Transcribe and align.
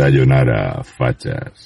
Sayonara, 0.00 0.82
fatxes. 0.96 1.59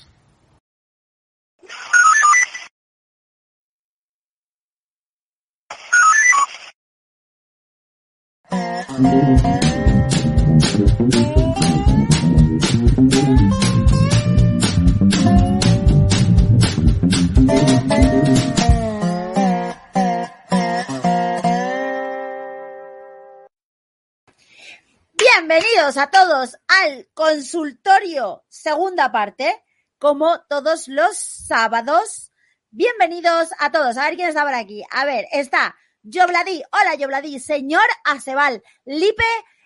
Bienvenidos 25.84 26.02
a 26.02 26.10
todos 26.10 26.56
al 26.66 27.08
consultorio 27.12 28.42
segunda 28.48 29.12
parte, 29.12 29.62
como 29.98 30.40
todos 30.48 30.88
los 30.88 31.14
sábados. 31.18 32.32
Bienvenidos 32.70 33.50
a 33.58 33.70
todos. 33.70 33.98
A 33.98 34.06
ver 34.06 34.16
quién 34.16 34.30
está 34.30 34.44
por 34.44 34.54
aquí. 34.54 34.82
A 34.90 35.04
ver, 35.04 35.26
está 35.30 35.76
Yobladí. 36.02 36.62
Hola, 36.72 36.94
Yobladí. 36.94 37.38
Señor 37.38 37.84
Acebal. 38.02 38.62
Lipe 38.86 39.24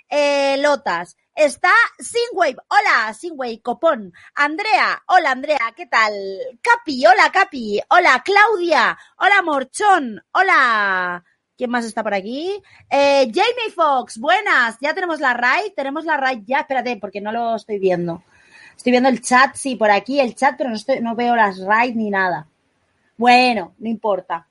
eh, 0.09 0.57
Lotas. 0.59 1.17
Está 1.37 1.71
Singwave. 2.01 2.57
Hola, 2.69 3.15
Singwave. 3.15 3.63
Copón. 3.63 4.13
Andrea. 4.35 5.01
Hola, 5.07 5.31
Andrea. 5.31 5.73
¿Qué 5.77 5.87
tal? 5.87 6.13
Capi. 6.61 7.07
Hola, 7.07 7.31
Capi. 7.31 7.81
Hola, 7.91 8.25
Claudia. 8.25 8.99
Hola, 9.19 9.43
Morchón. 9.43 10.21
Hola. 10.33 11.25
¿Quién 11.59 11.71
más 11.71 11.85
está 11.85 12.05
por 12.05 12.15
aquí? 12.15 12.63
Eh, 12.89 13.33
Jamie 13.35 13.73
Fox, 13.75 14.19
buenas. 14.19 14.79
Ya 14.81 14.95
tenemos 14.95 15.19
la 15.19 15.35
raid, 15.35 15.73
tenemos 15.75 16.05
la 16.05 16.17
raid 16.17 16.45
ya. 16.47 16.61
Espérate, 16.61 16.97
porque 16.99 17.21
no 17.21 17.33
lo 17.33 17.57
estoy 17.57 17.81
viendo. 17.81 18.23
Estoy 18.77 18.93
viendo 18.93 19.09
el 19.09 19.21
chat, 19.21 19.57
sí, 19.57 19.75
por 19.75 19.91
aquí 19.91 20.21
el 20.21 20.37
chat, 20.37 20.57
pero 20.57 20.71
no, 21.03 21.17
veo 21.17 21.35
las 21.35 21.59
raids 21.59 21.97
ni 21.97 22.11
nada. 22.11 22.47
Bueno, 23.17 23.75
no 23.79 23.89
importa. 23.89 24.47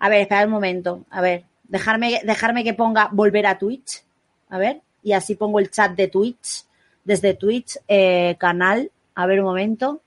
A 0.00 0.08
ver, 0.08 0.22
espera 0.22 0.44
un 0.44 0.50
momento. 0.50 1.04
A 1.10 1.20
ver, 1.20 1.44
dejarme, 1.62 2.20
dejarme 2.24 2.64
que 2.64 2.74
ponga 2.74 3.08
volver 3.12 3.46
a 3.46 3.56
Twitch. 3.56 4.02
A 4.48 4.58
ver, 4.58 4.82
y 5.04 5.12
así 5.12 5.36
pongo 5.36 5.60
el 5.60 5.70
chat 5.70 5.92
de 5.92 6.08
Twitch. 6.08 6.64
Desde 7.04 7.34
Twitch, 7.34 7.78
eh, 7.86 8.34
canal. 8.40 8.90
A 9.14 9.26
ver 9.26 9.38
un 9.38 9.46
momento. 9.46 10.02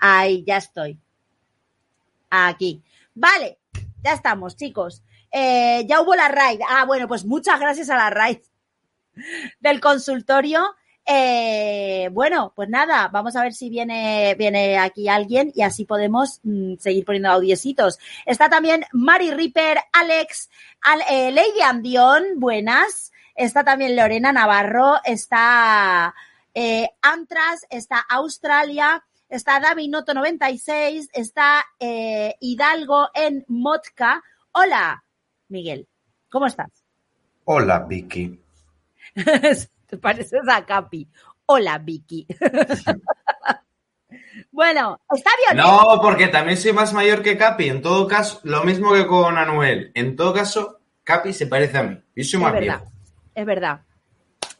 Ahí, 0.00 0.42
ya 0.46 0.56
estoy. 0.56 0.98
Aquí. 2.30 2.82
Vale, 3.14 3.58
ya 4.04 4.12
estamos, 4.12 4.56
chicos. 4.56 5.02
Eh, 5.32 5.84
ya 5.88 6.00
hubo 6.02 6.14
la 6.14 6.28
raid. 6.28 6.60
Ah, 6.68 6.84
bueno, 6.84 7.08
pues 7.08 7.24
muchas 7.24 7.58
gracias 7.58 7.90
a 7.90 7.96
la 7.96 8.10
raid 8.10 8.38
del 9.60 9.80
consultorio. 9.80 10.62
Eh, 11.06 12.08
bueno, 12.12 12.52
pues 12.56 12.68
nada, 12.70 13.08
vamos 13.08 13.36
a 13.36 13.42
ver 13.42 13.52
si 13.52 13.68
viene, 13.68 14.34
viene 14.38 14.78
aquí 14.78 15.06
alguien 15.08 15.52
y 15.54 15.60
así 15.62 15.84
podemos 15.84 16.40
mm, 16.44 16.76
seguir 16.78 17.04
poniendo 17.04 17.30
audiecitos. 17.30 17.98
Está 18.24 18.48
también 18.48 18.84
Mari 18.92 19.30
Ripper, 19.32 19.78
Alex, 19.92 20.48
Al- 20.80 21.02
eh, 21.10 21.30
Lady 21.32 21.60
Andión, 21.62 22.24
buenas. 22.36 23.12
Está 23.34 23.64
también 23.64 23.96
Lorena 23.96 24.32
Navarro, 24.32 25.00
está 25.04 26.14
eh, 26.54 26.88
Antras, 27.02 27.66
está 27.68 27.98
Australia, 27.98 29.04
está 29.28 29.60
David 29.60 29.90
Noto 29.90 30.14
96, 30.14 31.10
está 31.12 31.64
eh, 31.78 32.34
Hidalgo 32.40 33.08
en 33.14 33.44
Motka. 33.48 34.22
Hola, 34.52 35.04
Miguel, 35.48 35.88
¿cómo 36.30 36.46
estás? 36.46 36.70
Hola, 37.44 37.80
Vicky. 37.80 38.40
Te 39.86 39.98
pareces 39.98 40.40
a 40.48 40.64
Capi. 40.64 41.08
Hola, 41.46 41.78
Vicky. 41.78 42.26
bueno, 44.50 45.00
está 45.14 45.30
bien. 45.44 45.56
No, 45.56 45.98
porque 46.00 46.28
también 46.28 46.56
soy 46.56 46.72
más 46.72 46.92
mayor 46.92 47.22
que 47.22 47.36
Capi. 47.36 47.68
En 47.68 47.82
todo 47.82 48.06
caso, 48.08 48.40
lo 48.44 48.64
mismo 48.64 48.92
que 48.92 49.06
con 49.06 49.36
Anuel. 49.36 49.90
En 49.94 50.16
todo 50.16 50.32
caso, 50.32 50.80
Capi 51.02 51.32
se 51.32 51.46
parece 51.46 51.78
a 51.78 51.82
mí. 51.82 51.96
Yo 52.16 52.24
soy 52.24 52.38
Es 52.38 52.40
más 52.40 52.52
verdad, 52.52 52.78
viejo. 52.80 52.92
es 53.34 53.46
verdad. 53.46 53.80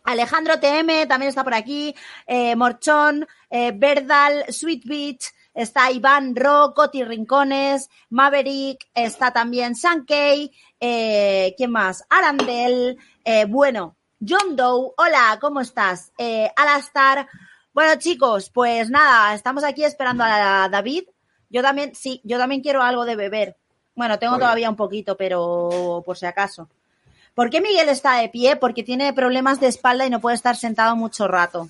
Alejandro 0.05 0.61
TM 0.61 1.07
también 1.09 1.31
está 1.31 1.43
por 1.43 1.55
aquí, 1.55 1.95
eh, 2.27 2.55
Morchón, 2.57 3.27
eh, 3.49 3.73
Verdal, 3.75 4.45
Sweet 4.53 4.85
Beach, 4.85 5.33
está 5.55 5.91
Iván 5.91 6.37
Ro, 6.37 6.75
Coti 6.75 7.03
Rincones, 7.05 7.89
Maverick, 8.11 8.87
está 8.95 9.33
también 9.33 9.75
Sankey, 9.75 10.53
eh, 10.79 11.55
¿quién 11.57 11.71
más? 11.71 12.05
Arandel, 12.11 12.99
eh, 13.25 13.47
bueno, 13.47 13.97
John 14.21 14.57
Doe, 14.57 14.93
hola, 14.99 15.39
¿cómo 15.41 15.63
estás? 15.63 16.13
Eh, 16.19 16.51
Alastar, 16.55 17.27
bueno 17.73 17.99
chicos, 17.99 18.51
pues 18.51 18.91
nada, 18.91 19.35
estamos 19.35 19.65
aquí 19.65 19.85
esperando 19.85 20.23
a 20.23 20.69
David. 20.69 21.05
Yo 21.49 21.63
también, 21.63 21.95
sí, 21.95 22.21
yo 22.25 22.37
también 22.37 22.61
quiero 22.61 22.83
algo 22.83 23.05
de 23.07 23.17
beber. 23.17 23.57
Bueno, 23.95 24.19
tengo 24.19 24.37
todavía 24.37 24.69
un 24.69 24.77
poquito, 24.77 25.17
pero 25.17 26.03
por 26.05 26.19
si 26.19 26.27
acaso. 26.27 26.69
¿Por 27.35 27.51
qué 27.51 27.61
Miguel 27.61 27.89
está 27.89 28.19
de 28.19 28.29
pie? 28.29 28.57
Porque 28.57 28.83
tiene 28.83 29.13
problemas 29.13 29.61
de 29.61 29.67
espalda 29.67 30.07
y 30.07 30.11
no 30.11 30.21
puede 30.21 30.37
estar 30.37 30.57
sentado 30.57 30.95
mucho 30.97 31.27
rato. 31.27 31.69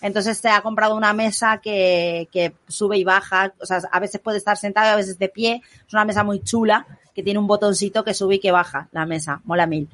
Entonces 0.00 0.36
se 0.38 0.48
ha 0.48 0.60
comprado 0.60 0.96
una 0.96 1.12
mesa 1.12 1.60
que, 1.62 2.28
que 2.32 2.52
sube 2.68 2.98
y 2.98 3.04
baja. 3.04 3.54
O 3.60 3.66
sea, 3.66 3.80
a 3.90 4.00
veces 4.00 4.20
puede 4.20 4.38
estar 4.38 4.56
sentado 4.56 4.88
y 4.88 4.92
a 4.92 4.96
veces 4.96 5.18
de 5.18 5.28
pie. 5.28 5.62
Es 5.86 5.94
una 5.94 6.04
mesa 6.04 6.24
muy 6.24 6.42
chula 6.42 6.86
que 7.14 7.22
tiene 7.22 7.38
un 7.38 7.46
botoncito 7.46 8.04
que 8.04 8.12
sube 8.12 8.34
y 8.34 8.40
que 8.40 8.50
baja 8.50 8.88
la 8.92 9.06
mesa. 9.06 9.40
Mola 9.44 9.66
mil. 9.66 9.88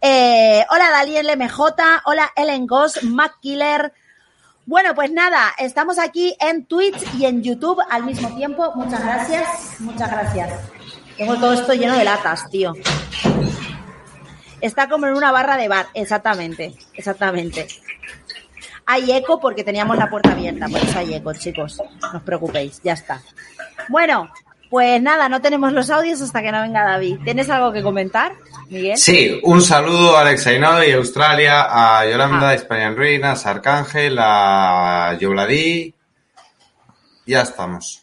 Eh, 0.00 0.64
hola 0.70 0.90
Daniel 0.90 1.36
MJ. 1.36 2.02
Hola 2.06 2.30
Ellen 2.34 2.66
Goss, 2.66 3.04
Mac 3.04 3.34
Killer. 3.40 3.92
Bueno, 4.64 4.94
pues 4.94 5.12
nada, 5.12 5.52
estamos 5.58 5.98
aquí 5.98 6.36
en 6.40 6.64
Twitch 6.64 6.96
y 7.18 7.26
en 7.26 7.42
YouTube 7.42 7.80
al 7.90 8.04
mismo 8.04 8.34
tiempo. 8.34 8.72
Muchas 8.74 9.04
gracias. 9.04 9.80
Muchas 9.80 10.10
gracias. 10.10 10.50
Tengo 11.16 11.36
todo 11.36 11.52
esto 11.52 11.74
lleno 11.74 11.96
de 11.96 12.04
latas, 12.04 12.48
tío. 12.48 12.72
Está 14.62 14.88
como 14.88 15.06
en 15.06 15.14
una 15.14 15.30
barra 15.32 15.56
de 15.58 15.68
bar, 15.68 15.88
exactamente, 15.92 16.72
exactamente. 16.94 17.66
Hay 18.86 19.12
eco 19.12 19.38
porque 19.40 19.62
teníamos 19.64 19.96
la 19.98 20.08
puerta 20.08 20.32
abierta, 20.32 20.68
por 20.68 20.80
eso 20.80 20.98
hay 20.98 21.14
eco, 21.14 21.32
chicos. 21.34 21.78
No 22.00 22.18
os 22.18 22.22
preocupéis, 22.22 22.80
ya 22.82 22.94
está. 22.94 23.20
Bueno, 23.88 24.32
pues 24.70 25.02
nada, 25.02 25.28
no 25.28 25.40
tenemos 25.42 25.72
los 25.72 25.90
audios 25.90 26.20
hasta 26.22 26.40
que 26.42 26.50
no 26.50 26.62
venga 26.62 26.84
David. 26.84 27.18
¿Tienes 27.24 27.50
algo 27.50 27.72
que 27.72 27.82
comentar, 27.82 28.32
Miguel? 28.70 28.96
Sí, 28.96 29.38
un 29.42 29.60
saludo 29.62 30.16
a 30.16 30.22
Alex 30.22 30.46
Ainhoa 30.46 30.86
y 30.86 30.92
Australia, 30.92 31.66
a 31.68 32.06
Yolanda, 32.08 32.48
Ah. 32.50 32.54
España 32.54 32.86
en 32.86 32.96
Ruinas, 32.96 33.44
a 33.46 33.50
Arcángel, 33.50 34.16
a 34.18 35.16
Yobladí. 35.20 35.94
Ya 37.26 37.42
estamos. 37.42 38.01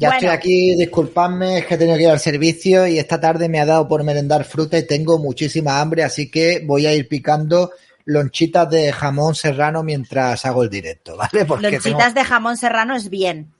Ya 0.00 0.08
Bueno. 0.08 0.18
estoy 0.20 0.28
aquí, 0.36 0.74
disculpadme, 0.78 1.58
es 1.58 1.66
que 1.66 1.74
he 1.74 1.78
tenido 1.78 1.96
que 1.98 2.04
ir 2.04 2.08
al 2.08 2.18
servicio 2.20 2.86
y 2.86 2.98
esta 2.98 3.20
tarde 3.20 3.50
me 3.50 3.60
ha 3.60 3.66
dado 3.66 3.86
por 3.86 4.02
merendar 4.02 4.44
fruta 4.44 4.78
y 4.78 4.86
tengo 4.86 5.18
muchísima 5.18 5.78
hambre, 5.80 6.02
así 6.04 6.30
que 6.30 6.62
voy 6.64 6.86
a 6.86 6.94
ir 6.94 7.06
picando 7.06 7.70
lonchitas 8.06 8.70
de 8.70 8.92
jamón 8.92 9.34
serrano 9.34 9.82
mientras 9.82 10.46
hago 10.46 10.62
el 10.62 10.70
directo, 10.70 11.16
¿vale? 11.18 11.44
Porque 11.44 11.70
Lonchitas 11.70 11.82
tengo- 12.14 12.14
de 12.14 12.24
jamón 12.24 12.56
serrano 12.56 12.96
es 12.96 13.10
bien. 13.10 13.52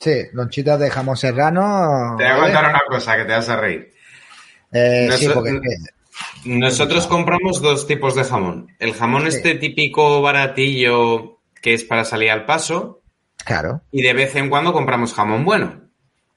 Sí, 0.00 0.14
lonchitas 0.32 0.80
de 0.80 0.90
jamón 0.90 1.16
serrano. 1.16 2.16
Te 2.18 2.24
voy 2.24 2.32
a 2.32 2.42
contar 2.42 2.70
una 2.70 2.80
cosa 2.88 3.16
que 3.16 3.24
te 3.24 3.32
vas 3.32 3.48
a 3.48 3.56
reír. 3.56 3.92
Eh, 4.72 5.08
sí, 5.16 5.28
porque 5.32 5.60
Nosotros 6.44 7.06
compramos 7.06 7.62
dos 7.62 7.86
tipos 7.86 8.14
de 8.16 8.24
jamón. 8.24 8.66
El 8.80 8.94
jamón 8.94 9.22
Sí. 9.22 9.28
este 9.36 9.54
típico 9.54 10.20
baratillo 10.20 11.38
que 11.62 11.74
es 11.74 11.84
para 11.84 12.04
salir 12.04 12.30
al 12.30 12.44
paso 12.44 13.00
claro. 13.44 13.82
y 13.92 14.02
de 14.02 14.12
vez 14.12 14.34
en 14.36 14.50
cuando 14.50 14.72
compramos 14.72 15.14
jamón 15.14 15.44
bueno. 15.44 15.83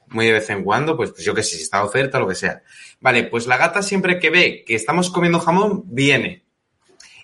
Muy 0.09 0.25
de 0.25 0.33
vez 0.33 0.49
en 0.49 0.63
cuando, 0.63 0.95
pues, 0.95 1.11
pues 1.11 1.23
yo 1.23 1.33
que 1.35 1.43
sé, 1.43 1.57
si 1.57 1.63
está 1.63 1.83
oferta, 1.83 2.19
lo 2.19 2.27
que 2.27 2.35
sea. 2.35 2.61
Vale, 2.99 3.23
pues 3.25 3.45
la 3.47 3.57
gata 3.57 3.81
siempre 3.81 4.19
que 4.19 4.29
ve 4.29 4.63
que 4.65 4.75
estamos 4.75 5.09
comiendo 5.09 5.39
jamón, 5.39 5.83
viene. 5.85 6.43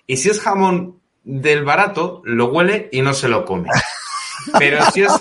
Y 0.06 0.18
si 0.18 0.28
es 0.30 0.40
jamón 0.40 1.00
del 1.22 1.64
barato, 1.64 2.20
lo 2.24 2.46
huele 2.46 2.88
y 2.92 3.00
no 3.00 3.14
se 3.14 3.28
lo 3.28 3.44
come. 3.44 3.70
Pero 4.58 4.84
si 4.92 5.02
es... 5.02 5.12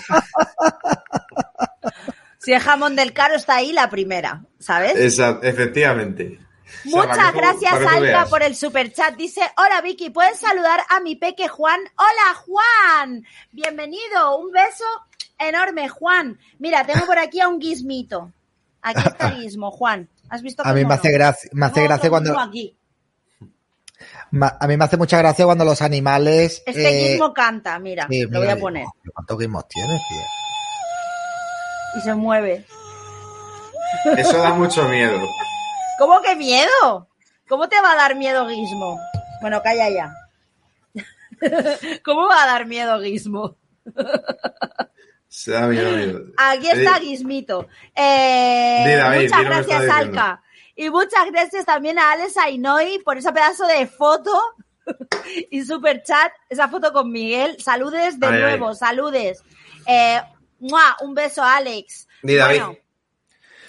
Si 2.40 2.52
es 2.52 2.62
jamón 2.62 2.96
del 2.98 3.14
caro, 3.14 3.36
está 3.36 3.56
ahí 3.56 3.72
la 3.72 3.90
primera, 3.90 4.44
¿sabes? 4.60 4.96
Esa- 4.98 5.40
efectivamente. 5.44 6.40
O 6.86 6.90
sea, 6.90 7.06
Muchas 7.08 7.34
gracias, 7.34 7.72
tú 7.80 8.02
veas. 8.02 8.30
por 8.30 8.44
el 8.44 8.56
super 8.56 8.92
chat. 8.92 9.16
Dice, 9.16 9.40
hola 9.56 9.80
Vicky, 9.82 10.10
¿puedes 10.10 10.40
saludar 10.40 10.82
a 10.90 11.00
mi 11.00 11.16
peque 11.16 11.48
Juan? 11.48 11.80
Hola 11.96 12.36
Juan, 12.46 13.26
bienvenido, 13.52 14.38
un 14.40 14.52
beso 14.52 14.84
enorme 15.40 15.90
Juan. 15.90 16.40
Mira, 16.60 16.86
tengo 16.86 17.06
por 17.06 17.18
aquí 17.18 17.40
a 17.40 17.48
un 17.48 17.60
guismito. 17.60 18.32
Aquí 18.82 19.02
está 19.06 19.30
el 19.30 19.42
guismo, 19.42 19.72
Juan. 19.72 20.10
¿Has 20.30 20.42
visto 20.42 20.66
A 20.66 20.74
mí 20.74 20.86
me 20.86 20.94
hace 20.94 21.12
gracia, 21.12 21.50
me 21.54 21.66
hace 21.66 21.84
gracia 21.84 22.10
cuando, 22.10 22.40
aquí. 22.40 22.76
a 24.42 24.68
mí 24.68 24.78
me 24.78 24.84
hace 24.84 24.98
mucha 24.98 25.18
gracia 25.18 25.46
cuando 25.46 25.66
los 25.66 25.82
animales. 25.82 26.64
Este 26.66 26.88
eh, 26.88 27.12
guismo 27.12 27.34
canta, 27.34 27.78
mira, 27.80 28.08
sí, 28.10 28.24
lo 28.24 28.40
voy 28.40 28.50
a 28.50 28.58
poner. 28.58 28.86
¿Cuántos 29.14 29.40
gizmos 29.40 29.68
tienes, 29.68 30.02
tío? 30.10 32.00
Y 32.00 32.02
se 32.02 32.16
mueve. 32.16 32.66
Eso 34.18 34.38
da 34.38 34.54
mucho 34.54 34.88
miedo. 34.90 35.28
¿Cómo 36.00 36.22
que 36.22 36.36
miedo? 36.36 37.08
¿Cómo 37.48 37.70
te 37.70 37.80
va 37.82 37.92
a 37.92 37.96
dar 37.96 38.16
miedo 38.16 38.48
Gizmo? 38.48 39.00
Bueno, 39.42 39.62
calla 39.62 39.90
ya. 39.90 40.14
¿Cómo 42.04 42.28
va 42.28 42.44
a 42.44 42.48
dar 42.48 42.66
miedo 42.66 43.00
Gizmo? 43.02 43.56
Se 45.34 45.50
da 45.52 45.66
miedo, 45.66 45.98
miedo. 45.98 46.26
Aquí 46.38 46.70
está 46.70 46.98
Eh, 46.98 47.02
Gizmito. 47.02 47.68
Eh, 47.96 48.84
David, 49.00 49.24
muchas 49.24 49.44
gracias. 49.46 49.90
Alka. 49.90 50.44
Y 50.76 50.92
muchas 50.92 51.26
gracias 51.32 51.66
también 51.66 51.98
a 51.98 52.12
Alex 52.12 52.38
Ainoi 52.38 53.00
por 53.04 53.18
ese 53.18 53.32
pedazo 53.34 53.66
de 53.66 53.88
foto 53.88 54.32
y 55.50 55.64
super 55.66 56.04
chat, 56.04 56.32
esa 56.50 56.68
foto 56.68 56.94
con 56.94 57.12
Miguel. 57.12 57.58
Saludes 57.60 58.20
de 58.20 58.28
Ay, 58.28 58.34
ay. 58.34 58.42
nuevo, 58.42 58.76
saludes. 58.76 59.44
Eh, 59.88 60.22
¡mua! 60.60 60.98
un 61.02 61.16
beso, 61.16 61.42
Alex. 61.42 62.08
Di, 62.22 62.36
David. 62.36 62.60
Bueno, 62.60 62.78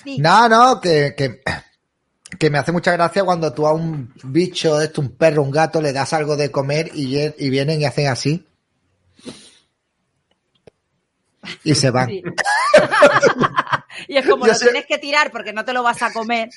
sí. 0.05 0.19
No, 0.19 0.49
no, 0.51 0.81
que, 0.83 1.15
que, 1.17 1.41
que 2.39 2.51
me 2.51 2.59
hace 2.59 2.73
mucha 2.73 2.93
gracia 2.93 3.25
cuando 3.25 3.55
tú 3.55 3.67
a 3.67 3.73
un 3.73 4.13
bicho, 4.23 4.83
esto, 4.83 5.01
un 5.01 5.17
perro, 5.17 5.41
un 5.41 5.51
gato, 5.51 5.81
le 5.81 5.95
das 5.95 6.13
algo 6.13 6.37
de 6.37 6.51
comer 6.51 6.91
y, 6.93 7.19
y 7.19 7.49
vienen 7.49 7.81
y 7.81 7.87
hacen 7.87 8.09
así. 8.09 8.47
Y 11.65 11.75
se 11.75 11.91
van. 11.91 12.09
Sí. 12.09 12.23
y 14.09 14.17
es 14.17 14.27
como 14.27 14.47
Yo 14.47 14.53
lo 14.53 14.59
sé- 14.59 14.67
tienes 14.67 14.87
que 14.87 14.99
tirar 14.99 15.31
porque 15.31 15.53
no 15.53 15.65
te 15.65 15.73
lo 15.73 15.83
vas 15.83 16.03
a 16.03 16.13
comer 16.13 16.49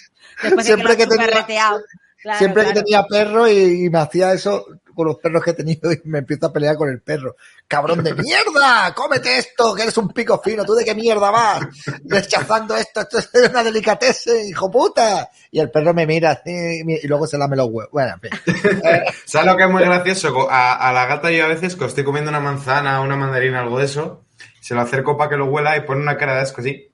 después 0.42 0.66
Siempre 0.66 0.95
de 0.95 0.98
que, 0.98 1.07
que 1.10 1.16
lo 1.16 1.22
has 1.22 1.45
tenía-. 1.48 1.74
Claro, 2.22 2.39
Siempre 2.39 2.63
claro. 2.63 2.75
que 2.80 2.84
tenía 2.84 3.04
perro 3.04 3.48
y, 3.48 3.86
y 3.86 3.89
me 3.89 4.00
hacía 4.00 4.34
eso 4.34 4.66
con 4.95 5.06
los 5.06 5.18
perros 5.18 5.44
que 5.44 5.51
he 5.51 5.54
tenido 5.54 5.92
y 5.94 6.01
me 6.06 6.18
empiezo 6.19 6.48
a 6.48 6.51
pelear 6.54 6.75
con 6.75 6.89
el 6.89 7.00
perro. 7.01 7.36
¡Cabrón 7.68 8.04
de 8.04 8.16
mierda! 8.16 8.92
¡Cómete 8.95 9.38
esto! 9.38 9.75
¡Que 9.75 9.84
eres 9.84 9.95
un 10.00 10.10
pico 10.10 10.42
fino! 10.44 10.66
¿Tú 10.66 10.74
de 10.74 10.84
qué 10.84 10.95
mierda 10.95 11.30
vas? 11.30 11.68
Rechazando 12.06 12.75
esto, 12.75 13.01
esto 13.01 13.19
es 13.19 13.50
una 13.50 13.63
delicatese, 13.63 14.48
hijo 14.48 14.72
puta. 14.72 15.30
Y 15.51 15.60
el 15.60 15.69
perro 15.69 15.94
me 15.94 16.07
mira 16.07 16.31
así 16.31 16.81
y 16.88 17.07
luego 17.07 17.28
se 17.28 17.38
lame 17.38 17.56
los 17.56 17.68
huevos. 17.68 17.92
Bueno, 17.92 18.16
en 18.16 18.31
fin. 18.31 18.81
¿Sabes 19.25 19.45
lo 19.51 19.56
que 19.56 19.63
es 19.66 19.69
muy 19.69 19.84
gracioso? 19.84 20.48
A 20.50 20.92
la 20.92 21.06
gata 21.06 21.30
yo 21.30 21.45
a 21.45 21.50
veces 21.50 21.75
que 21.75 21.86
estoy 21.86 22.04
comiendo 22.04 22.30
una 22.31 22.39
manzana, 22.39 23.00
una 23.01 23.16
mandarina, 23.16 23.60
algo 23.62 23.78
de 23.78 23.86
eso, 23.86 24.24
se 24.67 24.75
lo 24.75 24.81
acerco 24.81 25.15
para 25.15 25.29
que 25.29 25.37
lo 25.37 25.45
huela 25.45 25.77
y 25.77 25.81
pone 25.81 26.01
una 26.01 26.17
cara 26.17 26.35
de 26.35 26.41
asco 26.41 26.59
así. 26.59 26.89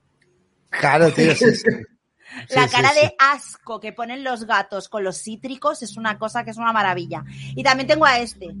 Claro, 0.70 1.10
tío, 1.10 1.34
sí, 1.34 1.52
sí. 1.56 1.64
La 2.50 2.68
Sí, 2.68 2.74
cara 2.76 2.90
sí, 2.90 3.00
sí. 3.00 3.06
de 3.06 3.14
asco 3.18 3.80
que 3.80 3.92
ponen 3.92 4.22
los 4.22 4.44
gatos 4.44 4.88
con 4.88 5.02
los 5.02 5.20
cítricos 5.20 5.82
es 5.82 5.96
una 5.96 6.18
cosa 6.20 6.44
que 6.44 6.50
es 6.52 6.56
una 6.56 6.72
maravilla. 6.72 7.24
Y 7.56 7.64
también 7.64 7.88
tengo 7.88 8.06
a 8.06 8.20
este. 8.20 8.54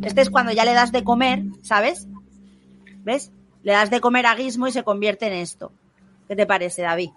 Este 0.00 0.22
es 0.22 0.30
cuando 0.30 0.50
ya 0.52 0.64
le 0.64 0.72
das 0.72 0.92
de 0.92 1.04
comer, 1.04 1.42
¿sabes? 1.62 2.06
¿Ves? 3.02 3.30
Le 3.62 3.72
das 3.72 3.90
de 3.90 4.00
comer 4.00 4.24
a 4.24 4.34
Gizmo 4.34 4.66
y 4.66 4.72
se 4.72 4.82
convierte 4.82 5.26
en 5.26 5.34
esto. 5.34 5.72
¿Qué 6.26 6.36
te 6.36 6.46
parece, 6.46 6.80
David? 6.80 7.10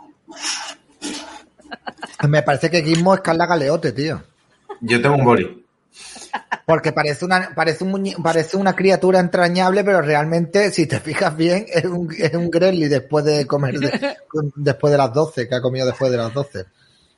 Me 2.27 2.44
parece 2.44 2.69
que 2.69 2.83
Gizmo 2.83 3.13
es 3.15 3.21
Carla 3.21 3.45
Galeote, 3.45 3.94
tío. 3.94 4.21
Yo 4.81 5.01
tengo 5.01 5.15
un 5.15 5.23
boli. 5.23 5.65
Porque 6.65 6.91
parece 6.91 7.23
una, 7.25 7.53
parece, 7.55 7.83
un 7.83 7.91
muñe- 7.94 8.21
parece 8.21 8.57
una 8.57 8.75
criatura 8.75 9.19
entrañable, 9.19 9.83
pero 9.83 10.01
realmente, 10.01 10.71
si 10.71 10.85
te 10.85 10.99
fijas 10.99 11.35
bien, 11.35 11.65
es 11.71 11.85
un, 11.85 12.13
es 12.17 12.33
un 12.33 12.49
Gremlin 12.51 12.89
después 12.89 13.23
de 13.23 13.45
comer, 13.47 13.79
de- 13.79 14.17
después 14.55 14.91
de 14.91 14.97
las 14.97 15.13
12, 15.13 15.47
que 15.47 15.55
ha 15.55 15.61
comido 15.61 15.85
después 15.85 16.11
de 16.11 16.17
las 16.17 16.33
12. 16.33 16.65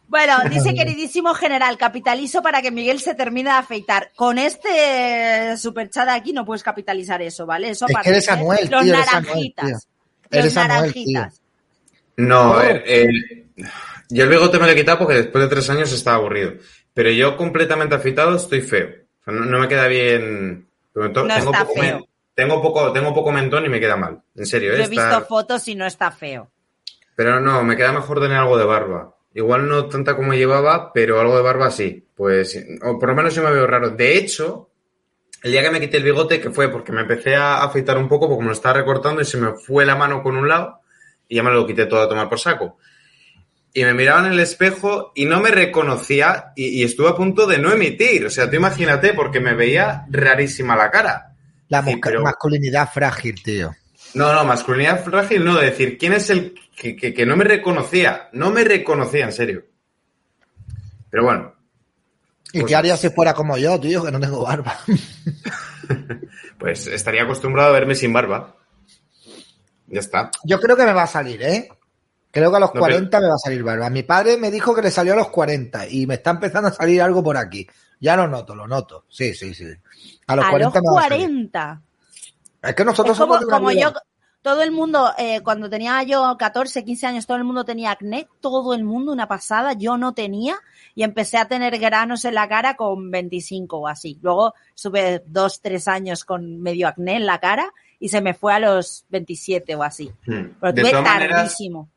Bueno, 0.08 0.34
dice 0.50 0.74
queridísimo 0.76 1.34
general, 1.34 1.78
capitalizo 1.78 2.42
para 2.42 2.62
que 2.62 2.72
Miguel 2.72 3.00
se 3.00 3.16
termine 3.16 3.50
de 3.50 3.56
afeitar. 3.58 4.12
Con 4.16 4.38
este 4.38 5.58
superchat 5.58 6.10
aquí 6.10 6.32
no 6.34 6.46
puedes 6.46 6.64
capitalizar 6.64 7.22
eso, 7.22 7.46
¿vale? 7.46 7.70
Eso 7.70 7.86
Es 7.86 7.90
que 7.90 7.94
aparte, 7.94 8.10
eres 8.10 8.28
¿eh? 8.28 8.70
Los 8.70 8.86
eres 8.86 8.94
Anuel, 8.94 8.94
naranjitas. 8.94 9.66
tío. 10.30 10.42
Los 10.44 10.56
naranjitas. 10.56 11.42
No, 12.18 12.54
a 12.54 12.60
ver, 12.64 12.84
eh, 12.86 13.08
yo 14.10 14.24
el 14.24 14.30
bigote 14.30 14.60
me 14.60 14.66
lo 14.66 14.72
he 14.74 14.76
quitado 14.76 15.00
porque 15.00 15.16
después 15.16 15.44
de 15.44 15.50
tres 15.50 15.70
años 15.70 15.92
estaba 15.92 16.18
aburrido. 16.18 16.54
Pero 17.00 17.12
yo 17.12 17.38
completamente 17.38 17.96
afeitado 17.96 18.36
estoy 18.36 18.60
feo. 18.60 18.90
O 18.90 19.24
sea, 19.24 19.34
no, 19.34 19.46
no 19.46 19.58
me 19.58 19.70
queda 19.70 19.88
bien. 19.88 20.68
No 20.94 21.10
tengo, 21.14 21.30
está 21.30 21.64
poco 21.66 21.80
feo. 21.80 22.06
tengo 22.36 22.62
poco, 22.62 22.92
tengo 22.92 23.14
poco 23.14 23.32
mentón 23.32 23.66
y 23.66 23.70
me 23.70 23.80
queda 23.80 23.96
mal. 23.96 24.22
En 24.36 24.46
serio, 24.46 24.74
Yo 24.74 24.80
¿eh? 24.80 24.84
he 24.84 24.90
visto 24.90 25.22
fotos 25.22 25.66
y 25.70 25.76
no 25.76 25.86
está 25.86 26.12
feo. 26.12 26.52
Pero 27.16 27.40
no, 27.40 27.64
me 27.64 27.78
queda 27.78 27.94
mejor 27.94 28.20
tener 28.20 28.36
algo 28.36 28.58
de 28.58 28.66
barba. 28.66 29.16
Igual 29.34 29.70
no 29.70 29.86
tanta 29.86 30.18
como 30.18 30.34
llevaba, 30.34 30.92
pero 30.92 31.22
algo 31.22 31.38
de 31.38 31.42
barba 31.42 31.72
sí. 31.72 32.06
Pues, 32.14 32.62
o 32.84 33.00
por 33.00 33.08
lo 33.08 33.16
menos 33.16 33.34
yo 33.34 33.44
me 33.44 33.52
veo 33.54 33.66
raro. 33.66 33.92
De 33.92 34.18
hecho, 34.18 34.70
el 35.42 35.54
día 35.54 35.64
que 35.64 35.72
me 35.72 35.80
quité 35.80 35.96
el 35.96 36.04
bigote, 36.04 36.42
que 36.42 36.50
fue 36.50 36.68
porque 36.68 36.92
me 36.92 37.04
empecé 37.04 37.34
a 37.34 37.64
afeitar 37.64 37.98
un 37.98 38.10
poco, 38.10 38.28
porque 38.28 38.42
me 38.42 38.48
lo 38.48 38.54
estaba 38.54 38.78
recortando 38.78 39.22
y 39.22 39.26
se 39.26 39.38
me 39.38 39.54
fue 39.54 39.86
la 39.86 39.96
mano 39.96 40.22
con 40.22 40.36
un 40.36 40.50
lado 40.50 40.82
y 41.30 41.38
ya 41.38 41.44
me 41.44 41.52
lo 41.52 41.66
quité 41.66 41.86
todo 41.86 42.02
a 42.02 42.10
tomar 42.10 42.28
por 42.28 42.42
saco. 42.42 42.78
Y 43.74 43.84
me 43.84 43.94
miraba 43.94 44.26
en 44.26 44.32
el 44.34 44.40
espejo 44.40 45.12
y 45.16 45.26
no 45.26 45.40
me 45.42 45.52
reconocía 45.52 46.54
y, 46.56 46.82
y 46.82 46.84
estuve 46.84 47.10
a 47.10 47.16
punto 47.16 47.46
de 47.46 47.60
no 47.60 47.72
emitir. 47.72 48.26
O 48.26 48.30
sea, 48.30 48.50
tú 48.50 48.56
imagínate, 48.56 49.14
porque 49.14 49.40
me 49.40 49.54
veía 49.54 50.06
rarísima 50.10 50.76
la 50.76 50.90
cara. 50.90 51.36
La 51.68 51.84
Sí, 51.84 51.92
musca- 51.92 52.10
pero- 52.10 52.24
masculinidad 52.24 52.90
frágil, 52.92 53.42
tío. 53.44 53.76
No, 54.16 54.34
no, 54.34 54.44
masculinidad 54.44 55.04
frágil, 55.04 55.46
no, 55.46 55.56
de 55.58 55.68
decir, 55.68 55.98
¿quién 56.00 56.14
es 56.14 56.30
el 56.32 56.56
que, 56.76 56.96
que- 56.96 57.14
que 57.14 57.26
no 57.28 57.36
me 57.38 57.44
reconocía? 57.44 58.30
No 58.34 58.50
me 58.50 58.64
reconocía, 58.64 59.26
en 59.26 59.32
serio. 59.34 59.64
Pero 61.12 61.24
bueno, 61.26 61.54
¿Y 62.52 62.62
Pues- 62.62 62.70
qué 62.72 62.76
haría 62.76 62.98
si 62.98 63.10
fuera 63.12 63.36
como 63.36 63.56
yo, 63.60 63.80
tío, 63.80 64.04
que 64.04 64.12
no 64.12 64.20
tengo 64.20 64.42
barba? 64.44 64.76
pues 66.58 66.88
estaría 66.88 67.24
acostumbrado 67.24 67.70
a 67.70 67.74
verme 67.74 67.94
sin 67.94 68.12
barba. 68.12 68.56
Ya 69.88 70.00
está. 70.00 70.32
Yo 70.44 70.60
creo 70.60 70.76
que 70.76 70.86
me 70.86 70.94
va 70.94 71.04
a 71.04 71.08
salir, 71.08 71.42
¿eh? 71.44 71.70
Creo 72.32 72.52
que 72.52 72.58
a 72.58 72.60
los 72.60 72.74
No, 72.74 72.80
40 72.80 73.20
me 73.20 73.28
va 73.28 73.34
a 73.34 73.38
salir 73.38 73.64
barba. 73.64 73.90
Mi 73.90 74.04
padre 74.04 74.38
me 74.38 74.52
dijo 74.52 74.76
que 74.76 74.82
le 74.82 74.92
salió 74.92 75.14
a 75.14 75.18
los 75.18 75.30
40 75.30 75.88
y 75.88 76.06
me 76.06 76.16
está 76.16 76.32
empezando 76.32 76.70
a 76.70 76.74
salir 76.74 77.02
algo 77.02 77.24
por 77.24 77.38
aquí. 77.38 77.68
Ya 78.00 78.16
lo 78.16 78.28
noto, 78.28 78.56
lo 78.56 78.68
noto. 78.68 79.06
Sí, 79.10 79.34
sí, 79.34 79.54
sí. 79.54 79.66
A 80.28 80.36
los 80.36 80.46
A 80.46 80.50
40 80.52 80.80
los 80.80 80.84
me 80.84 80.96
va 80.96 81.06
a. 81.06 81.08
40. 81.08 81.82
Es 82.62 82.76
que 82.76 82.86
nosotros 82.86 83.16
Es 83.16 83.20
como, 83.22 83.34
somos 83.34 83.40
de 83.40 83.46
una 83.48 83.58
como 83.58 83.70
vida- 83.70 83.82
yo, 83.82 83.94
todo 84.42 84.62
el 84.64 84.72
mundo, 84.72 85.12
eh, 85.18 85.42
cuando 85.42 85.70
tenía 85.70 86.02
yo 86.04 86.36
14, 86.38 86.86
15 86.86 87.08
años, 87.08 87.26
todo 87.26 87.38
el 87.38 87.44
mundo 87.44 87.66
tenía 87.66 87.92
acné, 87.92 88.28
todo 88.40 88.74
el 88.74 88.84
mundo, 88.84 89.12
una 89.12 89.28
pasada, 89.28 89.74
yo 89.74 89.98
no 89.98 90.14
tenía, 90.14 90.56
y 90.96 91.04
empecé 91.04 91.38
a 91.38 91.48
tener 91.48 91.78
granos 91.78 92.24
en 92.26 92.36
la 92.36 92.48
cara 92.48 92.76
con 92.76 93.12
25 93.12 93.78
o 93.80 93.88
así. 93.88 94.18
Luego 94.22 94.54
sube 94.76 95.24
dos, 95.26 95.62
tres 95.62 95.88
años 95.88 96.24
con 96.26 96.62
medio 96.62 96.88
acné 96.88 97.16
en 97.18 97.26
la 97.26 97.40
cara 97.40 97.74
y 98.00 98.10
se 98.10 98.22
me 98.22 98.34
fue 98.34 98.54
a 98.54 98.60
los 98.60 99.06
27 99.10 99.76
o 99.76 99.84
así. 99.84 100.12
Hmm. 100.26 100.52
Pero 100.62 100.74
tuve 100.74 100.94
maneras, 101.02 101.30
tardísimo. 101.30 101.90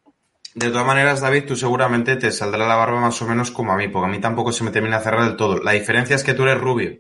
De 0.55 0.69
todas 0.69 0.87
maneras, 0.87 1.21
David, 1.21 1.45
tú 1.47 1.57
seguramente 1.57 2.17
te 2.17 2.31
saldrá 2.31 2.67
la 2.67 2.77
barba 2.77 3.01
más 3.01 3.21
o 3.23 3.27
menos 3.27 3.51
como 3.51 3.73
a 3.73 3.77
mí, 3.77 3.89
porque 3.89 4.09
a 4.09 4.11
mí 4.11 4.21
tampoco 4.21 4.53
se 4.53 4.65
me 4.65 4.71
termina 4.71 4.99
de 4.99 5.05
cerrar 5.05 5.25
del 5.25 5.37
todo. 5.37 5.59
La 5.63 5.73
diferencia 5.73 6.17
es 6.17 6.25
que 6.25 6.35
tú 6.35 6.43
eres 6.43 6.59
rubio. 6.59 6.99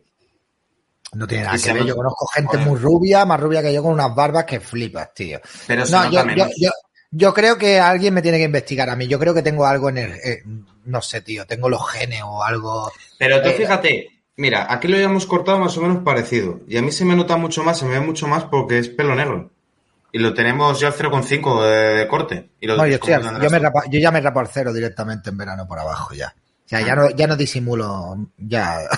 No 1.14 1.26
tiene 1.26 1.44
nada 1.44 1.58
que 1.58 1.72
ver. 1.72 1.84
Yo 1.84 1.94
conozco 1.94 2.26
gente 2.28 2.56
muy 2.58 2.78
rubia, 2.78 3.26
más 3.26 3.38
rubia 3.38 3.62
que 3.62 3.72
yo, 3.72 3.82
con 3.82 3.92
unas 3.92 4.14
barbas 4.14 4.44
que 4.44 4.60
flipas, 4.60 5.12
tío. 5.12 5.40
Pero 5.66 5.84
No, 5.86 6.10
yo, 6.10 6.24
yo, 6.56 6.70
yo 7.10 7.34
creo 7.34 7.58
que 7.58 7.78
alguien 7.78 8.14
me 8.14 8.22
tiene 8.22 8.38
que 8.38 8.44
investigar 8.44 8.88
a 8.88 8.96
mí. 8.96 9.06
Yo 9.06 9.18
creo 9.18 9.34
que 9.34 9.42
tengo 9.42 9.66
algo 9.66 9.90
en 9.90 9.98
el. 9.98 10.12
eh, 10.12 10.42
no 10.86 11.02
sé, 11.02 11.20
tío. 11.20 11.46
Tengo 11.46 11.68
los 11.68 11.86
genes 11.90 12.22
o 12.24 12.42
algo. 12.42 12.90
Pero 13.18 13.42
tú 13.42 13.50
Eh, 13.50 13.52
fíjate, 13.52 14.08
mira, 14.36 14.72
aquí 14.72 14.88
lo 14.88 14.96
habíamos 14.96 15.26
cortado 15.26 15.58
más 15.58 15.76
o 15.76 15.82
menos 15.82 16.02
parecido. 16.02 16.60
Y 16.66 16.78
a 16.78 16.82
mí 16.82 16.90
se 16.90 17.04
me 17.04 17.14
nota 17.14 17.36
mucho 17.36 17.62
más, 17.62 17.78
se 17.78 17.84
me 17.84 17.98
ve 17.98 18.00
mucho 18.00 18.26
más 18.26 18.44
porque 18.44 18.78
es 18.78 18.88
pelo 18.88 19.14
negro. 19.14 19.50
Y 20.12 20.18
lo 20.18 20.34
tenemos 20.34 20.78
ya 20.78 20.88
al 20.88 20.94
0,5 20.94 21.62
de, 21.64 21.94
de 21.94 22.06
corte. 22.08 22.50
Y 22.60 22.66
lo 22.66 22.76
No, 22.76 22.86
yo, 22.86 22.94
estoy 22.96 23.14
yo, 23.14 23.50
me 23.50 23.58
rapa- 23.58 23.84
yo 23.90 23.98
ya 23.98 24.10
me 24.10 24.20
rapo 24.20 24.40
al 24.40 24.48
cero 24.48 24.72
directamente 24.72 25.30
en 25.30 25.38
verano 25.38 25.66
por 25.66 25.78
abajo 25.78 26.12
ya. 26.14 26.34
O 26.64 26.68
sea, 26.68 26.80
ya 26.82 26.94
no, 26.94 27.10
ya 27.10 27.26
no 27.26 27.36
disimulo. 27.36 28.16
Ya. 28.36 28.80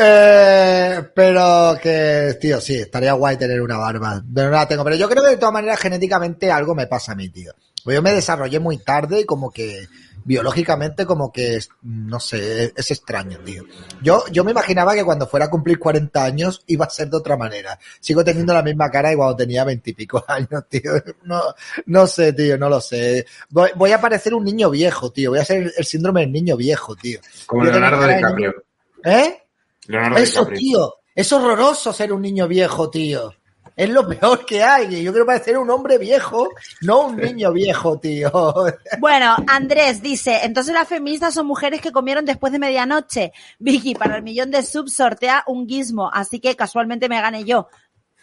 Eh, 0.00 1.02
pero 1.14 1.76
que, 1.82 2.36
tío, 2.40 2.60
sí, 2.60 2.76
estaría 2.76 3.12
guay 3.12 3.36
tener 3.36 3.60
una 3.60 3.76
barba. 3.76 4.22
Pero 4.34 4.50
no 4.50 4.56
la 4.56 4.68
tengo. 4.68 4.84
Pero 4.84 4.96
yo 4.96 5.08
creo 5.08 5.22
que 5.24 5.30
de 5.30 5.36
todas 5.36 5.52
maneras 5.52 5.78
genéticamente 5.80 6.50
algo 6.50 6.74
me 6.74 6.86
pasa 6.86 7.12
a 7.12 7.14
mí, 7.14 7.28
tío. 7.28 7.52
Pues 7.84 7.94
yo 7.96 8.02
me 8.02 8.12
desarrollé 8.12 8.58
muy 8.58 8.78
tarde 8.78 9.20
y 9.20 9.24
como 9.24 9.50
que 9.50 9.86
biológicamente 10.28 11.06
como 11.06 11.32
que, 11.32 11.58
no 11.80 12.20
sé, 12.20 12.74
es, 12.76 12.90
extraño, 12.90 13.38
tío. 13.38 13.64
Yo, 14.02 14.24
yo 14.30 14.44
me 14.44 14.50
imaginaba 14.50 14.94
que 14.94 15.02
cuando 15.02 15.26
fuera 15.26 15.46
a 15.46 15.50
cumplir 15.50 15.78
40 15.78 16.22
años 16.22 16.62
iba 16.66 16.84
a 16.84 16.90
ser 16.90 17.08
de 17.08 17.16
otra 17.16 17.38
manera. 17.38 17.78
Sigo 17.98 18.22
teniendo 18.22 18.52
la 18.52 18.62
misma 18.62 18.90
cara 18.90 19.08
que 19.08 19.16
cuando 19.16 19.36
tenía 19.36 19.64
20 19.64 19.88
y 19.88 19.94
pico 19.94 20.22
años, 20.28 20.68
tío. 20.68 20.92
No, 21.22 21.40
no 21.86 22.06
sé, 22.06 22.34
tío, 22.34 22.58
no 22.58 22.68
lo 22.68 22.78
sé. 22.78 23.24
Voy, 23.48 23.70
voy 23.74 23.92
a 23.92 24.00
parecer 24.02 24.34
un 24.34 24.44
niño 24.44 24.68
viejo, 24.68 25.10
tío. 25.10 25.30
Voy 25.30 25.38
a 25.38 25.46
ser 25.46 25.72
el, 25.74 25.84
síndrome 25.86 26.20
del 26.20 26.32
niño 26.32 26.58
viejo, 26.58 26.94
tío. 26.94 27.20
Como 27.46 27.64
Leonardo 27.64 28.06
DiCaprio. 28.06 28.50
niño- 28.50 28.62
¿Eh? 29.04 29.42
Leonardo 29.86 30.18
Eso, 30.18 30.40
DiCaprio. 30.40 30.58
tío. 30.58 30.94
Es 31.14 31.32
horroroso 31.32 31.90
ser 31.94 32.12
un 32.12 32.20
niño 32.20 32.46
viejo, 32.46 32.90
tío. 32.90 33.32
Es 33.78 33.88
lo 33.90 34.08
peor 34.08 34.44
que 34.44 34.60
hay. 34.62 35.02
Yo 35.04 35.12
quiero 35.12 35.24
parecer 35.24 35.56
un 35.56 35.70
hombre 35.70 35.98
viejo, 35.98 36.48
no 36.82 37.06
un 37.06 37.16
niño 37.16 37.52
viejo, 37.52 37.98
tío. 38.00 38.30
Bueno, 38.98 39.36
Andrés 39.46 40.02
dice, 40.02 40.40
entonces 40.42 40.74
las 40.74 40.88
feministas 40.88 41.32
son 41.32 41.46
mujeres 41.46 41.80
que 41.80 41.92
comieron 41.92 42.24
después 42.24 42.52
de 42.52 42.58
medianoche. 42.58 43.32
Vicky, 43.60 43.94
para 43.94 44.16
el 44.16 44.24
millón 44.24 44.50
de 44.50 44.62
subs 44.64 44.94
sortea 44.94 45.44
un 45.46 45.68
gizmo, 45.68 46.10
así 46.12 46.40
que 46.40 46.56
casualmente 46.56 47.08
me 47.08 47.20
gané 47.20 47.44
yo. 47.44 47.68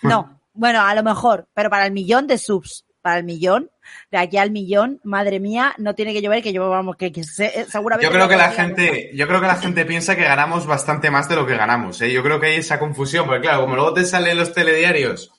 No, 0.02 0.42
bueno, 0.54 0.82
a 0.82 0.94
lo 0.94 1.04
mejor, 1.04 1.48
pero 1.54 1.70
para 1.70 1.86
el 1.86 1.94
millón 1.94 2.28
de 2.28 2.38
subs, 2.38 2.86
para 3.02 3.20
el 3.20 3.24
millón, 3.24 3.70
de 4.12 4.18
aquí 4.18 4.38
al 4.38 4.52
millón, 4.52 5.00
madre 5.04 5.40
mía, 5.40 5.74
no 5.78 5.96
tiene 5.96 6.12
que 6.12 6.22
llover, 6.22 6.44
que 6.44 6.52
yo, 6.52 6.70
vamos, 6.70 6.98
que, 6.98 7.12
que 7.14 7.24
se- 7.24 7.66
seguramente... 7.70 8.08
Yo 8.08 8.12
creo 8.12 8.28
que 8.28 8.36
la 8.36 8.52
gente, 8.52 9.12
yo 9.14 9.26
creo 9.28 9.40
que 9.40 9.48
la 9.48 9.56
gente 9.56 9.86
piensa 9.86 10.16
que 10.18 10.24
ganamos 10.24 10.66
bastante 10.66 11.10
más 11.12 11.30
de 11.30 11.36
lo 11.38 11.46
que 11.46 11.56
ganamos, 11.56 12.02
¿eh? 12.02 12.12
Yo 12.12 12.24
creo 12.24 12.40
que 12.42 12.48
hay 12.48 12.56
esa 12.58 12.78
confusión, 12.80 13.26
porque 13.26 13.42
claro, 13.42 13.62
como 13.62 13.76
luego 13.76 13.94
te 13.94 14.04
salen 14.04 14.38
los 14.38 14.54
telediarios 14.54 15.32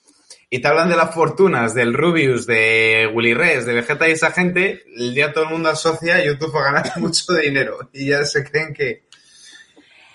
y 0.49 0.59
te 0.61 0.67
hablan 0.67 0.89
de 0.89 0.95
las 0.95 1.13
fortunas 1.13 1.73
del 1.73 1.93
Rubius, 1.93 2.45
de 2.47 3.09
Willy 3.13 3.33
Res, 3.33 3.65
de 3.65 3.73
Vegeta 3.73 4.07
y 4.07 4.13
esa 4.13 4.31
gente, 4.31 4.83
el 4.95 5.13
día 5.13 5.33
todo 5.33 5.45
el 5.45 5.49
mundo 5.51 5.69
asocia 5.69 6.23
YouTube 6.23 6.55
a 6.57 6.63
ganar 6.63 6.91
mucho 6.97 7.33
dinero 7.33 7.89
y 7.93 8.07
ya 8.09 8.23
se 8.23 8.43
creen 8.49 8.73
que, 8.73 9.07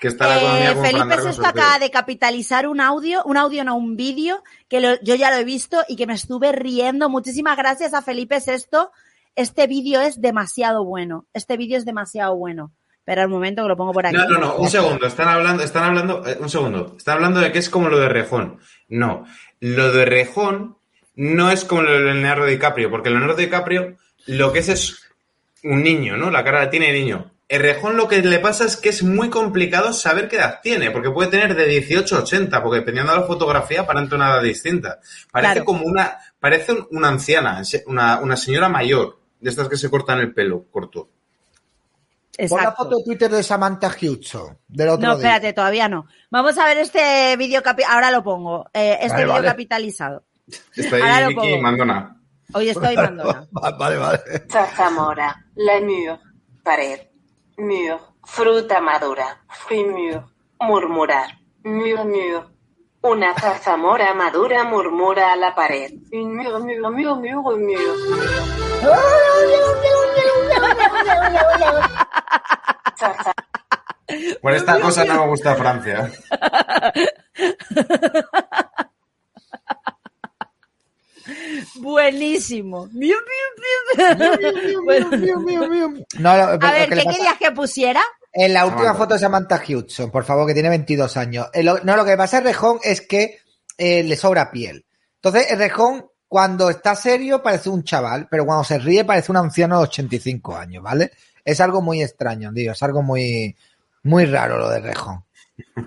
que 0.01 0.09
está 0.09 0.29
la 0.29 0.39
economía 0.39 0.71
Eh, 0.71 0.75
como 0.75 0.87
Felipe 0.87 1.23
Sesto 1.23 1.47
acaba 1.47 1.79
de 1.79 1.91
capitalizar 1.91 2.67
un 2.67 2.81
audio, 2.81 3.23
un 3.25 3.37
audio 3.37 3.63
no, 3.65 3.77
un 3.77 3.97
vídeo, 3.97 4.43
que 4.69 4.81
lo- 4.81 5.01
yo 5.03 5.15
ya 5.17 5.31
lo 5.31 5.37
he 5.37 5.45
visto 5.45 5.83
y 5.89 5.97
que 5.97 6.07
me 6.07 6.15
estuve 6.15 6.51
riendo. 6.53 7.09
Muchísimas 7.11 7.57
gracias 7.57 7.93
a 7.95 8.03
Felipe 8.03 8.41
Sesto. 8.41 8.91
Este 9.37 9.67
vídeo 9.67 10.01
es 10.01 10.21
demasiado 10.21 10.85
bueno. 10.85 11.27
Este 11.35 11.57
vídeo 11.57 11.79
es 11.79 11.85
demasiado 11.85 12.37
bueno. 12.37 12.73
Pero 13.05 13.23
al 13.23 13.29
momento 13.29 13.63
que 13.63 13.69
lo 13.69 13.77
pongo 13.77 13.93
por 13.93 14.07
aquí. 14.07 14.15
No, 14.17 14.29
no, 14.29 14.39
no, 14.39 14.57
un 14.57 14.71
segundo, 14.71 15.07
están 15.07 15.29
hablando, 15.29 15.65
están 15.65 15.83
hablando, 15.85 16.25
eh, 16.25 16.37
un 16.41 16.49
segundo, 16.49 16.95
están 16.97 17.17
hablando 17.17 17.41
de 17.41 17.51
que 17.51 17.59
es 17.59 17.69
como 17.69 17.89
lo 17.89 17.99
de 17.99 18.09
Rejón. 18.09 18.61
No, 18.93 19.25
lo 19.61 19.91
de 19.93 20.05
Rejón 20.05 20.77
no 21.15 21.51
es 21.51 21.65
como 21.65 21.83
lo 21.83 21.93
de 21.93 22.01
Leonardo 22.01 22.45
DiCaprio, 22.47 22.91
porque 22.91 23.11
Leonardo 23.11 23.37
DiCaprio 23.37 23.97
lo 24.27 24.53
que 24.53 24.59
es 24.61 24.69
es 24.69 25.09
un 25.65 25.83
niño, 25.83 26.17
¿no? 26.17 26.31
La 26.31 26.45
cara 26.45 26.61
la 26.65 26.71
tiene 26.71 26.89
de 26.93 26.99
niño. 27.01 27.31
El 27.49 27.61
Rejón 27.63 27.97
lo 27.97 28.09
que 28.09 28.21
le 28.23 28.39
pasa 28.39 28.65
es 28.65 28.77
que 28.77 28.89
es 28.91 29.03
muy 29.03 29.29
complicado 29.31 29.93
saber 29.93 30.29
qué 30.29 30.37
edad 30.37 30.61
tiene, 30.63 30.91
porque 30.91 31.11
puede 31.11 31.31
tener 31.31 31.55
de 31.55 31.67
18 31.67 32.17
a 32.17 32.21
80, 32.21 32.63
porque 32.63 32.81
dependiendo 32.81 33.13
de 33.13 33.21
la 33.21 33.27
fotografía 33.27 33.83
aparenta 33.83 34.17
una 34.17 34.31
edad 34.31 34.43
distinta. 34.43 35.01
Parece 35.31 35.53
Claro. 35.55 35.65
como 35.67 35.85
una, 35.85 36.17
parece 36.41 36.73
un- 36.73 36.87
una 36.91 37.09
anciana, 37.09 37.63
una, 37.87 38.21
una 38.21 38.37
señora 38.37 38.69
mayor, 38.69 39.19
de 39.41 39.51
estas 39.51 39.69
que 39.69 39.77
se 39.77 39.91
cortan 39.91 40.19
el 40.21 40.33
pelo 40.33 40.65
corto. 40.71 41.09
Pon 42.35 42.49
la 42.57 42.63
Exacto. 42.65 42.85
foto 42.85 42.97
de 42.99 43.05
Twitter 43.05 43.31
de 43.31 43.43
Samantha 43.43 43.89
Hudson 44.01 44.59
del 44.69 44.89
otro 44.89 45.07
No, 45.07 45.17
día. 45.17 45.27
espérate, 45.37 45.53
todavía 45.53 45.89
no. 45.89 46.07
Vamos 46.31 46.57
a 46.57 46.65
ver 46.65 46.79
este 46.79 47.37
vídeo, 47.37 47.63
capi- 47.63 47.85
ahora 47.87 48.11
lo 48.11 48.23
pongo. 48.25 48.67
Eh, 48.73 48.95
este 49.01 49.09
Vale, 49.13 49.23
vídeo 49.25 49.33
vale. 49.35 49.49
capitalizado. 49.49 50.25
Está 50.75 50.97
Ahora 50.97 51.21
lo 51.23 51.29
Vicky 51.29 51.41
pongo. 51.41 51.63
Mandona. 51.63 52.17
Hoy 52.55 52.69
estoy 52.71 52.97
mandona. 52.97 53.47
Vale, 53.79 53.97
vale. 53.99 54.21
Zarzamora, 54.51 55.45
lemur, 55.57 56.19
pared, 56.63 57.01
mur, 57.59 58.01
fruta 58.25 58.81
madura, 58.81 59.43
frimur, 59.67 60.25
murmurar, 60.61 61.39
murmur. 61.65 62.51
Una 63.03 63.35
zarzamora 63.35 64.15
madura 64.15 64.65
murmura 64.65 65.33
a 65.33 65.37
la 65.37 65.55
pared. 65.55 65.93
Un 66.13 66.37
murmur, 66.37 66.91
murmur, 66.93 67.59
mur. 67.59 67.97
Zarza- 68.81 70.22
Por 74.41 74.53
esta 74.53 74.81
cosa 74.81 75.05
no 75.05 75.23
me 75.23 75.27
gusta 75.29 75.55
Francia. 75.55 76.11
Buenísimo. 81.77 82.89
No, 86.19 86.31
a 86.31 86.57
ver, 86.57 86.89
¿qué 86.89 87.05
querías 87.05 87.39
que 87.39 87.51
pusiera? 87.53 88.03
En 88.33 88.55
la 88.55 88.65
última 88.65 88.85
Samantha. 88.85 88.99
foto 88.99 89.15
de 89.15 89.21
Samantha 89.21 89.63
Hudson, 89.69 90.11
por 90.11 90.25
favor, 90.25 90.47
que 90.47 90.55
tiene 90.55 90.71
22 90.71 91.17
años. 91.17 91.49
Eh, 91.53 91.63
no, 91.63 91.97
lo 91.97 92.05
que 92.05 92.17
pasa 92.17 92.39
a 92.39 92.41
Rejón 92.41 92.79
es 92.83 93.03
que 93.03 93.39
eh, 93.77 94.03
le 94.03 94.17
sobra 94.17 94.51
piel. 94.51 94.87
Entonces, 95.17 95.51
el 95.51 95.59
Rejón, 95.59 96.07
cuando 96.33 96.71
está 96.71 96.97
serio, 96.97 97.43
parece 97.43 97.69
un 97.69 97.85
chaval, 97.85 98.27
pero 98.31 98.47
cuando 98.47 98.65
se 98.65 98.79
ríe, 98.79 99.05
parece 99.05 99.31
un 99.31 99.37
anciano 99.37 99.77
de 99.77 99.83
85 99.83 100.57
años, 100.57 100.83
¿vale? 100.83 101.11
Es 101.45 101.61
algo 101.61 101.83
muy 101.83 102.03
extraño, 102.03 102.51
tío. 102.55 102.73
Es 102.73 102.83
algo 102.83 103.03
muy, 103.03 103.55
muy 104.05 104.25
raro 104.25 104.57
lo 104.57 104.71
de 104.71 104.81
Rejón. 104.81 105.27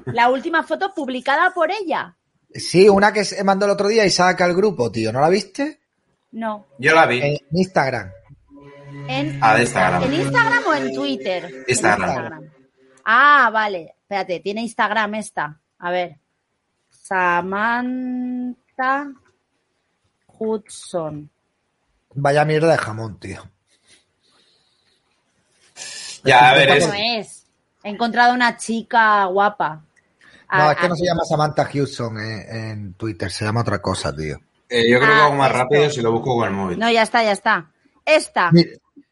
La 0.06 0.30
última 0.30 0.62
foto 0.62 0.94
publicada 0.94 1.52
por 1.52 1.72
ella. 1.72 2.16
Sí, 2.54 2.88
una 2.88 3.12
que 3.12 3.26
se 3.26 3.44
mandó 3.44 3.66
el 3.66 3.72
otro 3.72 3.88
día 3.88 4.06
y 4.06 4.12
saca 4.12 4.46
al 4.46 4.54
grupo, 4.54 4.92
tío. 4.92 5.12
¿No 5.12 5.20
la 5.20 5.30
viste? 5.30 5.80
No. 6.34 6.68
Yo 6.78 6.94
la 6.94 7.08
vi. 7.08 7.24
En 7.24 7.38
Instagram. 7.52 8.12
En, 9.08 9.40
Ah, 9.42 9.56
de 9.56 9.62
Instagram. 9.64 10.04
¿En 10.04 10.14
Instagram 10.14 10.64
o 10.68 10.74
en 10.76 10.94
Twitter? 10.94 11.46
En 11.46 11.66
Instagram. 11.68 12.52
Ah, 13.04 13.50
vale. 13.52 13.96
Espérate, 14.00 14.42
tiene 14.42 14.62
Instagram 14.62 15.16
esta. 15.16 15.60
A 15.80 15.90
ver. 15.90 16.20
Samantha 16.92 18.56
Hudson. 20.40 21.30
Vaya 22.14 22.46
mierda 22.46 22.72
de 22.72 22.78
jamón, 22.78 23.20
tío. 23.20 23.44
Ya, 26.24 26.50
a 26.52 26.54
ver, 26.56 26.80
¿Cómo 26.80 26.94
es, 26.94 27.28
es? 27.28 27.46
He 27.84 27.90
encontrado 27.90 28.34
una 28.34 28.58
chica 28.58 29.26
guapa. 29.26 29.76
No, 29.76 29.84
Ah, 30.48 30.72
es 30.72 30.78
que 30.78 30.88
no 30.88 30.94
ah, 30.94 30.98
se 30.98 31.06
llama 31.06 31.24
Samantha 31.28 31.70
Hudson 31.74 32.20
en, 32.20 32.56
en 32.56 32.94
Twitter, 32.94 33.32
se 33.32 33.46
llama 33.46 33.62
otra 33.62 33.82
cosa, 33.82 34.16
tío. 34.16 34.40
eh, 34.70 34.90
yo 34.90 34.98
creo 35.00 35.10
que 35.12 35.16
Ah, 35.20 35.26
hago 35.26 35.36
más 35.36 35.48
esto. 35.50 35.60
rápido 35.64 35.90
si 35.90 36.02
lo 36.02 36.12
busco 36.12 36.36
con 36.36 36.48
el 36.48 36.54
móvil. 36.54 36.80
No, 36.80 36.90
ya 36.90 37.02
está, 37.04 37.24
ya 37.24 37.32
está. 37.32 37.72
Esta. 38.06 38.52
Mira, 38.52 38.70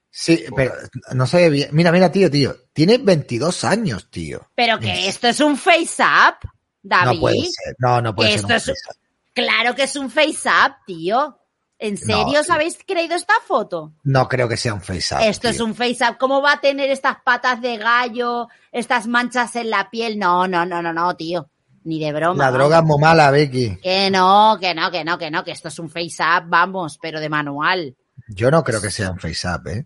sí, 0.10 0.46
pero 0.56 0.74
no 1.14 1.26
se 1.28 1.38
ve 1.38 1.50
bien. 1.50 1.70
Mira, 1.72 1.92
mira, 1.92 2.12
tío, 2.12 2.30
tío. 2.32 2.56
Tiene 2.72 2.98
22 3.00 3.64
años, 3.64 4.10
tío. 4.10 4.48
Pero 4.56 4.80
que 4.80 5.08
esto 5.08 5.28
es 5.28 5.40
un 5.40 5.58
face 5.58 6.04
up, 6.04 6.50
David. 6.84 7.16
No 7.16 7.20
puede 7.22 7.42
ser. 7.42 7.76
No, 7.80 8.02
no 8.02 8.16
puede 8.16 8.36
Esto 8.36 8.48
ser. 8.48 8.56
un 8.56 8.58
es- 8.58 8.66
face-up. 8.66 9.03
Claro 9.34 9.76
que 9.76 9.84
es 9.84 9.96
un 9.96 10.10
face 10.10 10.48
up, 10.48 10.76
tío. 10.86 11.40
¿En 11.80 11.98
serio 11.98 12.40
os 12.40 12.50
habéis 12.50 12.78
creído 12.88 13.16
esta 13.16 13.34
foto? 13.46 13.94
No 14.04 14.30
creo 14.30 14.48
que 14.48 14.56
sea 14.56 14.74
un 14.74 14.82
face 14.82 15.14
up. 15.16 15.22
Esto 15.22 15.50
es 15.50 15.60
un 15.60 15.76
face 15.76 15.98
up. 16.08 16.18
¿Cómo 16.18 16.42
va 16.42 16.54
a 16.54 16.62
tener 16.62 16.90
estas 16.90 17.18
patas 17.26 17.62
de 17.62 17.78
gallo, 17.78 18.48
estas 18.72 19.06
manchas 19.08 19.56
en 19.58 19.70
la 19.70 19.90
piel? 19.90 20.18
No, 20.18 20.48
no, 20.48 20.66
no, 20.66 20.82
no, 20.82 20.94
no, 20.94 21.16
tío. 21.16 21.50
Ni 21.84 22.00
de 22.00 22.14
broma. 22.14 22.46
La 22.46 22.52
droga 22.52 22.78
es 22.78 22.84
muy 22.86 23.02
mala, 23.02 23.30
Becky. 23.32 23.78
Que 23.82 24.10
no, 24.10 24.58
que 24.62 24.74
no, 24.74 24.90
que 24.92 25.04
no, 25.04 25.18
que 25.18 25.30
no, 25.30 25.44
que 25.44 25.52
esto 25.52 25.68
es 25.68 25.78
un 25.80 25.90
face 25.90 26.24
up, 26.24 26.46
vamos, 26.48 26.98
pero 27.02 27.20
de 27.20 27.28
manual. 27.28 27.98
Yo 28.30 28.50
no 28.50 28.64
creo 28.64 28.82
que 28.82 28.90
sea 28.90 29.12
un 29.12 29.20
face 29.20 29.46
up, 29.46 29.68
¿eh? 29.68 29.86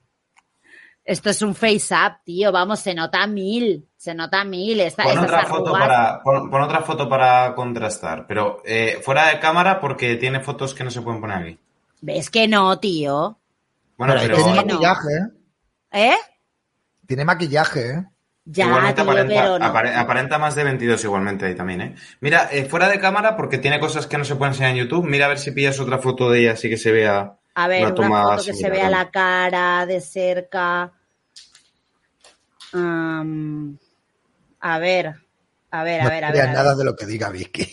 Esto 1.08 1.30
es 1.30 1.42
un 1.42 1.56
face 1.56 1.96
up, 1.96 2.18
tío, 2.26 2.52
vamos, 2.52 2.80
se 2.82 2.94
nota 2.94 3.26
mil, 3.28 3.88
se 3.96 4.14
nota 4.14 4.44
mil. 4.44 4.82
Esta, 4.82 5.04
Pon 5.04 5.18
otra, 5.20 5.46
foto 5.46 5.72
para, 5.72 6.22
pon, 6.22 6.50
pon 6.52 6.62
otra 6.62 6.82
foto 6.82 7.08
para 7.08 7.56
contrastar, 7.56 8.28
pero 8.28 8.62
eh, 8.66 9.00
fuera 9.02 9.30
de 9.30 9.40
cámara 9.40 9.80
porque 9.80 10.18
tiene 10.18 10.42
fotos 10.42 10.74
que 10.74 10.84
no 10.84 10.92
se 10.92 11.02
pueden 11.02 11.22
poner 11.22 11.38
aquí. 11.38 11.60
¿Ves 12.02 12.30
que 12.30 12.50
no, 12.50 12.78
tío? 12.80 13.40
Bueno, 13.98 14.16
Pero 14.20 14.36
tiene 14.36 14.50
no. 14.52 14.56
maquillaje, 14.66 15.08
¿eh? 15.94 16.10
¿Eh? 16.12 16.16
Tiene 17.08 17.24
maquillaje, 17.24 17.90
¿eh? 17.90 18.06
Ya, 18.50 18.66
igualmente 18.66 19.02
tío, 19.02 19.12
aparenta, 19.12 19.34
pero 19.42 19.60
no. 19.60 19.66
apare- 19.66 19.96
aparenta 19.96 20.38
más 20.38 20.56
de 20.56 20.64
22 20.66 21.04
igualmente 21.06 21.46
ahí 21.46 21.56
también, 21.56 21.82
¿eh? 21.82 21.96
Mira, 22.20 22.50
eh, 22.52 22.66
fuera 22.66 22.90
de 22.90 23.00
cámara 23.00 23.38
porque 23.38 23.58
tiene 23.60 23.80
cosas 23.80 24.08
que 24.08 24.18
no 24.18 24.26
se 24.26 24.36
pueden 24.36 24.54
enseñar 24.54 24.72
en 24.72 24.78
YouTube. 24.84 25.06
Mira 25.06 25.26
a 25.26 25.30
ver 25.30 25.40
si 25.40 25.52
pillas 25.52 25.80
otra 25.80 26.00
foto 26.00 26.30
de 26.30 26.42
ella 26.42 26.52
así 26.52 26.70
que 26.70 26.78
se 26.78 26.92
vea 26.92 27.38
A 27.56 27.68
ver, 27.68 27.80
una 27.80 27.88
una, 27.88 27.96
toma 27.96 28.24
foto 28.38 28.44
que 28.46 28.54
se 28.54 28.70
vea 28.70 28.90
la 28.90 29.10
cara 29.10 29.86
de 29.86 30.00
cerca. 30.02 30.94
A 32.74 33.24
ver, 34.80 35.14
a 35.72 35.84
ver, 35.84 36.02
a 36.02 36.04
No 36.04 36.10
ver, 36.10 36.24
a 36.24 36.32
ver. 36.32 36.42
a 36.42 36.54
nada 36.54 36.70
ver. 36.70 36.78
de 36.78 36.84
lo 36.86 36.96
que 36.96 37.06
diga 37.06 37.30
Vicky. 37.30 37.68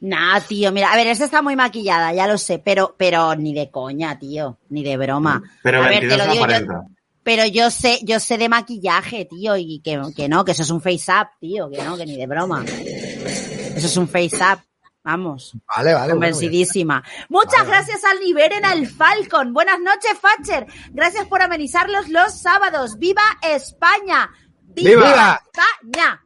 Nah, 0.00 0.38
tío, 0.40 0.70
mira, 0.70 0.92
a 0.92 0.96
ver, 0.96 1.06
esta 1.06 1.24
está 1.24 1.40
muy 1.40 1.56
maquillada, 1.56 2.12
ya 2.12 2.26
lo 2.26 2.36
sé, 2.36 2.58
pero, 2.58 2.94
pero 2.98 3.34
ni 3.36 3.54
de 3.54 3.70
coña, 3.70 4.18
tío, 4.18 4.58
ni 4.68 4.84
de 4.84 4.98
broma. 4.98 5.42
Pero 5.62 5.82
a 5.82 5.88
ver, 5.88 6.00
te 6.00 6.06
22 6.08 6.26
lo 6.26 6.32
digo 6.32 6.46
yo, 6.66 6.84
pero 7.22 7.46
yo 7.46 7.70
sé, 7.70 8.00
yo 8.02 8.20
sé 8.20 8.36
de 8.36 8.50
maquillaje, 8.50 9.24
tío, 9.24 9.56
y 9.56 9.80
que, 9.82 9.98
que 10.14 10.28
no, 10.28 10.44
que 10.44 10.52
eso 10.52 10.62
es 10.62 10.68
un 10.68 10.82
face 10.82 11.10
up, 11.10 11.28
tío, 11.40 11.70
que 11.70 11.82
no, 11.82 11.96
que 11.96 12.04
ni 12.04 12.18
de 12.18 12.26
broma. 12.26 12.62
Eso 12.66 13.86
es 13.86 13.96
un 13.96 14.06
face 14.08 14.36
up. 14.36 14.58
Vamos. 15.04 15.54
Vale, 15.76 15.92
vale. 15.92 16.12
Convencidísima. 16.12 17.04
Muchas 17.28 17.58
Vale, 17.58 17.68
gracias 17.68 18.04
al 18.04 18.20
Liberen 18.20 18.64
al 18.64 18.86
Falcon. 18.86 19.52
Buenas 19.52 19.78
noches, 19.78 20.18
Fatcher. 20.18 20.66
Gracias 20.92 21.26
por 21.26 21.42
amenizarlos 21.42 22.08
los 22.08 22.32
sábados. 22.40 22.98
¡Viva 22.98 23.22
España! 23.42 24.30
¡Viva! 24.62 25.42
España! 25.44 26.24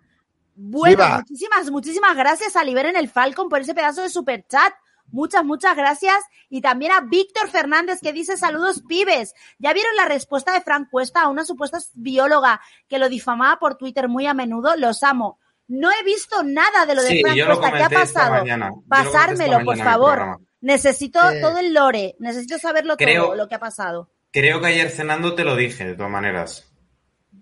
Bueno, 0.54 0.97
¡Viva! 0.97 1.18
muchísimas, 1.18 1.70
muchísimas 1.73 2.16
gracias 2.16 2.54
a 2.54 2.62
Liberen 2.62 2.94
el 2.94 3.08
Falcon 3.08 3.49
por 3.49 3.61
ese 3.61 3.75
pedazo 3.75 4.02
de 4.02 4.11
super 4.11 4.47
chat. 4.47 4.73
Muchas, 5.11 5.44
muchas 5.44 5.76
gracias. 5.76 6.16
Y 6.49 6.61
también 6.61 6.92
a 6.92 7.00
Víctor 7.00 7.49
Fernández 7.49 8.00
que 8.00 8.12
dice 8.12 8.37
saludos 8.37 8.82
pibes. 8.87 9.35
¿Ya 9.58 9.73
vieron 9.73 9.97
la 9.97 10.04
respuesta 10.04 10.52
de 10.52 10.61
Frank 10.61 10.88
Cuesta 10.88 11.23
a 11.23 11.28
una 11.28 11.44
supuesta 11.44 11.78
bióloga 11.94 12.61
que 12.88 13.00
lo 13.00 13.08
difamaba 13.08 13.58
por 13.58 13.76
Twitter 13.76 14.08
muy 14.08 14.26
a 14.26 14.35
menudo? 14.35 14.76
Los 14.76 15.02
amo. 15.02 15.40
No 15.68 15.90
he 15.90 16.02
visto 16.04 16.42
nada 16.42 16.87
de 16.87 16.94
lo 16.94 17.02
de 17.02 17.08
Sí, 17.08 17.22
Frank. 17.22 17.37
¿Qué 17.37 17.82
ha 17.82 17.88
pasado? 17.90 18.44
Pasármelo, 18.88 19.64
por 19.64 19.78
favor. 19.78 20.40
Necesito 20.60 21.18
Eh, 21.30 21.40
todo 21.40 21.58
el 21.58 21.72
lore. 21.72 22.16
Necesito 22.18 22.58
saberlo 22.58 22.96
creo- 22.96 23.26
todo, 23.26 23.34
lo 23.37 23.48
que 23.48 23.54
ha 23.54 23.60
pasado. 23.60 24.10
Creo 24.32 24.60
que 24.60 24.66
ayer 24.66 24.90
cenando 24.90 25.34
te 25.34 25.44
lo 25.44 25.56
dije, 25.56 25.84
de 25.84 25.94
todas 25.94 26.10
maneras. 26.10 26.64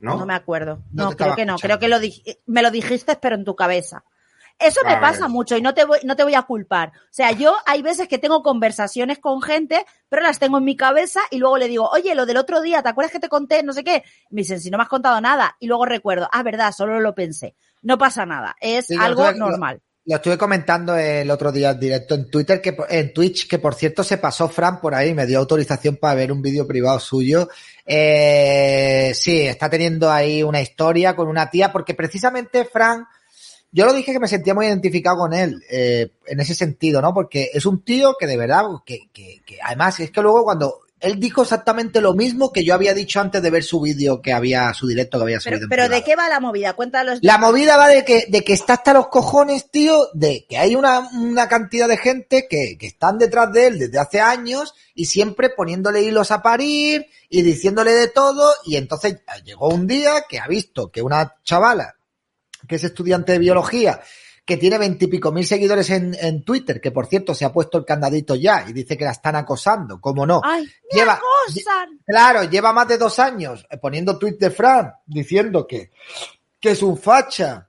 ¿No? 0.00 0.18
No, 0.18 0.26
me 0.26 0.34
acuerdo. 0.34 0.82
No 0.92 1.10
creo 1.12 1.34
que 1.34 1.46
no. 1.46 1.54
escuchando. 1.54 1.78
Creo 1.78 1.78
que 1.78 1.88
lo 1.88 1.98
me 2.46 2.62
lo 2.62 2.70
dijiste, 2.70 3.16
pero 3.16 3.36
en 3.36 3.44
tu 3.44 3.56
cabeza. 3.56 4.04
Eso 4.58 4.80
me 4.84 4.92
A 4.94 5.00
pasa 5.00 5.28
mucho 5.28 5.56
y 5.56 5.60
no 5.62 5.74
te, 5.74 5.84
voy, 5.84 5.98
no 6.04 6.16
te 6.16 6.22
voy 6.22 6.34
a 6.34 6.42
culpar. 6.42 6.88
O 6.88 7.08
sea, 7.10 7.30
yo 7.32 7.54
hay 7.66 7.82
veces 7.82 8.08
que 8.08 8.16
tengo 8.18 8.42
conversaciones 8.42 9.18
con 9.18 9.42
gente, 9.42 9.84
pero 10.08 10.22
las 10.22 10.38
tengo 10.38 10.58
en 10.58 10.64
mi 10.64 10.76
cabeza 10.76 11.20
y 11.30 11.38
luego 11.38 11.58
le 11.58 11.68
digo, 11.68 11.88
oye, 11.90 12.14
lo 12.14 12.24
del 12.24 12.38
otro 12.38 12.62
día, 12.62 12.82
¿te 12.82 12.88
acuerdas 12.88 13.12
que 13.12 13.20
te 13.20 13.28
conté? 13.28 13.62
No 13.62 13.74
sé 13.74 13.84
qué. 13.84 14.02
Me 14.30 14.40
dicen, 14.42 14.60
si 14.60 14.70
no 14.70 14.78
me 14.78 14.84
has 14.84 14.88
contado 14.88 15.20
nada. 15.20 15.56
Y 15.60 15.66
luego 15.66 15.84
recuerdo, 15.84 16.28
ah, 16.32 16.42
verdad, 16.42 16.72
solo 16.72 17.00
lo 17.00 17.14
pensé. 17.14 17.54
No 17.86 17.96
pasa 17.96 18.26
nada. 18.26 18.56
Es 18.60 18.88
Sí, 18.88 18.96
algo 18.98 19.30
normal. 19.32 19.80
Lo 20.06 20.16
estuve 20.16 20.36
comentando 20.36 20.96
el 20.96 21.30
otro 21.30 21.52
día 21.52 21.70
en 21.70 21.78
directo 21.78 22.16
en 22.16 22.28
Twitter, 22.28 22.60
que 22.60 22.76
en 22.88 23.12
Twitch, 23.12 23.48
que 23.48 23.60
por 23.60 23.76
cierto 23.76 24.02
se 24.02 24.18
pasó 24.18 24.48
Fran 24.48 24.80
por 24.80 24.92
ahí, 24.92 25.14
me 25.14 25.24
dio 25.24 25.38
autorización 25.38 25.96
para 25.96 26.16
ver 26.16 26.32
un 26.32 26.42
vídeo 26.42 26.66
privado 26.66 26.98
suyo. 26.98 27.48
Eh, 27.84 29.12
sí, 29.14 29.42
está 29.42 29.70
teniendo 29.70 30.10
ahí 30.10 30.42
una 30.42 30.60
historia 30.60 31.14
con 31.14 31.28
una 31.28 31.48
tía, 31.48 31.70
porque 31.70 31.94
precisamente 31.94 32.64
Fran, 32.64 33.06
yo 33.70 33.86
lo 33.86 33.92
dije 33.92 34.12
que 34.12 34.20
me 34.20 34.26
sentía 34.26 34.54
muy 34.54 34.66
identificado 34.66 35.18
con 35.18 35.32
él, 35.32 35.62
eh, 35.70 36.10
en 36.26 36.40
ese 36.40 36.56
sentido, 36.56 37.00
¿no? 37.00 37.14
Porque 37.14 37.50
es 37.52 37.66
un 37.66 37.84
tío 37.84 38.16
que 38.18 38.26
de 38.26 38.36
verdad, 38.36 38.64
que, 38.84 39.10
que, 39.12 39.42
que 39.46 39.58
además 39.62 40.00
es 40.00 40.10
que 40.10 40.22
luego 40.22 40.42
cuando 40.42 40.85
él 41.00 41.20
dijo 41.20 41.42
exactamente 41.42 42.00
lo 42.00 42.14
mismo 42.14 42.52
que 42.52 42.64
yo 42.64 42.74
había 42.74 42.94
dicho 42.94 43.20
antes 43.20 43.42
de 43.42 43.50
ver 43.50 43.62
su 43.62 43.80
vídeo 43.80 44.22
que 44.22 44.32
había, 44.32 44.72
su 44.72 44.86
directo 44.86 45.18
que 45.18 45.24
había 45.24 45.40
subido. 45.40 45.68
Pero, 45.68 45.68
pero 45.68 45.94
¿de 45.94 46.02
qué 46.02 46.16
va 46.16 46.28
la 46.28 46.40
movida? 46.40 46.72
Cuéntanos. 46.72 47.18
La 47.20 47.36
movida 47.36 47.76
va 47.76 47.88
de 47.88 48.04
que, 48.04 48.26
de 48.28 48.42
que 48.42 48.54
está 48.54 48.74
hasta 48.74 48.94
los 48.94 49.08
cojones, 49.08 49.70
tío, 49.70 50.08
de 50.14 50.46
que 50.48 50.56
hay 50.56 50.74
una, 50.74 51.00
una 51.12 51.48
cantidad 51.48 51.86
de 51.86 51.98
gente 51.98 52.46
que, 52.48 52.78
que 52.78 52.86
están 52.86 53.18
detrás 53.18 53.52
de 53.52 53.66
él 53.66 53.78
desde 53.78 53.98
hace 53.98 54.20
años 54.20 54.74
y 54.94 55.04
siempre 55.04 55.50
poniéndole 55.50 56.02
hilos 56.02 56.30
a 56.30 56.42
parir 56.42 57.06
y 57.28 57.42
diciéndole 57.42 57.92
de 57.92 58.08
todo. 58.08 58.50
Y 58.64 58.76
entonces 58.76 59.18
llegó 59.44 59.68
un 59.68 59.86
día 59.86 60.24
que 60.26 60.38
ha 60.38 60.48
visto 60.48 60.90
que 60.90 61.02
una 61.02 61.34
chavala, 61.44 61.96
que 62.66 62.76
es 62.76 62.84
estudiante 62.84 63.32
de 63.32 63.38
biología, 63.38 64.00
que 64.46 64.56
tiene 64.56 64.78
veintipico 64.78 65.32
mil 65.32 65.44
seguidores 65.44 65.90
en, 65.90 66.16
en 66.20 66.44
Twitter, 66.44 66.80
que 66.80 66.92
por 66.92 67.06
cierto 67.06 67.34
se 67.34 67.44
ha 67.44 67.52
puesto 67.52 67.78
el 67.78 67.84
candadito 67.84 68.36
ya 68.36 68.64
y 68.68 68.72
dice 68.72 68.96
que 68.96 69.04
la 69.04 69.10
están 69.10 69.34
acosando, 69.34 70.00
¿cómo 70.00 70.24
no? 70.24 70.40
Ay, 70.44 70.64
Lleva- 70.90 71.14
acosan. 71.20 71.98
Claro, 72.06 72.44
lleva 72.44 72.72
más 72.72 72.86
de 72.86 72.96
dos 72.96 73.18
años 73.18 73.66
eh, 73.68 73.76
poniendo 73.76 74.18
tweets 74.18 74.38
de 74.38 74.50
Fran 74.50 74.92
diciendo 75.04 75.66
que, 75.66 75.90
que 76.60 76.70
es 76.70 76.82
un 76.82 76.96
facha, 76.96 77.68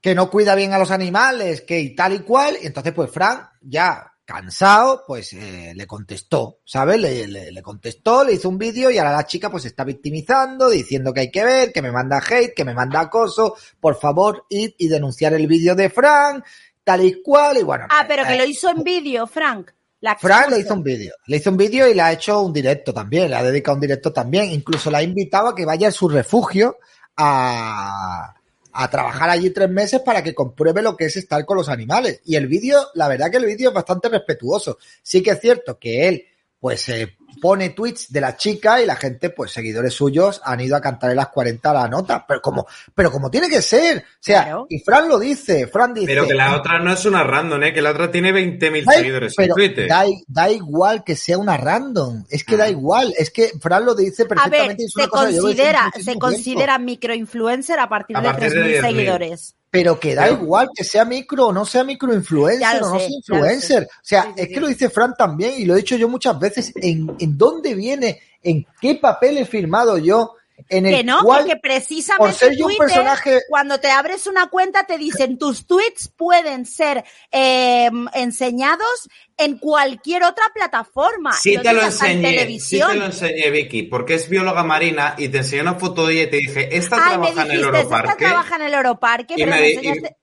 que 0.00 0.14
no 0.14 0.30
cuida 0.30 0.54
bien 0.54 0.72
a 0.72 0.78
los 0.78 0.92
animales, 0.92 1.62
que 1.62 1.80
y 1.80 1.96
tal 1.96 2.12
y 2.12 2.20
cual. 2.20 2.56
Y 2.62 2.66
entonces, 2.68 2.92
pues 2.94 3.10
Fran, 3.10 3.48
ya 3.60 4.12
cansado, 4.26 5.04
pues 5.06 5.32
eh, 5.32 5.72
le 5.74 5.86
contestó, 5.86 6.58
¿sabes? 6.64 7.00
Le, 7.00 7.26
le- 7.28 7.52
le 7.52 7.62
contestó, 7.62 8.24
le 8.24 8.32
hizo 8.34 8.48
un 8.50 8.58
vídeo 8.58 8.90
y 8.90 8.98
ahora 8.98 9.12
la 9.12 9.24
chica 9.26 9.48
pues 9.50 9.62
se 9.62 9.68
está 9.68 9.84
victimizando, 9.84 10.68
diciendo 10.68 11.14
que 11.14 11.20
hay 11.20 11.30
que 11.30 11.44
ver, 11.44 11.72
que 11.72 11.80
me 11.80 11.92
manda 11.92 12.18
hate, 12.18 12.52
que 12.52 12.64
me 12.64 12.74
manda 12.74 13.00
acoso. 13.00 13.56
Por 13.80 13.98
favor, 13.98 14.44
id 14.50 14.72
y 14.78 14.88
denunciar 14.88 15.32
el 15.32 15.46
vídeo 15.46 15.74
de 15.74 15.88
Fran, 15.88 16.44
tal 16.84 17.04
y 17.04 17.22
cual. 17.22 17.56
Y 17.58 17.62
bueno, 17.62 17.86
Ah, 17.88 18.04
pero 18.06 18.24
que 18.26 18.34
eh, 18.34 18.38
lo 18.38 18.44
hizo 18.44 18.68
en 18.68 18.82
vídeo, 18.82 19.26
Frank. 19.26 19.70
La 20.00 20.14
Fran 20.16 20.50
le 20.50 20.58
hizo 20.58 20.74
un 20.74 20.82
vídeo. 20.82 21.14
Le 21.26 21.38
hizo 21.38 21.50
un 21.50 21.56
vídeo 21.56 21.88
y 21.88 21.94
le 21.94 22.02
ha 22.02 22.12
hecho 22.12 22.42
un 22.42 22.52
directo 22.52 22.92
también. 22.92 23.30
Le 23.30 23.36
ha 23.36 23.42
dedicado 23.42 23.76
un 23.76 23.80
directo 23.80 24.12
también. 24.12 24.50
Incluso 24.50 24.90
la 24.90 24.98
ha 24.98 25.02
invitado 25.02 25.48
a 25.48 25.54
que 25.54 25.64
vaya 25.64 25.88
a 25.88 25.92
su 25.92 26.08
refugio 26.08 26.76
a, 27.16 28.34
a 28.76 28.90
trabajar 28.90 29.30
allí 29.30 29.50
tres 29.50 29.70
meses 29.70 30.00
para 30.00 30.22
que 30.22 30.34
compruebe 30.34 30.82
lo 30.82 30.96
que 30.96 31.06
es 31.06 31.16
estar 31.16 31.44
con 31.44 31.56
los 31.56 31.68
animales. 31.68 32.20
Y 32.24 32.36
el 32.36 32.46
vídeo, 32.46 32.88
la 32.94 33.08
verdad 33.08 33.30
que 33.30 33.38
el 33.38 33.46
vídeo 33.46 33.70
es 33.70 33.74
bastante 33.74 34.08
respetuoso. 34.08 34.78
Sí 35.02 35.22
que 35.22 35.30
es 35.30 35.40
cierto 35.40 35.78
que 35.78 36.08
él, 36.08 36.24
pues, 36.60 36.88
eh, 36.90 37.15
pone 37.40 37.70
tweets 37.70 38.12
de 38.12 38.20
la 38.20 38.36
chica 38.36 38.80
y 38.82 38.86
la 38.86 38.96
gente, 38.96 39.30
pues, 39.30 39.52
seguidores 39.52 39.94
suyos 39.94 40.40
han 40.44 40.60
ido 40.60 40.76
a 40.76 40.80
cantarle 40.80 41.14
las 41.16 41.28
40 41.28 41.70
a 41.70 41.74
la 41.74 41.88
nota. 41.88 42.24
Pero 42.26 42.40
como, 42.42 42.66
pero 42.94 43.10
como 43.10 43.30
tiene 43.30 43.48
que 43.48 43.62
ser. 43.62 43.98
O 43.98 44.02
sea, 44.20 44.42
Claro. 44.44 44.66
y 44.68 44.78
Fran 44.80 45.08
lo 45.08 45.18
dice. 45.18 45.66
Fran 45.66 45.94
dice. 45.94 46.06
Pero 46.06 46.26
que 46.26 46.34
la 46.34 46.56
otra 46.56 46.78
no 46.78 46.92
es 46.92 47.04
una 47.06 47.22
random, 47.24 47.62
¿eh? 47.64 47.72
Que 47.72 47.82
la 47.82 47.90
otra 47.90 48.10
tiene 48.10 48.32
20.000 48.32 48.84
Da, 48.84 48.92
seguidores 48.92 49.32
en 49.38 49.44
pero 49.44 49.54
Twitter. 49.54 49.88
da, 49.88 50.04
da 50.26 50.50
igual 50.50 51.04
que 51.04 51.16
sea 51.16 51.38
una 51.38 51.56
random, 51.56 52.24
es 52.28 52.44
que 52.44 52.56
da 52.56 52.64
Ah. 52.64 52.70
igual, 52.70 53.14
es 53.18 53.30
que 53.30 53.50
Fran 53.60 53.84
lo 53.84 53.94
dice 53.94 54.22
A 54.22 54.26
ver, 54.26 54.28
perfectamente. 54.36 54.82
y 54.82 54.86
es 54.86 54.96
una 54.96 55.04
se 55.04 55.10
cosa 55.10 55.24
considera, 55.24 55.92
se 56.02 56.18
considera 56.18 56.78
microinfluencer 56.78 57.78
a 57.78 57.88
partir 57.88 58.16
A 58.16 58.20
de 58.20 58.26
partir 58.28 58.50
de 58.50 58.60
3.000 58.60 58.66
10.000. 58.80 58.80
seguidores. 58.82 59.54
Pero 59.70 59.98
que 60.00 60.14
da 60.14 60.24
Pero- 60.24 60.42
igual 60.42 60.68
que 60.74 60.84
sea 60.84 61.04
micro 61.04 61.48
o 61.48 61.52
no 61.52 61.64
sea 61.66 61.84
microinfluencer 61.84 62.82
o 62.82 62.90
no 62.90 62.98
sé, 62.98 63.06
sea 63.06 63.16
influencer. 63.16 63.82
O 63.84 64.00
sea, 64.02 64.22
Sí, 64.22 64.28
sí, 64.28 64.40
es 64.42 64.46
sí. 64.48 64.54
que 64.54 64.60
lo 64.60 64.68
dice 64.68 64.88
Fran 64.90 65.14
también 65.16 65.54
y 65.58 65.64
lo 65.64 65.74
he 65.74 65.78
dicho 65.78 65.96
yo 65.96 66.08
muchas 66.08 66.38
veces. 66.38 66.72
¿En, 66.76 67.14
en 67.18 67.36
dónde 67.36 67.74
viene? 67.74 68.20
¿En 68.42 68.64
qué 68.80 68.94
papel 68.94 69.38
he 69.38 69.44
firmado 69.44 69.98
yo? 69.98 70.34
En 70.68 70.86
el 70.86 70.94
Que 70.96 71.04
no, 71.04 71.22
cual, 71.22 71.44
que, 71.44 71.50
que 71.52 71.56
precisamente 71.58 72.24
por 72.30 72.32
ser 72.32 72.56
yo 72.56 72.66
un 72.66 72.76
Twitter, 72.76 72.86
personaje- 72.88 73.40
cuando 73.48 73.78
te 73.78 73.90
abres 73.90 74.26
una 74.26 74.48
cuenta 74.48 74.84
te 74.84 74.96
dicen 74.98 75.38
tus 75.38 75.66
tweets 75.66 76.08
pueden 76.16 76.66
ser 76.66 77.04
eh, 77.30 77.90
enseñados 78.14 79.08
en 79.36 79.58
cualquier 79.58 80.22
otra 80.24 80.44
plataforma. 80.54 81.32
Sí 81.34 81.56
te 81.58 81.72
lo 81.72 81.80
en 81.80 81.86
enseñé, 81.86 82.58
sí 82.58 82.80
te 82.80 82.94
lo 82.94 83.04
enseñé, 83.06 83.50
Vicky, 83.50 83.82
porque 83.84 84.14
es 84.14 84.28
bióloga 84.28 84.62
marina 84.62 85.14
y 85.18 85.28
te 85.28 85.38
enseñé 85.38 85.62
una 85.62 85.74
foto 85.74 86.06
de 86.06 86.14
ella 86.14 86.22
y 86.24 86.30
te 86.30 86.36
dije, 86.38 86.76
esta 86.76 86.96
Ay, 86.96 87.18
me 87.18 87.26
trabaja 87.32 87.42
en 87.44 87.50
el 87.50 87.58
dijiste, 87.58 87.78
esta 87.80 88.16
trabaja 88.16 88.56
en 88.56 88.62
el 88.62 88.74
Oroparque, 88.74 89.34
Y 89.36 89.40
pero 89.44 89.50
me 89.50 89.60
me 89.60 89.66
di- 89.66 89.72
enseñaste... 89.74 90.16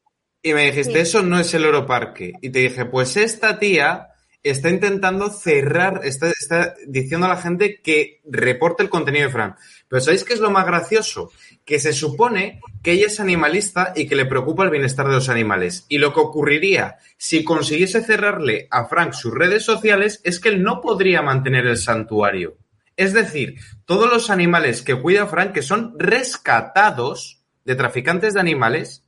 Y 0.45 0.53
me 0.53 0.65
dijiste, 0.65 0.93
Sí. 0.93 0.99
eso 0.99 1.21
no 1.21 1.39
es 1.39 1.53
el 1.53 1.65
Oroparque. 1.65 2.33
Y 2.41 2.49
te 2.49 2.59
dije, 2.59 2.83
pues 2.85 3.15
esta 3.15 3.59
tía 3.59 4.09
está 4.43 4.69
intentando 4.69 5.29
cerrar, 5.29 6.01
está, 6.03 6.29
está 6.29 6.75
diciendo 6.85 7.25
a 7.25 7.29
la 7.29 7.41
gente 7.41 7.81
que 7.81 8.21
reporte 8.25 8.83
el 8.83 8.89
contenido 8.89 9.27
de 9.27 9.31
Fran. 9.31 9.55
Pero 9.87 10.01
¿sabéis 10.01 10.25
qué 10.25 10.33
es 10.33 10.41
lo 10.41 10.51
más 10.51 10.65
gracioso? 10.65 11.31
Que 11.63 11.79
se 11.79 11.93
supone 11.93 12.59
que 12.81 12.91
ella 12.91 13.07
es 13.07 13.21
animalista 13.21 13.93
y 13.95 14.05
que 14.05 14.17
le 14.17 14.25
preocupa 14.25 14.65
el 14.65 14.69
bienestar 14.69 15.07
de 15.07 15.13
los 15.13 15.29
animales. 15.29 15.85
Y 15.87 15.97
lo 15.97 16.13
que 16.13 16.19
ocurriría 16.19 16.97
si 17.17 17.43
consiguiese 17.43 18.03
cerrarle 18.03 18.67
a 18.69 18.85
Frank 18.85 19.13
sus 19.13 19.33
redes 19.33 19.63
sociales 19.63 20.19
es 20.25 20.39
que 20.39 20.49
él 20.49 20.61
no 20.61 20.81
podría 20.81 21.21
mantener 21.21 21.65
el 21.65 21.77
santuario. 21.77 22.57
Es 22.97 23.13
decir, 23.13 23.55
todos 23.85 24.11
los 24.11 24.29
animales 24.29 24.81
que 24.81 24.99
cuida 24.99 25.25
Frank, 25.25 25.53
que 25.53 25.61
son 25.61 25.95
rescatados 25.97 27.41
de 27.63 27.75
traficantes 27.75 28.33
de 28.33 28.41
animales, 28.41 29.03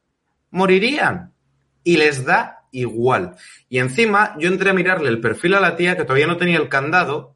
morirían. 0.50 1.34
Y 1.84 1.98
les 1.98 2.26
da 2.26 2.55
igual. 2.80 3.36
Y 3.70 3.80
encima 3.80 4.36
yo 4.40 4.48
entré 4.50 4.70
a 4.70 4.74
mirarle 4.74 5.10
el 5.10 5.22
perfil 5.22 5.56
a 5.56 5.60
la 5.60 5.76
tía 5.76 5.96
que 5.98 6.04
todavía 6.04 6.28
no 6.28 6.38
tenía 6.38 6.58
el 6.58 6.70
candado 6.70 7.36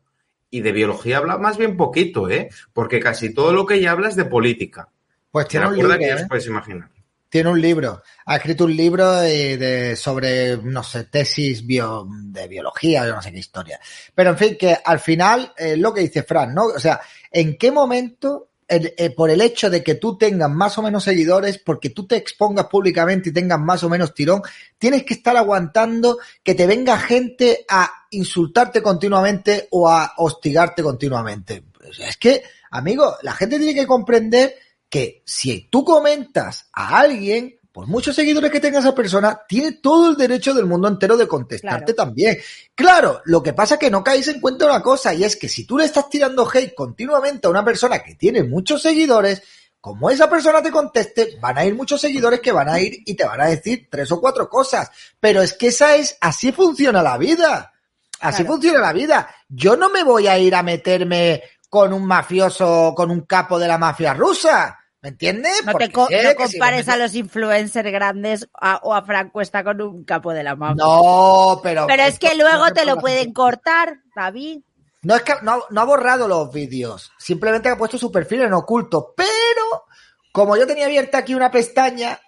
y 0.50 0.62
de 0.62 0.72
biología 0.72 1.18
habla 1.18 1.38
más 1.38 1.58
bien 1.58 1.78
poquito, 1.78 2.30
¿eh? 2.30 2.50
Porque 2.74 3.00
casi 3.00 3.34
todo 3.34 3.54
lo 3.54 3.66
que 3.66 3.76
ella 3.76 3.92
habla 3.92 4.10
es 4.10 4.16
de 4.16 4.26
política. 4.26 4.90
pues 5.32 5.48
tiene 5.48 5.68
un 5.68 5.76
libro, 5.78 5.98
que 5.98 6.08
¿eh? 6.10 6.14
os 6.16 6.24
podéis 6.24 6.48
imaginar. 6.48 6.90
Tiene 7.30 7.50
un 7.52 7.62
libro. 7.62 8.02
Ha 8.26 8.38
escrito 8.38 8.66
un 8.66 8.76
libro 8.76 9.12
de, 9.22 9.56
de- 9.58 9.96
sobre, 9.96 10.58
no 10.58 10.82
sé, 10.82 11.04
tesis 11.04 11.64
bio, 11.66 12.08
de 12.10 12.48
biología, 12.48 13.06
yo 13.06 13.14
no 13.14 13.22
sé 13.22 13.32
qué 13.32 13.38
historia. 13.38 13.80
Pero 14.16 14.32
en 14.32 14.38
fin, 14.38 14.58
que 14.60 14.76
al 14.84 15.00
final, 15.00 15.54
eh, 15.56 15.78
lo 15.78 15.94
que 15.94 16.02
dice 16.02 16.24
Fran, 16.24 16.56
¿no? 16.56 16.66
O 16.66 16.80
sea, 16.80 17.00
¿en 17.32 17.56
qué 17.56 17.72
momento, 17.72 18.49
eh, 18.70 19.10
por 19.10 19.32
el 19.32 19.42
hecho 19.42 19.70
de 19.70 19.84
que 19.84 19.96
tú 19.96 20.16
tengas 20.18 20.50
más 20.50 20.78
o 20.78 20.84
menos 20.84 21.04
seguidores, 21.04 21.58
porque 21.58 21.90
tú 21.90 22.06
te 22.06 22.16
expongas 22.16 22.68
públicamente 22.68 23.30
y 23.30 23.34
tengas 23.34 23.60
más 23.60 23.84
o 23.84 23.90
menos 23.90 24.14
tirón, 24.14 24.44
tienes 24.78 25.04
que 25.04 25.16
estar 25.16 25.36
aguantando 25.36 26.20
que 26.44 26.54
te 26.54 26.68
venga 26.68 27.00
gente 27.00 27.66
a 27.68 27.92
insultarte 28.12 28.82
continuamente 28.82 29.68
o 29.72 29.90
a 29.90 30.14
hostigarte 30.18 30.84
continuamente? 30.84 31.64
Es 31.98 32.18
que, 32.18 32.44
amigo, 32.70 33.16
la 33.24 33.34
gente 33.34 33.58
tiene 33.58 33.74
que 33.74 33.88
comprender 33.88 34.56
que 34.88 35.24
si 35.26 35.68
tú 35.70 35.84
comentas 35.84 36.70
a 36.72 37.00
alguien, 37.00 37.59
por 37.72 37.88
muchos 37.88 38.16
seguidores 38.16 38.52
que 38.52 38.60
tenga 38.60 38.80
esa 38.80 38.96
persona, 38.96 39.42
tiene 39.48 39.74
todo 39.74 40.10
el 40.12 40.18
derecho 40.18 40.54
del 40.54 40.66
mundo 40.66 40.88
entero 40.88 41.16
de 41.18 41.28
contestarte 41.28 41.94
Claro. 41.94 42.10
también. 42.10 42.38
Claro, 42.76 43.22
lo 43.26 43.44
que 43.44 43.54
pasa 43.54 43.76
es 43.76 43.80
que 43.80 43.92
no 43.92 44.04
caéis 44.04 44.28
en 44.28 44.42
cuenta 44.42 44.66
una 44.66 44.82
cosa, 44.82 45.14
y 45.14 45.24
es 45.24 45.36
que 45.36 45.48
si 45.48 45.66
tú 45.66 45.78
le 45.78 45.86
estás 45.86 46.10
tirando 46.10 46.50
hate 46.52 46.74
continuamente 46.74 47.48
a 47.48 47.52
una 47.52 47.64
persona 47.64 48.00
que 48.00 48.16
tiene 48.16 48.44
muchos 48.44 48.82
seguidores, 48.82 49.44
como 49.82 50.10
esa 50.10 50.30
persona 50.30 50.62
te 50.62 50.72
conteste, 50.72 51.38
van 51.40 51.58
a 51.58 51.66
ir 51.66 51.74
muchos 51.74 52.02
seguidores 52.02 52.42
que 52.42 52.52
van 52.52 52.68
a 52.68 52.80
ir 52.82 52.98
y 53.06 53.14
te 53.14 53.24
van 53.24 53.40
a 53.40 53.46
decir 53.46 53.88
tres 53.90 54.12
o 54.12 54.20
cuatro 54.20 54.50
cosas. 54.50 54.92
Pero 55.20 55.42
es 55.42 55.54
que 55.54 55.68
esa 55.68 55.96
es, 55.96 56.18
así 56.20 56.52
funciona 56.52 57.02
la 57.02 57.18
vida. 57.18 57.72
Así 58.20 58.42
Claro. 58.44 58.54
funciona 58.56 58.80
la 58.82 58.92
vida. 58.92 59.34
Yo 59.48 59.78
no 59.78 59.90
me 59.90 60.04
voy 60.04 60.28
a 60.28 60.38
ir 60.38 60.54
a 60.54 60.64
meterme 60.64 61.42
con 61.70 61.94
un 61.94 62.04
mafioso, 62.06 62.94
con 62.94 63.10
un 63.10 63.22
capo 63.22 63.58
de 63.58 63.70
la 63.70 63.78
mafia 63.78 64.14
rusa. 64.14 64.79
¿Me 65.02 65.10
entiendes? 65.10 65.64
No 65.66 65.72
Porque 65.72 65.88
te 65.88 65.94
co- 65.94 66.10
no 66.12 66.30
si 66.30 66.36
compares 66.36 66.90
a 66.90 66.98
los 66.98 67.16
influencers 67.16 67.90
grandes 67.92 68.50
a- 68.54 68.82
o 68.84 68.94
a 68.94 69.02
Frank 69.04 69.32
Cuesta 69.32 69.64
con 69.64 69.82
un 69.82 70.04
capo 70.04 70.34
de 70.34 70.44
la 70.44 70.56
mafia. 70.58 70.76
No, 70.84 71.60
pero. 71.64 71.88
Pero 71.88 72.04
es 72.04 72.20
que 72.20 72.36
luego 72.36 72.66
no 72.68 72.74
te 72.74 72.86
lo 72.86 72.98
puede 72.98 73.16
pueden 73.16 73.34
cortar, 73.34 74.00
David. 74.16 74.60
No 75.02 75.16
es 75.16 75.22
que 75.22 75.34
no, 75.42 75.64
no 75.70 75.82
ha 75.82 75.86
borrado 75.86 76.28
los 76.28 76.52
vídeos, 76.52 77.14
simplemente 77.18 77.70
ha 77.70 77.78
puesto 77.78 77.98
su 77.98 78.12
perfil 78.12 78.42
en 78.42 78.52
oculto. 78.54 79.14
Pero, 79.16 79.86
como 80.34 80.58
yo 80.58 80.68
tenía 80.68 80.88
abierta 80.88 81.20
aquí 81.20 81.34
una 81.34 81.50
pestaña, 81.50 82.20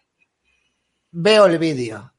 veo 1.11 1.47
el 1.47 1.57
vídeo. 1.57 2.10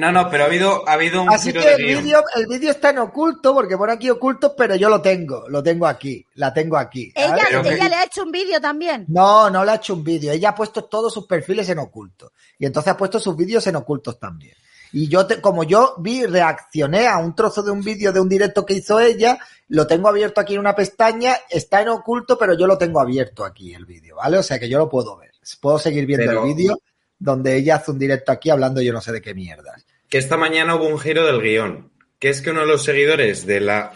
No, 0.00 0.10
no, 0.10 0.30
pero 0.30 0.44
ha 0.44 0.46
habido, 0.46 0.88
ha 0.88 0.92
habido 0.94 1.22
un 1.22 1.28
Así 1.30 1.50
giro 1.50 1.60
que 1.62 1.68
de 1.68 1.74
el 1.74 1.84
vídeo, 2.02 2.24
el 2.36 2.46
vídeo 2.46 2.70
está 2.70 2.90
en 2.90 2.98
oculto, 2.98 3.52
porque 3.54 3.76
pone 3.76 3.92
aquí 3.92 4.08
oculto, 4.10 4.56
pero 4.56 4.74
yo 4.74 4.88
lo 4.88 5.00
tengo, 5.02 5.44
lo 5.48 5.62
tengo 5.62 5.86
aquí, 5.86 6.26
la 6.34 6.52
tengo 6.52 6.76
aquí. 6.76 7.12
Ella, 7.14 7.36
ella 7.64 7.88
le 7.88 7.94
ha 7.96 8.04
hecho 8.04 8.22
un 8.22 8.30
vídeo 8.32 8.60
también. 8.60 9.04
No, 9.08 9.50
no 9.50 9.64
le 9.64 9.72
ha 9.72 9.74
hecho 9.76 9.94
un 9.94 10.02
vídeo. 10.02 10.32
Ella 10.32 10.50
ha 10.50 10.54
puesto 10.54 10.84
todos 10.84 11.12
sus 11.12 11.26
perfiles 11.26 11.68
en 11.68 11.78
oculto. 11.78 12.32
Y 12.58 12.66
entonces 12.66 12.92
ha 12.92 12.96
puesto 12.96 13.20
sus 13.20 13.36
vídeos 13.36 13.66
en 13.66 13.76
ocultos 13.76 14.18
también. 14.18 14.54
Y 14.92 15.06
yo, 15.08 15.24
te- 15.26 15.40
como 15.40 15.62
yo 15.62 15.94
vi, 15.98 16.24
reaccioné 16.26 17.06
a 17.06 17.18
un 17.18 17.34
trozo 17.36 17.62
de 17.62 17.70
un 17.70 17.80
vídeo 17.82 18.10
de 18.12 18.18
un 18.20 18.28
directo 18.28 18.66
que 18.66 18.74
hizo 18.74 18.98
ella, 18.98 19.38
lo 19.68 19.86
tengo 19.86 20.08
abierto 20.08 20.40
aquí 20.40 20.54
en 20.54 20.60
una 20.60 20.74
pestaña, 20.74 21.36
está 21.48 21.80
en 21.82 21.90
oculto, 21.90 22.36
pero 22.36 22.54
yo 22.58 22.66
lo 22.66 22.76
tengo 22.76 23.00
abierto 23.00 23.44
aquí 23.44 23.72
el 23.72 23.84
vídeo, 23.86 24.16
¿vale? 24.16 24.38
O 24.38 24.42
sea 24.42 24.58
que 24.58 24.68
yo 24.68 24.78
lo 24.78 24.88
puedo 24.88 25.16
ver. 25.16 25.30
Puedo 25.60 25.78
seguir 25.78 26.06
viendo 26.06 26.26
Pero- 26.26 26.44
el 26.44 26.54
vídeo 26.54 26.78
donde 27.20 27.56
ella 27.56 27.76
hace 27.76 27.92
un 27.92 27.98
directo 27.98 28.32
aquí 28.32 28.50
hablando 28.50 28.80
yo 28.80 28.92
no 28.92 29.00
sé 29.00 29.12
de 29.12 29.22
qué 29.22 29.34
mierdas. 29.34 29.86
Que 30.08 30.18
esta 30.18 30.36
mañana 30.36 30.74
hubo 30.74 30.88
un 30.88 30.98
giro 30.98 31.24
del 31.24 31.40
guion. 31.40 31.92
Que 32.18 32.30
es 32.30 32.42
que 32.42 32.50
uno 32.50 32.62
de 32.62 32.66
los 32.66 32.82
seguidores 32.82 33.46
de 33.46 33.60
la 33.60 33.92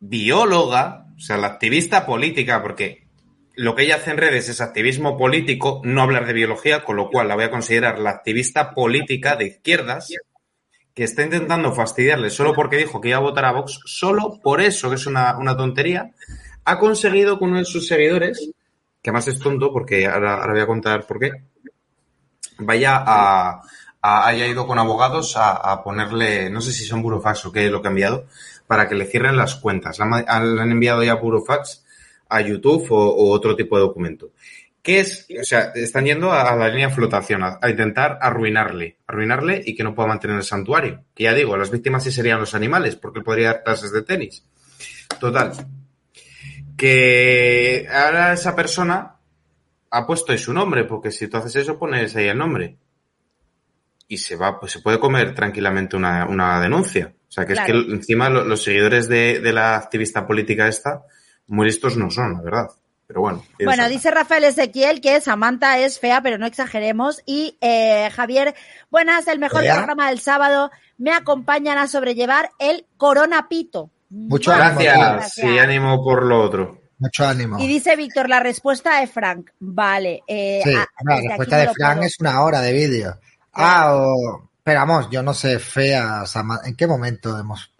bióloga, 0.00 1.06
o 1.16 1.20
sea, 1.20 1.36
la 1.36 1.46
activista 1.46 2.04
política, 2.04 2.60
porque 2.62 3.06
lo 3.54 3.74
que 3.74 3.84
ella 3.84 3.96
hace 3.96 4.10
en 4.10 4.16
redes 4.16 4.48
es 4.48 4.60
activismo 4.60 5.16
político, 5.16 5.80
no 5.84 6.02
hablar 6.02 6.26
de 6.26 6.32
biología, 6.32 6.84
con 6.84 6.96
lo 6.96 7.08
cual 7.08 7.28
la 7.28 7.36
voy 7.36 7.44
a 7.44 7.50
considerar 7.50 7.98
la 7.98 8.10
activista 8.10 8.72
política 8.72 9.36
de 9.36 9.46
izquierdas, 9.46 10.10
que 10.92 11.04
está 11.04 11.22
intentando 11.22 11.72
fastidiarle 11.72 12.30
solo 12.30 12.54
porque 12.54 12.76
dijo 12.76 13.00
que 13.00 13.08
iba 13.08 13.18
a 13.18 13.22
votar 13.22 13.44
a 13.44 13.52
Vox, 13.52 13.80
solo 13.84 14.40
por 14.42 14.60
eso, 14.60 14.88
que 14.88 14.96
es 14.96 15.06
una, 15.06 15.36
una 15.38 15.56
tontería, 15.56 16.10
ha 16.64 16.78
conseguido 16.78 17.38
que 17.38 17.44
uno 17.44 17.58
de 17.58 17.64
sus 17.64 17.86
seguidores, 17.86 18.50
que 19.02 19.10
además 19.10 19.28
es 19.28 19.38
tonto, 19.38 19.72
porque 19.72 20.06
ahora, 20.06 20.40
ahora 20.40 20.52
voy 20.52 20.62
a 20.62 20.66
contar 20.66 21.06
por 21.06 21.18
qué, 21.18 21.32
vaya 22.58 22.96
a, 22.96 23.60
a- 24.02 24.26
haya 24.26 24.46
ido 24.46 24.66
con 24.66 24.78
abogados 24.78 25.36
a, 25.36 25.52
a 25.52 25.82
ponerle, 25.82 26.50
no 26.50 26.60
sé 26.60 26.72
si 26.72 26.84
son 26.84 27.02
burofax 27.02 27.46
o 27.46 27.52
qué 27.52 27.66
es 27.66 27.72
lo 27.72 27.80
que 27.82 27.88
ha 27.88 27.90
enviado, 27.90 28.26
para 28.66 28.88
que 28.88 28.94
le 28.94 29.06
cierren 29.06 29.36
las 29.36 29.54
cuentas. 29.56 29.98
Le 29.98 30.04
han, 30.26 30.70
enviado 30.70 31.02
ya 31.02 31.14
burofax 31.14 31.84
a 32.28 32.40
YouTube 32.40 32.86
o, 32.90 32.96
o 33.08 33.30
otro 33.30 33.54
tipo 33.56 33.76
de 33.76 33.82
documento. 33.82 34.30
¿Qué 34.82 35.00
es? 35.00 35.26
O 35.40 35.44
sea, 35.44 35.72
están 35.74 36.04
yendo 36.04 36.30
a, 36.30 36.54
la 36.56 36.68
línea 36.68 36.88
de 36.88 36.94
flotación, 36.94 37.42
a, 37.42 37.58
a 37.62 37.70
intentar 37.70 38.18
arruinarle, 38.20 38.98
arruinarle 39.06 39.62
y 39.64 39.74
que 39.74 39.82
no 39.82 39.94
pueda 39.94 40.08
mantener 40.08 40.36
el 40.36 40.42
santuario. 40.42 41.04
Que 41.14 41.24
ya 41.24 41.32
digo, 41.32 41.56
las 41.56 41.70
víctimas 41.70 42.04
sí 42.04 42.12
serían 42.12 42.38
los 42.40 42.54
animales, 42.54 42.94
porque 42.96 43.20
él 43.20 43.24
podría 43.24 43.46
dar 43.52 43.62
clases 43.62 43.92
de 43.92 44.02
tenis. 44.02 44.44
Total. 45.18 45.52
Que 46.76 47.86
ahora 47.90 48.32
esa 48.34 48.54
persona 48.54 49.13
ha 49.96 50.06
puesto 50.06 50.32
ahí 50.32 50.38
su 50.38 50.52
nombre, 50.52 50.84
porque 50.84 51.10
si 51.10 51.28
tú 51.28 51.36
haces 51.36 51.56
eso, 51.56 51.78
pones 51.78 52.14
ahí 52.16 52.26
el 52.28 52.38
nombre. 52.38 52.76
Y 54.08 54.18
se 54.18 54.36
va, 54.36 54.60
pues 54.60 54.72
se 54.72 54.80
puede 54.80 54.98
comer 55.00 55.34
tranquilamente 55.34 55.96
una, 55.96 56.26
una 56.26 56.60
denuncia. 56.60 57.14
O 57.28 57.32
sea, 57.32 57.46
que 57.46 57.54
Claro. 57.54 57.78
es 57.80 57.86
que 57.86 57.92
encima 57.92 58.28
lo- 58.28 58.44
los 58.44 58.62
seguidores 58.62 59.08
de, 59.08 59.40
de 59.40 59.52
la 59.52 59.76
activista 59.76 60.26
política 60.26 60.68
esta, 60.68 61.02
muy 61.46 61.66
listos 61.66 61.96
no 61.96 62.10
son, 62.10 62.34
la 62.34 62.42
verdad. 62.42 62.66
Pero 63.06 63.20
bueno. 63.20 63.44
Bueno, 63.62 63.88
dice 63.88 64.10
Rafael 64.10 64.44
Ezequiel 64.44 65.00
que 65.00 65.20
Samantha 65.20 65.78
es 65.78 65.98
fea, 66.00 66.22
pero 66.22 66.38
no 66.38 66.46
exageremos. 66.46 67.22
Y 67.26 67.58
eh, 67.60 68.08
Javier, 68.14 68.54
buenas, 68.90 69.26
el 69.28 69.38
mejor 69.38 69.60
¿Fea? 69.62 69.74
programa 69.76 70.08
del 70.08 70.20
sábado. 70.20 70.70
Me 70.96 71.12
acompañan 71.12 71.76
a 71.76 71.86
sobrellevar 71.86 72.50
el 72.58 72.86
coronapito. 72.96 73.90
Ánimo, 74.10 74.38
Gracias, 74.38 75.34
sí, 75.34 75.58
ánimo 75.58 76.02
por 76.02 76.24
lo 76.24 76.40
otro. 76.40 76.80
Mucho 76.98 77.26
ánimo. 77.26 77.58
Y 77.58 77.66
dice 77.66 77.96
Víctor, 77.96 78.28
la 78.28 78.40
respuesta 78.40 79.00
de 79.00 79.06
Frank. 79.06 79.50
Vale. 79.60 80.22
Eh, 80.26 80.60
Sí, 80.64 80.72
la 80.72 81.16
respuesta 81.28 81.56
de 81.58 81.64
lo 81.66 81.74
Fran 81.74 81.96
puedo- 81.96 82.06
es 82.06 82.20
una 82.20 82.40
hora 82.42 82.60
de 82.60 82.72
vídeo. 82.72 83.18
Ah, 83.52 83.94
o... 83.96 84.48
Pero 84.62 84.80
vamos, 84.80 85.10
yo 85.10 85.22
no 85.22 85.34
sé, 85.34 85.58
fea, 85.58 86.24
¿en 86.64 86.74
qué 86.74 86.86
momento 86.86 87.38
hemos 87.38 87.70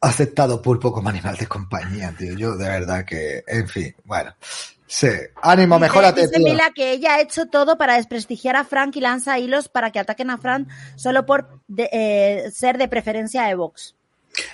aceptado 0.00 0.62
pulpo 0.62 0.92
como 0.92 1.08
animal 1.08 1.36
de 1.36 1.46
compañía, 1.48 2.14
tío? 2.16 2.34
Yo 2.34 2.56
de 2.56 2.68
verdad 2.68 3.04
que, 3.04 3.42
en 3.46 3.66
fin, 3.68 3.94
bueno. 4.04 4.32
Sí, 4.86 5.08
ánimo, 5.42 5.74
Dice- 5.76 5.80
mejórate, 5.88 6.20
Dice 6.28 6.36
tío. 6.36 6.44
Mila 6.46 6.70
que 6.72 6.92
ella 6.92 7.16
ha 7.16 7.20
hecho 7.20 7.46
todo 7.46 7.76
para 7.76 7.96
desprestigiar 7.96 8.54
a 8.54 8.62
Frank 8.64 8.94
y 8.94 9.00
lanza 9.00 9.36
hilos 9.40 9.68
para 9.68 9.90
que 9.90 9.98
ataquen 9.98 10.30
a 10.30 10.38
Frank 10.38 10.68
solo 10.94 11.26
por 11.26 11.60
de- 11.66 11.88
eh, 11.92 12.50
ser 12.52 12.78
de 12.78 12.86
preferencia 12.86 13.42
de 13.42 13.56
Vox. 13.56 13.95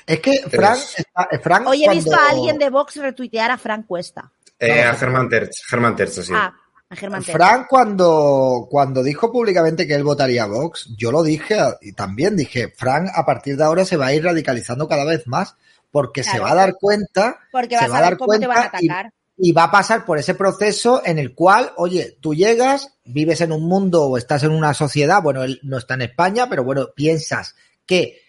Es 0.06 0.20
que 0.20 0.38
Fran, 0.50 0.76
Es- 0.76 0.94
está- 0.98 1.60
Hoy 1.66 1.84
he 1.84 1.90
visto 1.90 2.10
cuando- 2.10 2.26
a 2.26 2.30
alguien 2.30 2.58
de 2.58 2.70
Vox 2.70 2.96
retuitear 2.96 3.50
a 3.50 3.58
Frank 3.58 3.86
Cuesta. 3.86 4.30
Eh, 4.58 4.82
a 4.82 4.94
Germán 4.94 5.28
Terz, 5.28 5.50
Germán 5.68 5.96
Terz, 5.96 6.14
sí. 6.24 6.32
Ah, 6.34 6.54
a 6.88 6.96
Germán 6.96 7.22
Terz. 7.24 7.34
Fran 7.36 7.66
cuando, 7.68 8.66
cuando 8.70 9.02
dijo 9.02 9.32
públicamente 9.32 9.86
que 9.86 9.94
él 9.94 10.04
votaría 10.04 10.44
a 10.44 10.46
Vox, 10.46 10.88
yo 10.96 11.10
lo 11.10 11.22
dije 11.22 11.56
y 11.80 11.92
también 11.92 12.36
dije, 12.36 12.72
Fran 12.76 13.08
a 13.12 13.24
partir 13.26 13.56
de 13.56 13.64
ahora 13.64 13.84
se 13.84 13.96
va 13.96 14.06
a 14.06 14.14
ir 14.14 14.22
radicalizando 14.24 14.86
cada 14.88 15.04
vez 15.04 15.26
más 15.26 15.56
porque 15.90 16.22
se 16.22 16.38
va 16.38 16.52
a 16.52 16.54
dar 16.54 16.74
cuenta, 16.80 17.38
Porque 17.50 17.76
se 17.76 17.88
va 17.88 17.98
a 17.98 18.02
dar 18.02 18.16
cómo 18.16 18.38
te 18.38 18.46
van 18.46 18.58
a 18.58 18.70
cuenta 18.70 18.78
y- 18.80 18.88
atacar. 18.88 19.12
y 19.36 19.52
va 19.52 19.64
a 19.64 19.70
pasar 19.70 20.04
por 20.04 20.16
ese 20.18 20.34
proceso 20.34 21.02
en 21.04 21.18
el 21.18 21.34
cual, 21.34 21.72
oye, 21.76 22.16
tú 22.20 22.32
llegas, 22.34 22.94
vives 23.04 23.40
en 23.40 23.52
un 23.52 23.66
mundo 23.68 24.04
o 24.04 24.16
estás 24.16 24.44
en 24.44 24.52
una 24.52 24.72
sociedad, 24.74 25.20
bueno, 25.22 25.42
él 25.42 25.58
no 25.64 25.76
está 25.78 25.94
en 25.94 26.02
España, 26.02 26.48
pero 26.48 26.62
bueno, 26.64 26.88
piensas 26.94 27.56
que 27.84 28.21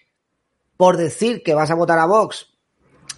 por 0.78 0.98
decir 0.98 1.44
que 1.44 1.54
vas 1.54 1.72
a 1.72 1.76
votar 1.76 2.00
a 2.00 2.06
Vox, 2.06 2.48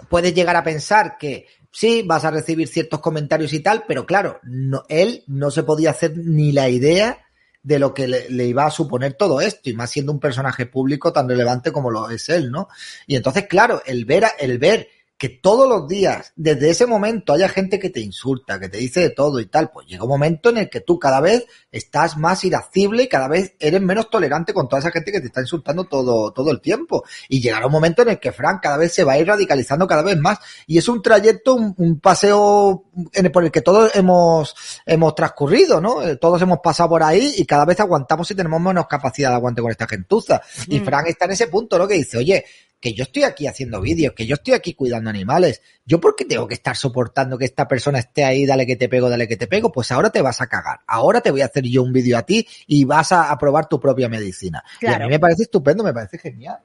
puedes 0.09 0.33
llegar 0.33 0.55
a 0.55 0.63
pensar 0.63 1.17
que 1.17 1.47
sí, 1.71 2.03
vas 2.05 2.23
a 2.25 2.31
recibir 2.31 2.67
ciertos 2.67 3.01
comentarios 3.01 3.53
y 3.53 3.59
tal, 3.59 3.83
pero 3.87 4.05
claro, 4.05 4.39
no, 4.43 4.83
él 4.87 5.23
no 5.27 5.51
se 5.51 5.63
podía 5.63 5.91
hacer 5.91 6.17
ni 6.17 6.51
la 6.51 6.69
idea 6.69 7.25
de 7.63 7.79
lo 7.79 7.93
que 7.93 8.07
le, 8.07 8.45
iba 8.45 8.65
a 8.65 8.71
suponer 8.71 9.13
todo 9.13 9.41
esto, 9.41 9.69
y 9.69 9.73
más 9.73 9.89
siendo 9.89 10.11
un 10.11 10.19
personaje 10.19 10.67
público 10.67 11.11
tan 11.11 11.27
relevante 11.27 11.71
como 11.71 11.89
lo 11.89 12.09
es 12.09 12.29
él, 12.29 12.51
¿no? 12.51 12.69
Y 13.07 13.15
entonces, 13.15 13.47
claro, 13.47 13.81
el 13.85 14.05
ver, 14.05 14.25
el 14.39 14.59
ver 14.59 14.87
que 15.17 15.29
todos 15.29 15.67
los 15.69 15.87
días, 15.87 16.33
desde 16.35 16.69
ese 16.69 16.85
momento, 16.85 17.31
haya 17.31 17.47
gente 17.47 17.79
que 17.79 17.89
te 17.89 18.01
insulta, 18.01 18.59
que 18.59 18.67
te 18.67 18.77
dice 18.77 18.99
de 18.99 19.09
todo 19.11 19.39
y 19.39 19.45
tal, 19.45 19.71
pues 19.71 19.87
llega 19.87 20.03
un 20.03 20.09
momento 20.09 20.49
en 20.49 20.57
el 20.57 20.69
que 20.69 20.81
tú 20.81 20.99
cada 20.99 21.21
vez 21.21 21.45
estás 21.71 22.17
más 22.17 22.43
irascible 22.43 23.03
y 23.03 23.07
cada 23.07 23.29
vez 23.29 23.53
eres 23.59 23.81
menos 23.81 24.09
tolerante 24.09 24.53
con 24.53 24.67
toda 24.67 24.81
esa 24.81 24.91
gente 24.91 25.13
que 25.13 25.21
te 25.21 25.27
está 25.27 25.39
insultando 25.39 25.85
todo, 25.85 26.33
todo 26.33 26.51
el 26.51 26.59
tiempo. 26.59 27.05
Y 27.29 27.39
llegará 27.41 27.65
un 27.67 27.71
momento 27.71 28.01
en 28.01 28.09
el 28.09 28.19
que 28.19 28.33
Frank 28.33 28.61
cada 28.61 28.75
vez 28.77 28.93
se 28.93 29.05
va 29.05 29.13
a 29.13 29.17
ir 29.17 29.27
radicalizando 29.27 29.87
cada 29.87 30.01
vez 30.01 30.17
más. 30.17 30.37
Y 30.67 30.77
es 30.77 30.87
un 30.89 31.01
trayecto, 31.01 31.55
un, 31.55 31.73
un 31.77 31.99
paseo 32.01 32.85
en 33.13 33.25
el, 33.25 33.31
por 33.31 33.45
el 33.45 33.51
que 33.51 33.61
todos 33.61 33.95
hemos, 33.95 34.53
hemos 34.85 35.15
transcurrido, 35.15 35.79
¿no? 35.79 36.01
Eh, 36.01 36.17
Todos 36.17 36.41
hemos 36.41 36.59
pasado 36.59 36.89
por 36.89 37.03
ahí 37.03 37.35
y 37.37 37.45
cada 37.45 37.63
vez 37.63 37.79
aguantamos 37.79 38.29
y 38.31 38.35
tenemos 38.35 38.59
menos 38.59 38.85
capacidad 38.87 39.29
de 39.29 39.35
aguante 39.35 39.61
con 39.61 39.71
esta 39.71 39.87
gentuza. 39.87 40.41
Y 40.67 40.79
Mm. 40.79 40.85
Frank 40.85 41.07
está 41.07 41.25
en 41.25 41.31
ese 41.31 41.47
punto, 41.47 41.77
¿no? 41.77 41.87
Que 41.87 41.95
dice, 41.95 42.17
oye, 42.17 42.43
que 42.85 42.93
yo 42.93 43.01
estoy 43.01 43.23
aquí 43.23 43.47
haciendo 43.47 43.81
vídeos, 43.81 44.13
que 44.13 44.27
yo 44.27 44.35
estoy 44.35 44.53
aquí 44.53 44.75
cuidando 44.75 45.09
animales. 45.09 45.59
¿Yo 45.87 45.99
por 45.99 46.15
qué 46.15 46.23
tengo 46.23 46.47
que 46.47 46.53
estar 46.53 46.75
soportando 46.77 47.35
que 47.35 47.45
esta 47.45 47.67
persona 47.67 47.97
esté 47.97 48.23
ahí, 48.23 48.45
dale 48.45 48.67
que 48.67 48.75
te 48.75 48.87
pego, 48.87 49.09
dale 49.09 49.27
que 49.27 49.37
te 49.37 49.47
pego? 49.47 49.71
Pues 49.71 49.91
ahora 49.91 50.11
te 50.11 50.21
vas 50.21 50.39
a 50.39 50.45
cagar. 50.45 50.81
Ahora 50.85 51.19
te 51.19 51.31
voy 51.31 51.41
a 51.41 51.45
hacer 51.45 51.63
yo 51.63 51.81
un 51.81 51.91
vídeo 51.91 52.15
a 52.15 52.21
ti 52.21 52.47
y 52.67 52.85
vas 52.85 53.11
a, 53.11 53.31
a 53.31 53.37
probar 53.39 53.67
tu 53.67 53.79
propia 53.79 54.07
medicina. 54.07 54.63
Y 54.79 54.85
a 54.85 54.89
Claro. 54.89 55.05
mí 55.05 55.09
me 55.13 55.19
parece 55.19 55.41
estupendo, 55.43 55.83
me 55.83 55.93
parece 55.93 56.19
genial. 56.19 56.59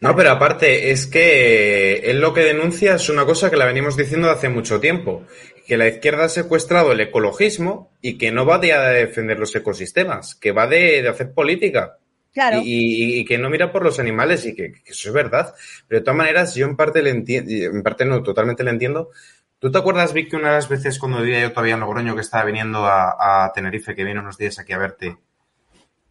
No, 0.00 0.14
pero 0.14 0.30
aparte, 0.30 0.92
es 0.92 1.06
que 1.06 1.98
él 2.10 2.20
lo 2.20 2.32
que 2.32 2.42
denuncia 2.42 2.94
es 2.94 3.08
una 3.08 3.24
cosa 3.24 3.50
que 3.50 3.56
la 3.56 3.64
venimos 3.64 3.96
diciendo 3.96 4.30
hace 4.30 4.48
mucho 4.48 4.78
tiempo, 4.80 5.24
que 5.66 5.76
la 5.76 5.88
izquierda 5.88 6.24
ha 6.26 6.28
secuestrado 6.28 6.92
el 6.92 7.00
ecologismo 7.00 7.90
y 8.00 8.16
que 8.16 8.30
no 8.32 8.46
va 8.46 8.58
de 8.58 8.72
a 8.72 8.88
defender 8.90 9.38
los 9.40 9.54
ecosistemas, 9.56 10.36
que 10.36 10.52
va 10.52 10.68
de, 10.68 11.02
de 11.02 11.08
hacer 11.08 11.32
política. 11.32 11.97
Claro. 12.32 12.60
Y, 12.62 13.16
y- 13.16 13.20
y 13.20 13.24
que 13.24 13.38
no 13.38 13.50
mira 13.50 13.72
por 13.72 13.82
los 13.84 13.98
animales 13.98 14.46
y 14.46 14.54
que, 14.54 14.72
que 14.72 14.92
eso 14.92 15.08
es 15.08 15.14
verdad. 15.14 15.54
Pero 15.86 16.00
de 16.00 16.04
todas 16.04 16.16
maneras, 16.18 16.54
yo 16.54 16.66
en 16.66 16.76
parte 16.76 17.02
le 17.02 17.10
entiendo, 17.10 17.50
en 17.50 17.82
parte 17.82 18.04
no, 18.04 18.22
totalmente 18.22 18.62
le 18.64 18.70
entiendo. 18.70 19.10
¿Tú 19.58 19.72
te 19.72 19.78
acuerdas, 19.78 20.12
Vic, 20.12 20.30
que 20.30 20.36
una 20.36 20.50
de 20.50 20.54
las 20.56 20.68
veces 20.68 20.98
cuando 21.00 21.20
vivía 21.20 21.40
yo 21.40 21.50
todavía 21.52 21.74
en 21.74 21.80
Logroño, 21.80 22.14
que 22.14 22.20
estaba 22.20 22.44
viniendo 22.44 22.86
a, 22.86 23.44
a 23.46 23.52
Tenerife, 23.52 23.94
que 23.96 24.04
vine 24.04 24.20
unos 24.20 24.38
días 24.38 24.58
aquí 24.60 24.72
a 24.72 24.78
verte, 24.78 25.18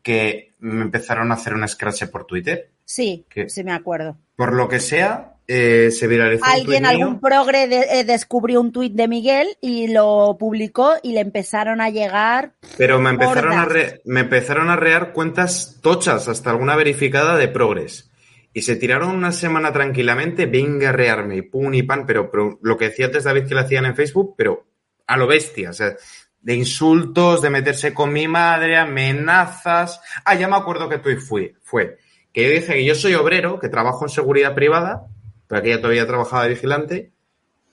que 0.02 0.54
me 0.60 0.82
empezaron 0.84 1.32
a 1.32 1.36
hacer 1.36 1.54
un 1.54 1.68
scratch 1.68 2.06
por 2.06 2.26
Twitter? 2.26 2.72
Sí, 2.86 3.26
sí 3.48 3.64
me 3.64 3.74
acuerdo. 3.74 4.18
Por 4.36 4.54
lo 4.54 4.68
que 4.68 4.80
sea, 4.80 5.37
eh, 5.48 5.92
se 5.92 6.08
viralizó 6.08 6.44
un 6.46 6.52
Alguien, 6.52 6.84
mío. 6.84 6.90
algún 6.92 7.20
progre 7.22 7.68
de- 7.68 8.00
eh, 8.00 8.04
descubrió 8.04 8.60
un 8.60 8.72
tuit 8.72 8.94
de 8.94 9.08
Miguel 9.08 9.48
y 9.62 9.88
lo 9.88 10.36
publicó 10.40 10.96
y 11.02 11.14
le 11.14 11.22
empezaron 11.22 11.80
a 11.80 11.90
llegar. 11.90 12.54
Pero 12.78 13.00
me 13.00 13.12
empezaron, 13.12 13.54
a 13.54 13.66
re- 13.66 14.02
me 14.06 14.20
empezaron 14.22 14.70
a 14.70 14.76
rear 14.76 15.14
cuentas 15.14 15.80
tochas, 15.82 16.28
hasta 16.28 16.50
alguna 16.50 16.76
verificada 16.76 17.38
de 17.38 17.48
progres. 17.48 18.12
Y 18.54 18.64
se 18.64 18.76
tiraron 18.76 19.10
una 19.16 19.32
semana 19.32 19.72
tranquilamente, 19.72 20.48
venga 20.48 20.90
a 20.90 20.92
rearme, 20.94 21.38
y 21.38 21.42
pum 21.44 21.74
y 21.74 21.84
pan, 21.84 22.06
pero, 22.06 22.30
pero 22.32 22.58
lo 22.62 22.76
que 22.78 22.86
decía 22.90 23.06
antes 23.06 23.24
David 23.24 23.48
que 23.48 23.54
lo 23.56 23.62
hacían 23.62 23.86
en 23.86 23.96
Facebook, 23.96 24.34
pero 24.38 24.66
a 25.06 25.16
lo 25.16 25.28
bestia, 25.28 25.70
o 25.70 25.74
sea, 25.74 25.96
de 26.42 26.56
insultos, 26.56 27.42
de 27.42 27.50
meterse 27.50 27.94
con 27.94 28.12
mi 28.12 28.28
madre, 28.28 28.78
amenazas. 28.78 30.02
Ah, 30.26 30.36
ya 30.36 30.48
me 30.48 30.56
acuerdo 30.56 30.90
que 30.90 30.98
tú 31.00 31.10
fui, 31.20 31.54
fue 31.62 31.98
que 32.34 32.44
yo 32.44 32.50
dije 32.52 32.74
que 32.74 32.86
yo 32.86 32.94
soy 32.96 33.16
obrero, 33.16 33.60
que 33.60 33.70
trabajo 33.70 34.06
en 34.06 34.10
seguridad 34.10 34.54
privada, 34.54 35.06
pero 35.48 35.60
aquí 35.60 35.70
ya 35.70 35.78
todavía 35.82 36.06
trabajaba 36.08 36.44
de 36.44 36.50
vigilante, 36.50 37.12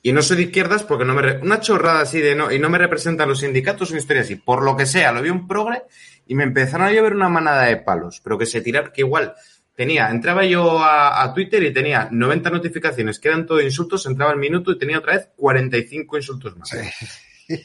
y 0.03 0.13
no 0.13 0.21
soy 0.23 0.37
de 0.37 0.43
izquierdas 0.45 0.83
porque 0.83 1.05
no 1.07 1.15
me... 1.15 1.23
re- 1.23 1.41
Una 1.41 1.61
chorrada 1.61 2.01
así 2.03 2.21
de 2.21 2.35
no... 2.35 2.53
Y 2.53 2.59
no 2.59 2.69
me 2.69 2.77
representan 2.77 3.27
los 3.27 3.41
sindicatos, 3.41 3.91
una 3.91 4.01
historia 4.01 4.21
así. 4.21 4.37
Por 4.37 4.63
lo 4.63 4.77
que 4.77 4.85
sea, 4.85 5.13
lo 5.13 5.23
vi 5.23 5.31
un 5.31 5.49
progre 5.49 5.85
y 6.27 6.35
me 6.35 6.45
empezaron 6.45 6.87
a 6.87 6.93
llover 6.93 7.15
una 7.15 7.31
manada 7.31 7.65
de 7.65 7.79
palos. 7.79 8.21
Pero 8.23 8.37
que 8.37 8.45
se 8.45 8.61
tiraron... 8.61 8.91
Que 8.93 9.01
igual 9.01 9.33
tenía... 9.75 10.11
Entraba 10.11 10.45
yo 10.45 10.79
a, 10.79 11.23
a 11.23 11.33
Twitter 11.33 11.63
y 11.63 11.73
tenía 11.73 12.09
90 12.11 12.51
notificaciones 12.51 13.19
que 13.19 13.29
eran 13.29 13.47
todo 13.47 13.63
insultos. 13.63 14.05
Entraba 14.05 14.33
el 14.33 14.39
minuto 14.39 14.73
y 14.73 14.79
tenía 14.79 14.99
otra 14.99 15.15
vez 15.15 15.31
45 15.37 16.17
insultos 16.19 16.55
más. 16.59 16.77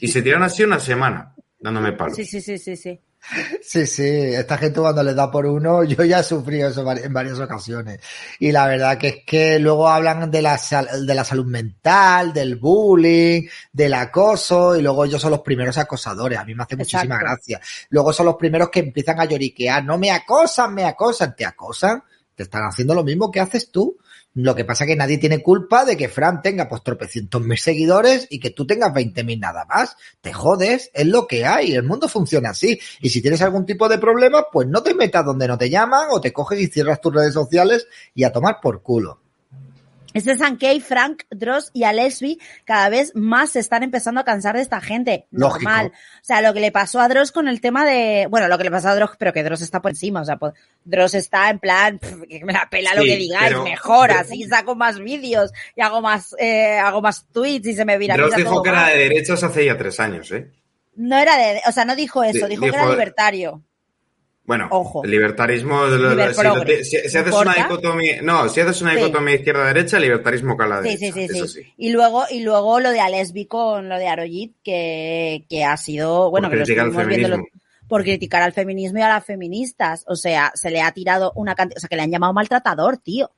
Y 0.00 0.08
se 0.08 0.22
tiraron 0.22 0.44
así 0.44 0.62
una 0.62 0.80
semana 0.80 1.34
dándome 1.58 1.92
palos. 1.92 2.16
Sí, 2.16 2.24
sí, 2.24 2.40
sí, 2.40 2.56
sí, 2.56 2.74
sí. 2.74 2.98
Sí, 3.62 3.86
sí, 3.86 4.02
esta 4.04 4.58
gente 4.58 4.80
cuando 4.80 5.02
les 5.02 5.14
da 5.14 5.30
por 5.30 5.46
uno, 5.46 5.84
yo 5.84 6.04
ya 6.04 6.20
he 6.20 6.22
sufrido 6.24 6.68
eso 6.68 6.80
en 6.92 7.12
varias 7.12 7.38
ocasiones. 7.38 8.00
Y 8.38 8.50
la 8.52 8.66
verdad 8.66 8.98
que 8.98 9.08
es 9.08 9.16
que 9.26 9.58
luego 9.58 9.88
hablan 9.88 10.30
de 10.30 10.42
la, 10.42 10.58
sal- 10.58 11.06
de 11.06 11.14
la 11.14 11.24
salud 11.24 11.46
mental, 11.46 12.32
del 12.32 12.56
bullying, 12.56 13.42
del 13.72 13.94
acoso, 13.94 14.76
y 14.76 14.82
luego 14.82 15.04
ellos 15.04 15.20
son 15.22 15.30
los 15.32 15.40
primeros 15.40 15.78
acosadores. 15.78 16.38
A 16.38 16.44
mí 16.44 16.54
me 16.54 16.62
hace 16.64 16.76
muchísima 16.76 17.18
gracia. 17.18 17.60
Luego 17.90 18.12
son 18.12 18.26
los 18.26 18.36
primeros 18.36 18.68
que 18.70 18.80
empiezan 18.80 19.20
a 19.20 19.24
lloriquear. 19.26 19.84
No 19.84 19.98
me 19.98 20.10
acosan, 20.10 20.74
me 20.74 20.84
acosan, 20.84 21.34
te 21.36 21.44
acosan. 21.44 22.02
Te 22.34 22.44
están 22.44 22.62
haciendo 22.64 22.94
lo 22.94 23.04
mismo 23.04 23.30
que 23.30 23.40
haces 23.40 23.70
tú. 23.70 23.96
Lo 24.34 24.54
que 24.54 24.64
pasa 24.64 24.84
es 24.84 24.88
que 24.88 24.96
nadie 24.96 25.18
tiene 25.18 25.42
culpa 25.42 25.84
de 25.84 25.96
que 25.96 26.08
Fran 26.08 26.40
tenga 26.40 26.68
pues 26.68 26.84
tropecientos 26.84 27.42
mil 27.42 27.58
seguidores 27.58 28.28
y 28.30 28.38
que 28.38 28.50
tú 28.50 28.64
tengas 28.64 28.94
20 28.94 29.24
mil 29.24 29.40
nada 29.40 29.64
más. 29.64 29.96
Te 30.20 30.32
jodes, 30.32 30.90
es 30.94 31.06
lo 31.06 31.26
que 31.26 31.46
hay, 31.46 31.72
el 31.72 31.82
mundo 31.82 32.08
funciona 32.08 32.50
así. 32.50 32.78
Y 33.00 33.08
si 33.08 33.20
tienes 33.20 33.42
algún 33.42 33.66
tipo 33.66 33.88
de 33.88 33.98
problema, 33.98 34.46
pues 34.52 34.68
no 34.68 34.82
te 34.82 34.94
metas 34.94 35.24
donde 35.24 35.48
no 35.48 35.58
te 35.58 35.68
llaman 35.68 36.08
o 36.10 36.20
te 36.20 36.32
coges 36.32 36.60
y 36.60 36.68
cierras 36.68 37.00
tus 37.00 37.12
redes 37.12 37.34
sociales 37.34 37.88
y 38.14 38.22
a 38.22 38.32
tomar 38.32 38.58
por 38.62 38.82
culo. 38.82 39.20
Este 40.12 40.36
Sankey, 40.36 40.80
Frank, 40.80 41.22
Dross 41.30 41.70
y 41.72 41.84
Alesbi 41.84 42.40
cada 42.64 42.88
vez 42.88 43.12
más 43.14 43.50
se 43.50 43.60
están 43.60 43.82
empezando 43.84 44.20
a 44.20 44.24
cansar 44.24 44.56
de 44.56 44.62
esta 44.62 44.80
gente. 44.80 45.26
Lógico. 45.30 45.70
Normal. 45.70 45.92
O 45.94 46.24
sea, 46.24 46.40
lo 46.42 46.52
que 46.52 46.60
le 46.60 46.72
pasó 46.72 46.98
a 47.00 47.08
Dross 47.08 47.30
con 47.30 47.46
el 47.46 47.60
tema 47.60 47.84
de, 47.84 48.26
bueno, 48.28 48.48
lo 48.48 48.58
que 48.58 48.64
le 48.64 48.70
pasó 48.72 48.88
a 48.88 48.94
Dross, 48.96 49.10
pero 49.18 49.32
que 49.32 49.44
Dross 49.44 49.62
está 49.62 49.80
por 49.80 49.92
encima. 49.92 50.20
O 50.22 50.24
sea, 50.24 50.36
pues, 50.36 50.54
Dross 50.84 51.14
está 51.14 51.48
en 51.50 51.58
plan, 51.60 51.98
pff, 51.98 52.22
que 52.28 52.44
me 52.44 52.52
la 52.52 52.68
pela 52.68 52.94
lo 52.94 53.02
que 53.02 53.16
digáis, 53.16 53.48
pero- 53.50 53.62
mejor, 53.64 54.08
pero- 54.08 54.20
así 54.20 54.42
saco 54.44 54.74
más 54.74 54.98
vídeos 54.98 55.52
y 55.76 55.80
hago 55.82 56.00
más, 56.00 56.34
eh, 56.38 56.78
hago 56.78 57.00
más 57.02 57.26
tweets 57.32 57.68
y 57.68 57.74
se 57.74 57.84
me 57.84 57.96
viraliza 57.96 58.26
Dross 58.28 58.36
dijo 58.36 58.62
que 58.62 58.68
era 58.70 58.88
de 58.88 58.96
derechas 58.98 59.42
hace 59.44 59.64
ya 59.64 59.76
tres 59.78 60.00
años, 60.00 60.32
¿eh? 60.32 60.50
No 60.96 61.16
era 61.18 61.36
de, 61.36 61.60
o 61.68 61.72
sea, 61.72 61.84
no 61.84 61.94
dijo 61.94 62.24
eso, 62.24 62.46
Di- 62.46 62.50
dijo, 62.56 62.62
que 62.62 62.68
era 62.68 62.82
libertario. 62.90 63.62
Bueno, 64.50 64.66
Ojo. 64.72 65.04
el 65.04 65.10
libertarismo, 65.12 65.84
lo- 65.86 65.96
lo- 65.96 66.10
Liber 66.10 66.34
si, 66.34 66.42
lo 66.42 66.52
progre. 66.54 66.76
te- 66.78 66.84
si- 66.84 67.08
si 67.08 67.14
¿No 67.16 67.20
haces 67.20 67.34
una 67.34 67.54
dicotomía, 67.54 68.22
no, 68.22 68.48
si 68.48 68.60
haces 68.60 68.82
una 68.82 68.90
Sí. 68.90 68.96
dicotomía 68.96 69.34
izquierda-derecha, 69.36 69.96
el 69.98 70.02
libertarismo 70.02 70.56
cala 70.56 70.82
Sí, 70.82 70.96
sí, 70.96 71.10
derecha, 71.12 71.14
sí, 71.34 71.38
eso 71.38 71.46
sí. 71.46 71.62
sí. 71.62 71.74
Y 71.76 71.92
luego, 71.92 72.24
y 72.28 72.42
luego 72.42 72.80
lo 72.80 72.90
de 72.90 73.00
Alesbi 73.00 73.46
con 73.46 73.88
lo 73.88 73.96
de 73.96 74.08
Aroyit, 74.08 74.56
que, 74.64 75.44
que 75.48 75.64
ha 75.64 75.76
sido, 75.76 76.30
bueno, 76.30 76.48
Por 76.48 76.54
que 76.54 76.58
lo 76.58 76.64
criticar 76.64 76.86
estuvimos 76.88 77.08
viendo 77.16 77.36
lo- 77.36 77.44
por 77.88 78.02
criticar 78.02 78.42
al 78.42 78.52
feminismo 78.52 78.98
y 78.98 79.02
a 79.02 79.08
las 79.08 79.24
feministas. 79.24 80.04
O 80.08 80.16
sea, 80.16 80.50
se 80.54 80.70
le 80.70 80.80
ha 80.82 80.90
tirado 80.92 81.32
una 81.36 81.54
cantidad, 81.54 81.76
o 81.78 81.80
sea, 81.80 81.88
que 81.88 81.96
le 81.96 82.02
han 82.02 82.10
llamado 82.10 82.32
maltratador, 82.32 82.98
tío. 82.98 83.30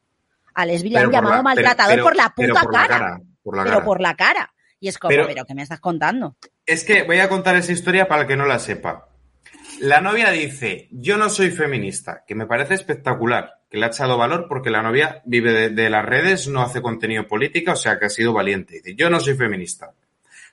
A 0.54 0.64
Lesbi 0.66 0.88
le 0.90 0.96
Pero 0.96 1.06
han 1.08 1.12
llamado 1.12 1.30
la- 1.30 1.36
pero- 1.36 1.44
maltratador 1.44 1.92
pero- 1.94 2.04
por 2.04 2.16
la 2.16 2.32
pero 2.36 2.48
puta 2.54 2.62
por 2.64 2.72
la 2.74 2.86
cara. 2.88 3.20
por 3.42 3.56
la 3.56 3.62
pero 3.64 3.74
cara. 3.76 3.84
por 3.86 4.00
la 4.00 4.14
cara. 4.16 4.54
Y 4.80 4.88
es 4.88 4.98
como, 4.98 5.10
Pero- 5.10 5.26
pero, 5.26 5.44
¿qué 5.44 5.54
me 5.54 5.62
estás 5.62 5.78
contando? 5.80 6.36
Es 6.66 6.84
que 6.84 7.02
voy 7.04 7.18
a 7.20 7.28
contar 7.28 7.56
esa 7.56 7.72
historia 7.72 8.08
para 8.08 8.22
el 8.22 8.28
que 8.28 8.36
no 8.36 8.46
la 8.46 8.58
sepa. 8.58 9.08
La 9.82 10.00
novia 10.00 10.30
dice, 10.30 10.86
yo 10.92 11.16
no 11.16 11.28
soy 11.28 11.50
feminista, 11.50 12.22
que 12.24 12.36
me 12.36 12.46
parece 12.46 12.74
espectacular, 12.74 13.54
que 13.68 13.78
le 13.78 13.86
ha 13.86 13.88
echado 13.88 14.16
valor 14.16 14.46
porque 14.48 14.70
la 14.70 14.80
novia 14.80 15.22
vive 15.24 15.52
de, 15.52 15.70
de 15.70 15.90
las 15.90 16.04
redes, 16.04 16.46
no 16.46 16.62
hace 16.62 16.80
contenido 16.80 17.26
política, 17.26 17.72
o 17.72 17.76
sea 17.76 17.98
que 17.98 18.06
ha 18.06 18.08
sido 18.08 18.32
valiente. 18.32 18.74
Dice, 18.74 18.94
yo 18.94 19.10
no 19.10 19.18
soy 19.18 19.34
feminista. 19.34 19.92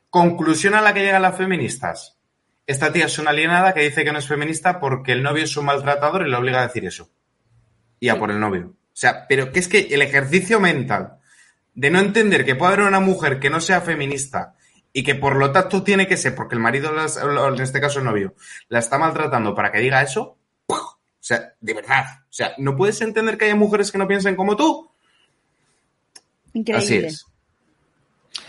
Conclusión 0.10 0.74
a 0.74 0.82
la 0.82 0.96
que 0.96 1.04
llegan 1.04 1.22
las 1.22 1.38
feministas. 1.38 2.18
Esta 2.66 2.92
tía 2.92 3.06
es 3.06 3.20
una 3.20 3.30
alienada 3.30 3.76
que 3.76 3.82
dice 3.82 4.04
que 4.04 4.12
no 4.12 4.18
es 4.18 4.28
feminista 4.28 4.80
porque 4.80 5.12
el 5.12 5.22
novio 5.22 5.44
es 5.44 5.56
un 5.56 5.66
maltratador 5.66 6.26
y 6.26 6.32
la 6.32 6.40
obliga 6.40 6.62
a 6.62 6.68
decir 6.68 6.86
eso. 6.86 7.12
Y 8.00 8.10
a 8.10 8.18
por 8.18 8.32
el 8.32 8.40
novio. 8.40 8.70
O 8.70 8.96
sea, 8.96 9.28
pero 9.30 9.52
que 9.52 9.60
es 9.60 9.68
que 9.68 9.90
el 9.92 10.02
ejercicio 10.02 10.60
mental 10.60 11.20
de 11.76 11.92
no 11.92 12.00
entender 12.00 12.46
que 12.46 12.56
puede 12.56 12.74
haber 12.74 12.88
una 12.88 13.00
mujer 13.00 13.40
que 13.40 13.52
no 13.52 13.62
sea 13.62 13.82
feminista 13.82 14.56
y 14.94 15.04
que 15.04 15.16
por 15.16 15.36
lo 15.36 15.52
tanto 15.52 15.84
tiene 15.84 16.08
que 16.08 16.18
ser, 16.18 16.34
porque 16.36 16.56
el 16.56 16.62
marido, 16.62 16.92
las- 16.92 17.18
en 17.18 17.62
este 17.62 17.80
caso 17.82 18.00
el 18.00 18.06
novio, 18.06 18.34
la 18.70 18.80
está 18.80 18.98
maltratando 18.98 19.54
para 19.56 19.72
que 19.72 19.80
diga 19.80 20.02
eso, 20.02 20.38
o 20.68 20.98
sea, 21.20 21.54
de 21.60 21.74
verdad, 21.74 22.06
o 22.24 22.32
sea, 22.34 22.54
¿no 22.58 22.76
puedes 22.76 23.00
entender 23.02 23.38
que 23.38 23.46
haya 23.46 23.56
mujeres 23.56 23.92
que 23.92 23.98
no 23.98 24.08
piensen 24.08 24.36
como 24.36 24.56
tú? 24.56 24.90
Increíble. 26.54 26.84
Así 26.84 26.96
es. 26.98 27.26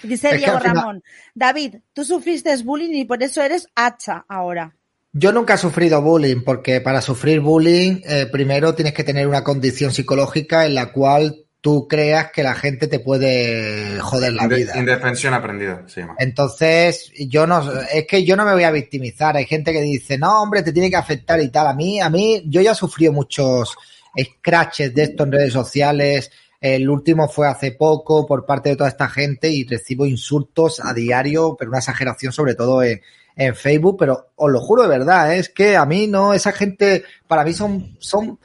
Dice 0.02 0.36
Diego 0.36 0.58
final- 0.58 0.76
Ramón, 0.76 1.02
David, 1.34 1.76
tú 1.92 2.04
sufriste 2.04 2.56
bullying 2.62 2.94
y 2.94 3.04
por 3.04 3.22
eso 3.22 3.42
eres 3.42 3.68
hacha 3.74 4.24
ahora. 4.28 4.74
Yo 5.12 5.32
nunca 5.32 5.54
he 5.54 5.58
sufrido 5.58 6.00
bullying 6.00 6.42
porque 6.44 6.80
para 6.80 7.00
sufrir 7.02 7.40
bullying 7.40 8.00
eh, 8.04 8.26
primero 8.30 8.74
tienes 8.74 8.94
que 8.94 9.04
tener 9.04 9.26
una 9.26 9.42
condición 9.44 9.92
psicológica 9.92 10.64
en 10.66 10.74
la 10.76 10.92
cual 10.92 11.44
tú 11.60 11.86
creas 11.88 12.30
que 12.32 12.42
la 12.42 12.54
gente 12.54 12.86
te 12.88 13.00
puede 13.00 13.98
joder 14.00 14.32
la 14.32 14.44
Inde- 14.44 14.56
vida. 14.56 14.78
Indefensión 14.78 15.34
aprendida, 15.34 15.84
se 15.86 16.00
llama. 16.00 16.14
Entonces, 16.18 17.12
yo 17.28 17.46
no, 17.46 17.62
es 17.92 18.06
que 18.06 18.24
yo 18.24 18.34
no 18.36 18.44
me 18.44 18.52
voy 18.54 18.64
a 18.64 18.70
victimizar. 18.70 19.36
Hay 19.36 19.44
gente 19.46 19.72
que 19.72 19.82
dice, 19.82 20.16
no, 20.18 20.42
hombre, 20.42 20.62
te 20.62 20.72
tiene 20.72 20.88
que 20.90 20.96
afectar 20.96 21.40
y 21.40 21.48
tal. 21.50 21.66
A 21.66 21.74
mí, 21.74 22.00
a 22.00 22.08
mí, 22.08 22.42
yo 22.46 22.60
ya 22.62 22.72
he 22.72 22.74
sufrido 22.74 23.12
muchos 23.12 23.76
scratches 24.18 24.94
de 24.94 25.02
esto 25.04 25.24
en 25.24 25.32
redes 25.32 25.52
sociales. 25.52 26.30
El 26.60 26.88
último 26.90 27.28
fue 27.28 27.48
hace 27.48 27.72
poco 27.72 28.26
por 28.26 28.44
parte 28.44 28.70
de 28.70 28.76
toda 28.76 28.90
esta 28.90 29.08
gente 29.08 29.48
y 29.50 29.64
recibo 29.66 30.04
insultos 30.06 30.80
a 30.84 30.92
diario, 30.92 31.56
pero 31.58 31.70
una 31.70 31.78
exageración 31.78 32.32
sobre 32.32 32.54
todo 32.54 32.82
en, 32.82 33.00
en 33.36 33.54
Facebook. 33.54 33.96
Pero 33.98 34.28
os 34.36 34.50
lo 34.50 34.60
juro 34.60 34.82
de 34.82 34.88
verdad, 34.88 35.34
¿eh? 35.34 35.38
es 35.38 35.48
que 35.48 35.76
a 35.76 35.86
mí 35.86 36.06
no, 36.06 36.34
esa 36.34 36.52
gente, 36.52 37.04
para 37.26 37.44
mí 37.44 37.54
son, 37.54 37.96
son, 37.98 38.38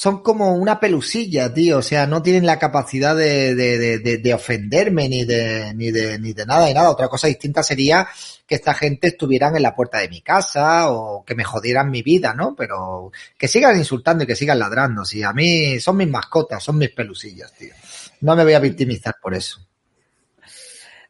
son 0.00 0.22
como 0.22 0.54
una 0.54 0.80
pelusilla, 0.80 1.52
tío. 1.52 1.76
O 1.76 1.82
sea, 1.82 2.06
no 2.06 2.22
tienen 2.22 2.46
la 2.46 2.58
capacidad 2.58 3.14
de, 3.14 3.54
de, 3.54 3.76
de, 3.78 3.98
de- 3.98 4.16
de 4.16 4.32
ofenderme 4.32 5.10
ni 5.10 5.26
de, 5.26 5.74
ni 5.74 5.90
de, 5.90 6.18
ni 6.18 6.32
de 6.32 6.46
nada 6.46 6.70
y 6.70 6.72
nada. 6.72 6.88
Otra 6.88 7.08
cosa 7.08 7.26
distinta 7.26 7.62
sería 7.62 8.08
que 8.46 8.54
esta 8.54 8.72
gente 8.72 9.08
estuvieran 9.08 9.54
en 9.56 9.62
la 9.62 9.74
puerta 9.76 9.98
de 9.98 10.08
mi 10.08 10.22
casa 10.22 10.90
o 10.90 11.22
que 11.22 11.34
me 11.34 11.44
jodieran 11.44 11.90
mi 11.90 12.00
vida, 12.00 12.32
¿no? 12.32 12.54
Pero 12.56 13.12
que 13.36 13.46
sigan 13.46 13.76
insultando 13.76 14.24
y 14.24 14.26
que 14.26 14.36
sigan 14.36 14.58
ladrando. 14.58 15.04
Si 15.04 15.22
a 15.22 15.34
mí 15.34 15.78
son 15.80 15.98
mis 15.98 16.08
mascotas, 16.08 16.62
son 16.64 16.78
mis 16.78 16.92
pelusillas, 16.92 17.52
tío. 17.52 17.74
No 18.22 18.34
me 18.34 18.44
voy 18.44 18.54
a 18.54 18.58
victimizar 18.58 19.16
por 19.20 19.34
eso. 19.34 19.60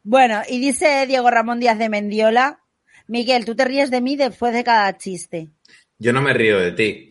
Bueno, 0.03 0.41
y 0.49 0.59
dice 0.59 1.05
Diego 1.07 1.31
Ramón 1.31 1.61
Díaz 1.61 1.79
de 1.79 1.87
Mendiola, 1.87 2.59
Miguel, 3.07 3.45
tú 3.45 3.55
te 3.55 3.63
ríes 3.63 3.89
de 3.89 4.01
mí 4.01 4.17
después 4.17 4.53
de 4.53 4.65
cada 4.65 4.97
chiste. 4.97 5.47
Yo 5.97 6.11
no 6.11 6.21
me 6.21 6.33
río 6.33 6.59
de 6.59 6.73
ti. 6.73 7.10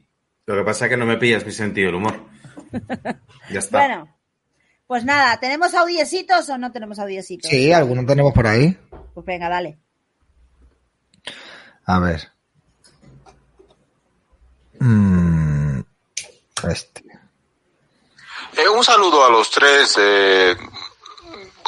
Lo 0.50 0.56
que 0.56 0.64
pasa 0.64 0.86
es 0.86 0.90
que 0.90 0.96
no 0.96 1.06
me 1.06 1.16
pillas 1.16 1.46
mi 1.46 1.52
sentido 1.52 1.86
del 1.86 1.94
humor. 1.96 2.24
Ya 3.50 3.58
está. 3.58 3.78
Bueno, 3.78 4.16
pues 4.86 5.04
nada, 5.04 5.40
¿tenemos 5.40 5.74
audiecitos 5.74 6.48
o 6.50 6.56
no 6.56 6.70
tenemos 6.70 7.00
audiecitos? 7.00 7.50
Sí, 7.50 7.72
algunos 7.72 8.06
tenemos 8.06 8.32
por 8.32 8.46
ahí. 8.46 8.78
Pues 9.12 9.26
venga, 9.26 9.48
dale. 9.48 9.76
A 11.84 11.98
ver. 11.98 12.30
Mm, 14.78 15.80
este. 16.68 17.04
Eh, 18.56 18.68
un 18.68 18.84
saludo 18.84 19.24
a 19.24 19.30
los 19.30 19.50
tres, 19.50 19.96
eh, 20.00 20.56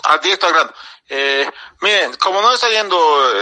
a 0.04 0.12
al 0.12 0.20
grano. 0.20 0.72
Eh, 1.14 1.46
miren, 1.82 2.14
como 2.14 2.40
no 2.40 2.54
está 2.54 2.70
yendo 2.70 2.96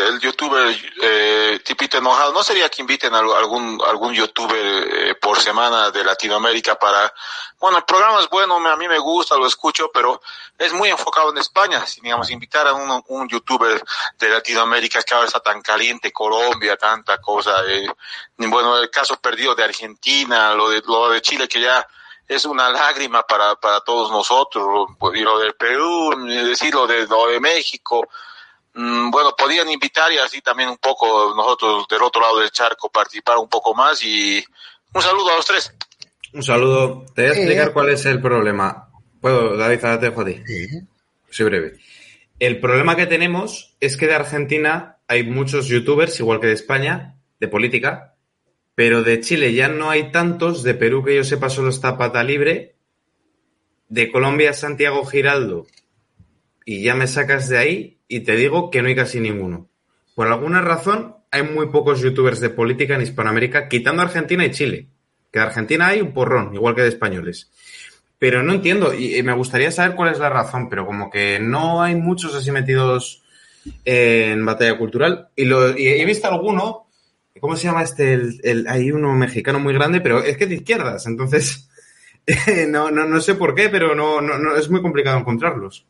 el 0.09 0.18
youtuber 0.18 0.76
eh, 1.02 1.61
tipito 1.64 1.98
enojado, 1.98 2.33
¿no 2.33 2.42
sería 2.42 2.68
que 2.68 2.83
inviten 2.83 3.14
a 3.14 3.18
algún, 3.20 3.80
algún 3.87 4.12
youtuber 4.12 4.59
eh, 4.61 5.14
por 5.14 5.38
semana 5.38 5.92
de 5.92 6.02
Latinoamérica 6.02 6.74
para... 6.74 7.14
Bueno, 7.61 7.78
el 7.78 7.85
programa 7.85 8.18
es 8.18 8.28
bueno, 8.28 8.56
a 8.56 8.76
mí 8.76 8.88
me 8.88 8.98
gusta, 8.98 9.37
lo 9.37 9.46
escucho, 9.46 9.88
pero 9.94 10.20
es 10.59 10.72
muy 10.72 10.88
enfocado 10.88 11.30
en 11.30 11.38
España. 11.38 11.87
Si, 11.87 12.00
digamos, 12.00 12.28
invitar 12.30 12.66
a 12.66 12.72
un, 12.72 13.04
un 13.06 13.28
youtuber 13.28 13.80
de 14.18 14.28
Latinoamérica 14.28 15.04
que 15.04 15.14
ahora 15.14 15.28
está 15.28 15.38
tan 15.38 15.62
caliente, 15.62 16.11
Colombia, 16.11 16.76
tanta 16.76 17.18
cosa. 17.18 17.62
Eh, 17.68 17.87
bueno, 18.37 18.78
el 18.78 18.90
caso 18.90 19.14
perdido 19.20 19.54
de 19.54 19.62
Argentina, 19.62 20.56
lo 20.56 20.70
de, 20.70 20.83
lo 20.85 21.11
de 21.11 21.22
Chile 21.22 21.46
que 21.46 21.61
ya 21.61 21.87
es 22.30 22.44
una 22.44 22.70
lágrima 22.70 23.24
para, 23.24 23.56
para 23.56 23.80
todos 23.80 24.12
nosotros. 24.12 24.90
Y 25.14 25.20
lo 25.20 25.40
del 25.40 25.54
Perú, 25.54 26.14
decir 26.28 26.72
lo 26.72 26.86
de, 26.86 27.04
lo 27.08 27.26
de 27.26 27.40
México. 27.40 28.08
Mm, 28.74 29.10
Bueno, 29.10 29.34
podían 29.36 29.68
invitar 29.68 30.12
y 30.12 30.18
así 30.18 30.40
también 30.40 30.68
un 30.68 30.78
poco 30.78 31.34
nosotros 31.34 31.88
del 31.88 32.02
otro 32.02 32.22
lado 32.22 32.38
del 32.38 32.52
charco 32.52 32.88
participar 32.88 33.36
un 33.38 33.48
poco 33.48 33.74
más 33.74 34.00
y 34.04 34.44
un 34.94 35.02
saludo 35.02 35.32
a 35.32 35.36
los 35.36 35.46
tres. 35.46 35.74
Un 36.32 36.44
saludo. 36.44 37.04
Te 37.16 37.22
voy 37.22 37.30
a 37.30 37.34
explicar 37.34 37.72
cuál 37.72 37.88
es 37.88 38.06
el 38.06 38.22
problema. 38.22 38.88
Puedo, 39.20 39.56
David, 39.56 39.84
ahora 39.84 39.98
te 39.98 40.10
dejo 40.10 40.20
a 40.20 40.24
ti. 40.24 40.40
Soy 41.30 41.46
breve. 41.46 41.80
El 42.38 42.60
problema 42.60 42.94
que 42.94 43.06
tenemos 43.06 43.74
es 43.80 43.96
que 43.96 44.06
de 44.06 44.14
Argentina 44.14 44.98
hay 45.08 45.24
muchos 45.24 45.66
youtubers, 45.66 46.20
igual 46.20 46.38
que 46.38 46.46
de 46.46 46.52
España, 46.52 47.16
de 47.40 47.48
política, 47.48 48.14
pero 48.80 49.02
de 49.02 49.20
Chile 49.20 49.52
ya 49.52 49.68
no 49.68 49.90
hay 49.90 50.10
tantos, 50.10 50.62
de 50.62 50.72
Perú 50.72 51.04
que 51.04 51.14
yo 51.14 51.22
sepa 51.22 51.50
solo 51.50 51.68
está 51.68 51.98
Pata 51.98 52.24
Libre, 52.24 52.76
de 53.90 54.10
Colombia 54.10 54.54
Santiago 54.54 55.04
Giraldo, 55.04 55.66
y 56.64 56.82
ya 56.82 56.94
me 56.94 57.06
sacas 57.06 57.50
de 57.50 57.58
ahí 57.58 57.98
y 58.08 58.20
te 58.20 58.36
digo 58.36 58.70
que 58.70 58.80
no 58.80 58.88
hay 58.88 58.94
casi 58.94 59.20
ninguno. 59.20 59.68
Por 60.14 60.28
alguna 60.28 60.62
razón 60.62 61.14
hay 61.30 61.42
muy 61.42 61.66
pocos 61.66 62.00
youtubers 62.00 62.40
de 62.40 62.48
política 62.48 62.94
en 62.94 63.02
Hispanoamérica, 63.02 63.68
quitando 63.68 64.00
Argentina 64.00 64.46
y 64.46 64.50
Chile, 64.50 64.88
que 65.30 65.40
de 65.40 65.44
Argentina 65.44 65.88
hay 65.88 66.00
un 66.00 66.14
porrón, 66.14 66.54
igual 66.54 66.74
que 66.74 66.80
de 66.80 66.88
españoles. 66.88 67.50
Pero 68.18 68.42
no 68.42 68.54
entiendo, 68.54 68.94
y, 68.94 69.22
me 69.22 69.34
gustaría 69.34 69.70
saber 69.72 69.94
cuál 69.94 70.12
es 70.12 70.18
la 70.18 70.30
razón, 70.30 70.70
pero 70.70 70.86
como 70.86 71.10
que 71.10 71.38
no 71.38 71.82
hay 71.82 71.96
muchos 71.96 72.34
así 72.34 72.50
metidos 72.50 73.24
en 73.84 74.42
batalla 74.46 74.78
cultural. 74.78 75.28
Y, 75.36 75.44
y 75.44 75.86
he 75.86 76.04
visto 76.06 76.28
alguno, 76.28 76.86
¿cómo 77.40 77.56
se 77.56 77.64
llama 77.64 77.82
este? 77.82 78.14
El, 78.14 78.40
el- 78.42 78.66
hay 78.68 78.90
uno 78.92 79.12
mexicano 79.14 79.60
muy 79.60 79.74
grande, 79.74 80.00
pero 80.00 80.22
es 80.22 80.36
que 80.36 80.44
es 80.44 80.50
de 80.50 80.56
izquierdas, 80.56 81.06
entonces 81.06 81.68
no, 82.68 82.90
no, 82.90 83.06
no 83.06 83.20
sé 83.20 83.34
por 83.34 83.54
qué, 83.54 83.68
pero 83.68 83.94
no, 83.94 84.20
no, 84.20 84.38
no 84.38 84.56
es 84.56 84.68
muy 84.70 84.82
complicado 84.82 85.18
encontrarlos. 85.18 85.86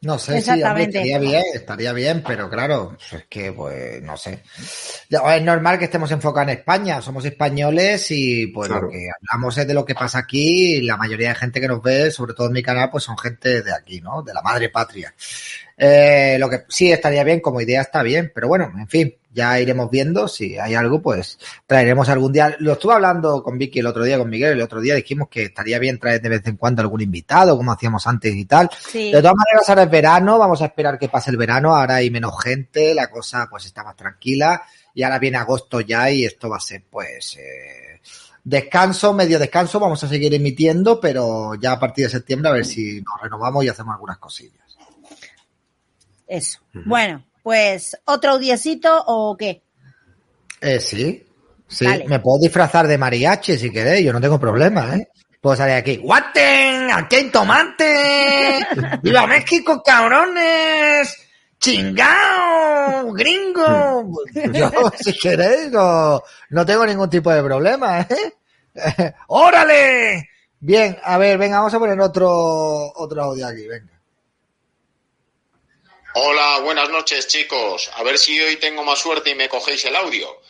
No 0.00 0.16
sé 0.16 0.40
si 0.40 0.62
hombre, 0.62 0.84
estaría 0.84 1.18
bien, 1.18 1.42
estaría 1.54 1.92
bien, 1.92 2.22
pero 2.24 2.48
claro, 2.48 2.96
es 3.10 3.24
que 3.28 3.52
pues 3.52 4.00
no 4.00 4.16
sé. 4.16 4.44
Es 5.10 5.42
normal 5.42 5.76
que 5.76 5.86
estemos 5.86 6.12
enfocados 6.12 6.52
en 6.52 6.58
España, 6.60 7.02
somos 7.02 7.24
españoles 7.24 8.06
y 8.12 8.46
pues 8.46 8.68
Claro. 8.68 8.86
lo 8.86 8.92
que 8.92 9.08
hablamos 9.10 9.58
es 9.58 9.66
de 9.66 9.74
lo 9.74 9.84
que 9.84 9.96
pasa 9.96 10.20
aquí 10.20 10.76
y 10.76 10.82
la 10.82 10.96
mayoría 10.96 11.30
de 11.30 11.34
gente 11.34 11.60
que 11.60 11.66
nos 11.66 11.82
ve, 11.82 12.12
sobre 12.12 12.34
todo 12.34 12.46
en 12.46 12.52
mi 12.52 12.62
canal, 12.62 12.90
pues 12.92 13.02
son 13.02 13.18
gente 13.18 13.60
de 13.60 13.72
aquí, 13.74 14.00
¿no? 14.00 14.22
De 14.22 14.32
la 14.32 14.40
madre 14.40 14.68
patria. 14.68 15.12
Eh, 15.76 16.36
lo 16.38 16.48
que 16.48 16.62
sí 16.68 16.92
estaría 16.92 17.24
bien, 17.24 17.40
como 17.40 17.60
idea 17.60 17.80
está 17.82 18.04
bien, 18.04 18.30
pero 18.32 18.46
bueno, 18.46 18.72
en 18.78 18.86
fin, 18.86 19.16
ya 19.38 19.60
iremos 19.60 19.88
viendo 19.88 20.26
si 20.26 20.58
hay 20.58 20.74
algo, 20.74 21.00
pues 21.00 21.38
traeremos 21.64 22.08
algún 22.08 22.32
día. 22.32 22.56
Lo 22.58 22.72
estuve 22.72 22.94
hablando 22.94 23.40
con 23.44 23.56
Vicky 23.56 23.78
el 23.78 23.86
otro 23.86 24.02
día, 24.02 24.18
con 24.18 24.28
Miguel 24.28 24.54
el 24.54 24.60
otro 24.60 24.80
día, 24.80 24.96
dijimos 24.96 25.28
que 25.28 25.44
estaría 25.44 25.78
bien 25.78 25.96
traer 26.00 26.20
de 26.20 26.28
vez 26.28 26.46
en 26.48 26.56
cuando 26.56 26.82
algún 26.82 27.02
invitado, 27.02 27.56
como 27.56 27.70
hacíamos 27.70 28.04
antes 28.08 28.34
y 28.34 28.44
tal. 28.46 28.68
Sí. 28.90 29.12
De 29.12 29.22
todas 29.22 29.36
maneras, 29.36 29.68
ahora 29.68 29.84
es 29.84 29.90
verano, 29.90 30.38
vamos 30.38 30.60
a 30.60 30.66
esperar 30.66 30.98
que 30.98 31.08
pase 31.08 31.30
el 31.30 31.36
verano, 31.36 31.76
ahora 31.76 31.96
hay 31.96 32.10
menos 32.10 32.34
gente, 32.42 32.92
la 32.94 33.08
cosa 33.08 33.46
pues 33.48 33.64
está 33.64 33.84
más 33.84 33.94
tranquila 33.94 34.60
y 34.92 35.04
ahora 35.04 35.20
viene 35.20 35.36
agosto 35.36 35.80
ya 35.80 36.10
y 36.10 36.24
esto 36.24 36.48
va 36.48 36.56
a 36.56 36.60
ser 36.60 36.82
pues 36.90 37.36
eh, 37.36 38.00
descanso, 38.42 39.14
medio 39.14 39.38
descanso, 39.38 39.78
vamos 39.78 40.02
a 40.02 40.08
seguir 40.08 40.34
emitiendo, 40.34 40.98
pero 40.98 41.54
ya 41.54 41.72
a 41.72 41.78
partir 41.78 42.06
de 42.06 42.10
septiembre 42.10 42.50
a 42.50 42.54
ver 42.54 42.66
si 42.66 43.00
nos 43.02 43.22
renovamos 43.22 43.64
y 43.64 43.68
hacemos 43.68 43.92
algunas 43.92 44.18
cosillas. 44.18 44.76
Eso. 46.26 46.58
Bueno, 46.84 47.24
pues, 47.42 47.96
¿otro 48.04 48.32
audiecito 48.32 49.04
o 49.06 49.36
qué? 49.36 49.62
Eh, 50.60 50.80
sí, 50.80 51.24
sí, 51.66 51.86
me 52.06 52.18
puedo 52.20 52.40
disfrazar 52.40 52.86
de 52.86 52.98
mariachi 52.98 53.56
si 53.56 53.70
queréis, 53.70 54.04
yo 54.04 54.12
no 54.12 54.20
tengo 54.20 54.40
problema, 54.40 54.96
¿eh? 54.96 55.08
Puedo 55.40 55.54
salir 55.54 55.76
aquí, 55.76 55.96
¡Guaten! 55.98 56.90
¡Aquí 56.90 57.16
hay 57.16 57.30
tomate! 57.30 58.58
¡Viva 59.02 59.26
México, 59.26 59.80
cabrones! 59.84 61.16
¡Chingao! 61.60 63.12
¡Gringo! 63.12 64.12
Yo, 64.52 64.70
si 64.98 65.16
queréis, 65.16 65.70
no, 65.70 66.20
no 66.50 66.66
tengo 66.66 66.86
ningún 66.86 67.08
tipo 67.08 67.30
de 67.30 67.42
problema, 67.42 68.00
¿eh? 68.00 68.34
¡Órale! 69.28 70.28
Bien, 70.60 70.98
a 71.02 71.18
ver, 71.18 71.38
venga, 71.38 71.58
vamos 71.58 71.74
a 71.74 71.78
poner 71.78 72.00
otro, 72.00 72.28
otro 72.94 73.22
audio 73.22 73.46
aquí, 73.46 73.66
venga. 73.66 73.97
Hola, 76.20 76.58
buenas 76.64 76.90
noches 76.90 77.28
chicos. 77.28 77.88
A 77.94 78.02
ver 78.02 78.18
si 78.18 78.40
hoy 78.40 78.56
tengo 78.56 78.82
más 78.82 78.98
suerte 78.98 79.30
y 79.30 79.34
me 79.36 79.48
cogéis 79.48 79.84
el 79.84 79.94
audio. 79.94 80.40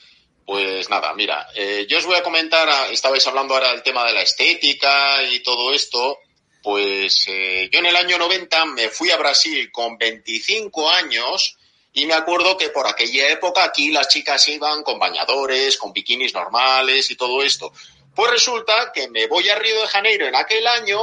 Pues 0.47 0.89
nada, 0.89 1.13
mira, 1.13 1.47
eh, 1.55 1.85
yo 1.87 1.99
os 1.99 2.07
voy 2.07 2.17
a 2.17 2.23
comentar, 2.23 2.67
a- 2.71 2.89
estabais 2.89 3.27
hablando 3.27 3.53
ahora 3.53 3.73
del 3.73 3.83
tema 3.83 4.03
de 4.07 4.15
la 4.15 4.23
estética 4.23 5.23
y 5.25 5.41
todo 5.41 5.75
esto, 5.75 6.21
pues 6.63 7.27
eh, 7.29 7.69
yo 7.71 7.81
en 7.81 7.85
el 7.87 7.97
año 7.97 8.17
90 8.17 8.65
me 8.65 8.89
fui 8.89 9.11
a 9.11 9.19
Brasil 9.19 9.71
con 9.71 9.99
25 9.99 10.89
años 10.91 11.59
y 11.93 12.07
me 12.07 12.15
acuerdo 12.15 12.57
que 12.57 12.71
por 12.71 12.87
aquella 12.87 13.29
época 13.29 13.63
aquí 13.65 13.91
las 13.91 14.09
chicas 14.09 14.49
iban 14.49 14.83
con 14.83 14.99
bañadores, 14.99 15.77
con 15.77 15.93
bikinis 15.93 16.33
normales 16.33 17.11
y 17.11 17.17
todo 17.17 17.43
esto. 17.43 17.75
Pues 18.15 18.31
resulta 18.31 18.91
que 18.95 19.09
me 19.09 19.27
voy 19.27 19.51
a 19.51 19.55
Río 19.57 19.83
de 19.83 19.87
Janeiro 19.89 20.27
en 20.27 20.35
aquel 20.35 20.67
año 20.67 20.99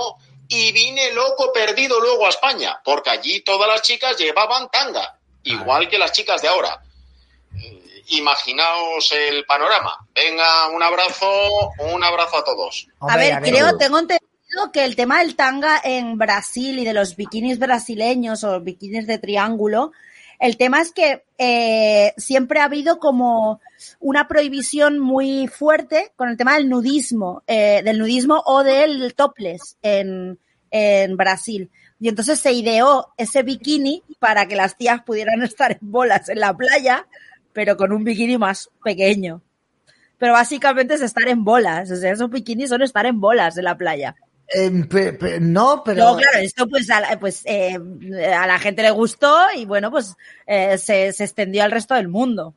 y 0.48 0.72
vine 0.72 1.12
loco 1.12 1.52
perdido 1.54 2.00
luego 2.00 2.26
a 2.26 2.30
España, 2.30 2.80
porque 2.84 3.10
allí 3.10 3.42
todas 3.42 3.68
las 3.68 3.82
chicas 3.82 4.18
llevaban 4.18 4.70
tanga, 4.70 5.18
igual 5.44 5.90
que 5.90 5.98
las 5.98 6.12
chicas 6.12 6.42
de 6.42 6.48
ahora. 6.48 6.82
Imaginaos 8.08 9.12
el 9.12 9.46
panorama. 9.46 9.98
Venga, 10.14 10.68
un 10.70 10.84
abrazo, 10.84 11.72
un 11.80 12.04
abrazo 12.04 12.38
a 12.38 12.44
todos. 12.44 12.88
A 13.00 13.18
ver, 13.18 13.42
creo, 13.42 13.78
tengo 13.78 13.98
entendido 13.98 14.72
que 14.72 14.86
el 14.86 14.96
tema 14.96 15.20
del 15.20 15.36
tanga 15.36 15.82
en 15.84 16.18
Brasil 16.18 16.78
y 16.78 16.86
de 16.86 16.94
los 16.94 17.16
bikinis 17.16 17.58
brasileños 17.58 18.44
o 18.44 18.62
bikinis 18.62 19.08
de 19.08 19.18
triángulo, 19.18 19.92
el 20.40 20.58
tema 20.58 20.82
es 20.82 20.92
que 20.92 21.24
eh, 21.38 22.14
siempre 22.18 22.60
ha 22.60 22.66
habido 22.66 23.00
como 23.00 23.60
una 24.00 24.28
prohibición 24.28 25.00
muy 25.00 25.48
fuerte 25.48 26.12
con 26.16 26.30
el 26.30 26.38
tema 26.38 26.56
del 26.56 26.70
nudismo, 26.70 27.44
eh, 27.48 27.82
del 27.84 28.00
nudismo 28.00 28.42
o 28.46 28.64
del 28.64 29.14
topless 29.16 29.78
en, 29.82 30.40
en 30.72 31.18
Brasil. 31.18 31.70
Y 32.00 32.10
entonces 32.10 32.40
se 32.40 32.52
ideó 32.52 33.14
ese 33.18 33.44
bikini 33.44 34.04
para 34.20 34.48
que 34.48 34.56
las 34.56 34.78
tías 34.78 35.02
pudieran 35.04 35.42
estar 35.44 35.72
en 35.72 35.80
bolas 35.82 36.30
en 36.30 36.40
la 36.40 36.56
playa, 36.56 37.08
pero 37.54 37.78
con 37.78 37.92
un 37.92 38.04
bikini 38.04 38.38
más 38.38 38.70
pequeño. 38.84 39.42
Pero 40.18 40.34
básicamente 40.34 40.94
es 40.94 41.02
estar 41.02 41.28
en 41.28 41.44
bolas. 41.44 41.92
Esos 41.92 42.30
bikinis 42.30 42.70
son 42.70 42.82
estar 42.82 43.06
en 43.06 43.20
bolas 43.20 43.58
en 43.58 43.66
la 43.66 43.78
playa. 43.78 44.16
Em, 44.48 44.88
pe- 44.88 45.14
pe- 45.14 45.40
no, 45.40 45.82
pero... 45.84 45.98
Luego, 46.04 46.18
claro, 46.18 46.38
esto 46.40 46.68
pues 46.68 46.90
a 46.90 47.00
la, 47.00 47.20
pues, 47.20 47.42
eh, 47.46 47.76
a 47.76 48.46
la 48.48 48.60
gente 48.60 48.84
le 48.84 48.92
gustó 48.92 49.36
y 49.56 49.66
bueno, 49.66 49.90
pues 49.92 50.16
eh, 50.46 50.78
se, 50.78 51.12
se 51.14 51.24
extendió 51.24 51.64
al 51.64 51.72
resto 51.72 51.96
del 51.96 52.08
mundo. 52.10 52.54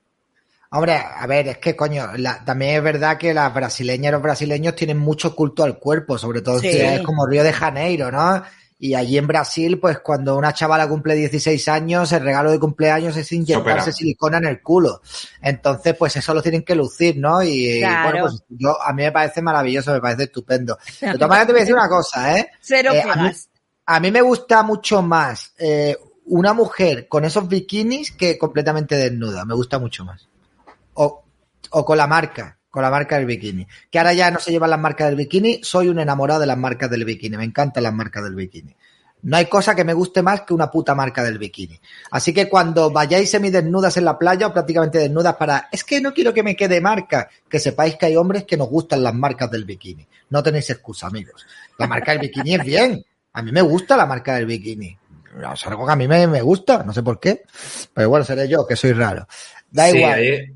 Hombre, 0.70 0.96
a 0.96 1.27
ver, 1.27 1.48
es 1.48 1.59
que 1.59 1.74
coño, 1.74 2.09
la- 2.18 2.44
también 2.44 2.77
es 2.77 2.83
verdad 2.83 3.16
que 3.16 3.33
las 3.33 3.55
brasileñas 3.55 4.11
y 4.11 4.12
los 4.12 4.22
brasileños 4.22 4.74
tienen 4.74 4.98
mucho 4.98 5.35
culto 5.35 5.64
al 5.64 5.79
cuerpo, 5.79 6.18
sobre 6.18 6.42
todo 6.42 6.59
Sí. 6.59 6.66
en 6.68 6.72
ciudades 6.74 7.01
como 7.01 7.27
Río 7.27 7.42
de 7.42 7.55
Janeiro, 7.55 8.11
¿no? 8.12 8.42
Y 8.81 8.95
allí 8.95 9.19
en 9.19 9.27
Brasil, 9.27 9.79
pues 9.81 9.99
cuando 9.99 10.37
una 10.37 10.53
chavala 10.53 10.88
cumple 10.88 11.17
16 11.17 11.66
años, 11.68 12.12
el 12.12 12.22
regalo 12.22 12.53
de 12.53 12.61
cumpleaños 12.61 13.16
es 13.16 13.33
inyectarse 13.33 13.81
Sopera. 13.81 13.93
silicona 13.93 14.39
en 14.39 14.47
el 14.47 14.62
culo. 14.62 15.03
Entonces, 15.43 15.97
pues 15.97 16.14
eso 16.16 16.33
lo 16.33 16.43
tienen 16.43 16.62
que 16.62 16.76
lucir, 16.76 17.16
¿no? 17.16 17.43
Y 17.43 17.81
Claro. 17.81 18.11
bueno, 18.11 18.26
pues 18.29 18.45
yo, 18.51 18.81
a 18.81 18.93
mí 18.93 19.03
me 19.03 19.11
parece 19.11 19.43
maravilloso, 19.43 19.93
me 19.93 20.01
parece 20.01 20.24
estupendo. 20.24 20.79
De 21.01 21.12
todas 21.14 21.29
maneras, 21.29 21.47
te 21.49 21.53
voy 21.53 21.61
a 21.61 21.62
decir 21.64 21.74
una 21.74 21.89
cosa, 21.89 22.39
¿eh? 22.39 22.51
Cero 22.61 22.93
Eh, 22.95 23.03
a 23.03 23.16
mí-. 23.16 23.33
A 23.87 24.01
mí 24.01 24.11
me 24.12 24.20
gusta 24.20 24.62
mucho 24.62 25.03
más 25.03 25.55
eh, 25.59 25.97
una 26.26 26.53
mujer 26.53 27.09
con 27.09 27.24
esos 27.24 27.49
bikinis 27.49 28.12
que 28.12 28.39
completamente 28.39 28.95
desnuda. 28.97 29.45
Me 29.45 29.55
gusta 29.55 29.79
mucho 29.81 30.05
más. 30.05 30.29
O, 30.95 31.24
o 31.70 31.85
con 31.85 31.97
la 31.99 32.07
marca, 32.07 32.58
con 32.71 32.83
la 32.83 32.91
marca 32.91 33.16
del 33.16 33.27
bikini. 33.27 33.66
Que 33.91 33.99
ahora 33.99 34.12
ya 34.12 34.31
no 34.31 34.39
se 34.39 34.51
llevan 34.51 34.71
las 34.71 34.81
marcas 34.81 35.09
del 35.09 35.16
bikini. 35.16 35.61
Soy 35.62 35.89
un 35.89 35.99
enamorado 35.99 36.41
de 36.41 36.47
las 36.47 36.59
marcas 36.59 36.91
del 36.91 37.05
bikini. 37.05 37.37
Me 37.37 37.45
encantan 37.45 37.83
las 37.83 37.95
marcas 37.95 38.25
del 38.25 38.35
bikini. 38.35 38.75
No 39.23 39.37
hay 39.37 39.47
cosa 39.47 39.75
que 39.75 39.85
me 39.85 39.95
guste 39.95 40.23
más 40.23 40.43
que 40.43 40.55
una 40.55 40.71
puta 40.71 40.95
marca 40.95 41.25
del 41.25 41.39
bikini. 41.39 41.81
Así 42.12 42.33
que 42.33 42.49
cuando 42.49 42.91
vayáis 42.91 43.31
semidesnudas 43.31 43.97
en 43.97 44.05
la 44.05 44.16
playa 44.16 44.47
o 44.47 44.53
prácticamente 44.53 44.99
desnudas 44.99 45.35
para, 45.35 45.69
es 45.73 45.83
que 45.83 46.01
no 46.01 46.14
quiero 46.14 46.33
que 46.33 46.45
me 46.45 46.55
quede 46.55 46.81
marca, 46.81 47.29
que 47.49 47.59
sepáis 47.59 47.97
que 47.97 48.07
hay 48.07 48.16
hombres 48.16 48.45
que 48.45 48.57
nos 48.57 48.69
gustan 48.69 49.03
las 49.03 49.14
marcas 49.14 49.51
del 49.51 49.64
bikini. 49.64 50.07
No 50.31 50.43
tenéis 50.43 50.71
excusa, 50.71 51.09
amigos. 51.09 51.47
La 51.79 51.89
marca 51.89 52.12
del 52.12 52.21
bikini 52.21 52.55
es 52.55 52.64
bien. 52.64 53.05
A 53.33 53.43
mí 53.43 53.51
me 53.51 53.62
gusta 53.62 53.97
la 53.97 54.07
marca 54.07 54.37
del 54.37 54.47
bikini. 54.47 54.97
Es 55.53 55.66
algo 55.66 55.87
que 55.87 55.93
a 55.93 55.97
mí 55.97 56.07
me, 56.07 56.27
me 56.27 56.43
gusta, 56.43 56.83
no 56.85 56.93
sé 56.93 57.03
por 57.03 57.19
qué. 57.19 57.43
Pero 57.93 58.09
bueno, 58.09 58.25
seré 58.25 58.49
yo, 58.49 58.66
que 58.66 58.77
soy 58.77 58.93
raro. 58.93 59.27
Da 59.71 59.89
Sí, 59.89 59.99
igual. 59.99 60.12
Ahí, 60.14 60.55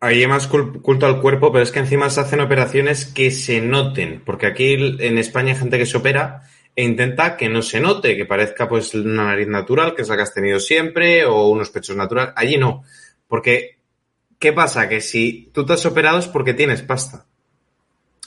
ahí 0.00 0.26
más 0.26 0.50
cul- 0.50 0.80
culto 0.82 1.06
al 1.06 1.20
cuerpo, 1.20 1.52
pero 1.52 1.62
es 1.62 1.70
que 1.70 1.78
encima 1.78 2.10
se 2.10 2.20
hacen 2.20 2.40
operaciones 2.40 3.06
que 3.06 3.30
se 3.30 3.60
noten, 3.60 4.22
porque 4.24 4.46
aquí 4.46 4.74
en 4.98 5.18
España 5.18 5.52
hay 5.52 5.58
gente 5.58 5.78
que 5.78 5.86
se 5.86 5.98
opera 5.98 6.42
e 6.74 6.84
intenta 6.84 7.36
que 7.36 7.48
no 7.48 7.62
se 7.62 7.80
note, 7.80 8.16
que 8.16 8.24
parezca 8.24 8.68
pues 8.68 8.94
una 8.94 9.24
nariz 9.26 9.48
natural, 9.48 9.94
que 9.94 10.02
es 10.02 10.08
la 10.08 10.16
que 10.16 10.22
has 10.22 10.34
tenido 10.34 10.58
siempre, 10.58 11.24
o 11.26 11.48
unos 11.48 11.70
pechos 11.70 11.96
naturales. 11.96 12.32
Allí 12.36 12.56
no, 12.56 12.84
porque 13.28 13.76
¿qué 14.38 14.52
pasa? 14.52 14.88
Que 14.88 15.00
si 15.00 15.50
tú 15.52 15.66
te 15.66 15.74
has 15.74 15.84
operado 15.84 16.18
es 16.18 16.28
porque 16.28 16.54
tienes 16.54 16.82
pasta. 16.82 17.26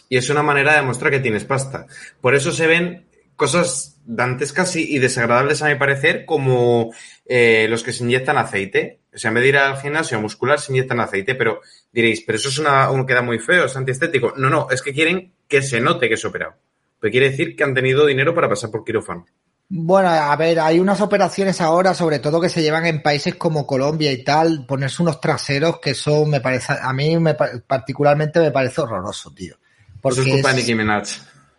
Y 0.10 0.18
es 0.18 0.30
una 0.30 0.44
manera 0.44 0.74
de 0.74 0.82
demostrar 0.82 1.12
que 1.12 1.20
tienes 1.22 1.44
pasta. 1.46 1.88
Por 2.22 2.36
eso 2.36 2.52
se 2.52 2.68
ven 2.68 3.06
cosas 3.36 3.98
dantescas 4.06 4.76
y 4.76 4.96
y 4.96 5.00
desagradables 5.00 5.62
a 5.62 5.70
mi 5.70 5.76
parecer, 5.76 6.26
como 6.26 6.94
eh, 7.26 7.68
los 7.70 7.84
que 7.84 7.94
se 7.94 8.04
inyectan 8.04 8.38
aceite. 8.38 9.00
O 9.14 9.18
sea, 9.18 9.30
en 9.30 9.36
vez 9.36 9.44
de 9.44 9.50
ir 9.50 9.58
al 9.58 9.78
gimnasio 9.78 10.20
muscular, 10.20 10.60
se 10.60 10.72
inyectan 10.72 11.00
aceite, 11.00 11.36
pero 11.36 11.62
diréis, 11.92 12.22
pero 12.26 12.38
eso 12.38 12.50
es 12.50 12.58
una, 12.60 12.90
uno 12.90 13.06
queda 13.06 13.22
muy 13.22 13.40
feo, 13.40 13.66
es 13.66 13.76
antiestético. 13.76 14.34
No, 14.38 14.50
no, 14.50 14.68
es 14.72 14.82
que 14.82 14.94
quieren 14.94 15.34
que 15.48 15.62
se 15.62 15.80
note 15.80 16.08
que 16.08 16.16
es 16.16 16.26
operado. 16.26 16.56
Pero 17.00 17.12
quiere 17.12 17.30
decir 17.30 17.56
que 17.56 17.64
han 17.64 17.74
tenido 17.74 18.06
dinero 18.06 18.34
para 18.34 18.50
pasar 18.50 18.72
por 18.72 18.84
quirófano. 18.84 19.26
Bueno, 19.70 20.10
a 20.10 20.36
ver, 20.36 20.60
hay 20.60 20.80
unas 20.80 21.02
operaciones 21.02 21.60
ahora, 21.62 21.94
sobre 21.94 22.20
todo 22.20 22.40
que 22.40 22.50
se 22.50 22.62
llevan 22.62 22.86
en 22.86 23.02
países 23.02 23.36
como 23.36 23.66
Colombia 23.66 24.12
y 24.12 24.24
tal, 24.24 24.66
ponerse 24.68 25.02
unos 25.02 25.20
traseros 25.20 25.80
que 25.80 25.92
eso 25.92 26.26
me 26.26 26.42
parece, 26.42 26.74
a 26.80 26.94
mí 26.94 27.18
me, 27.18 27.34
pa- 27.34 27.52
particularmente 27.66 28.40
me 28.40 28.52
parece 28.52 28.82
horroroso, 28.82 29.32
tío. 29.34 29.56
Porque 30.02 30.20
Eso 30.22 30.30
es 30.30 30.34
culpa 30.36 30.50
de 30.50 30.56
Nicki 30.58 30.76
Minaj. 30.76 31.08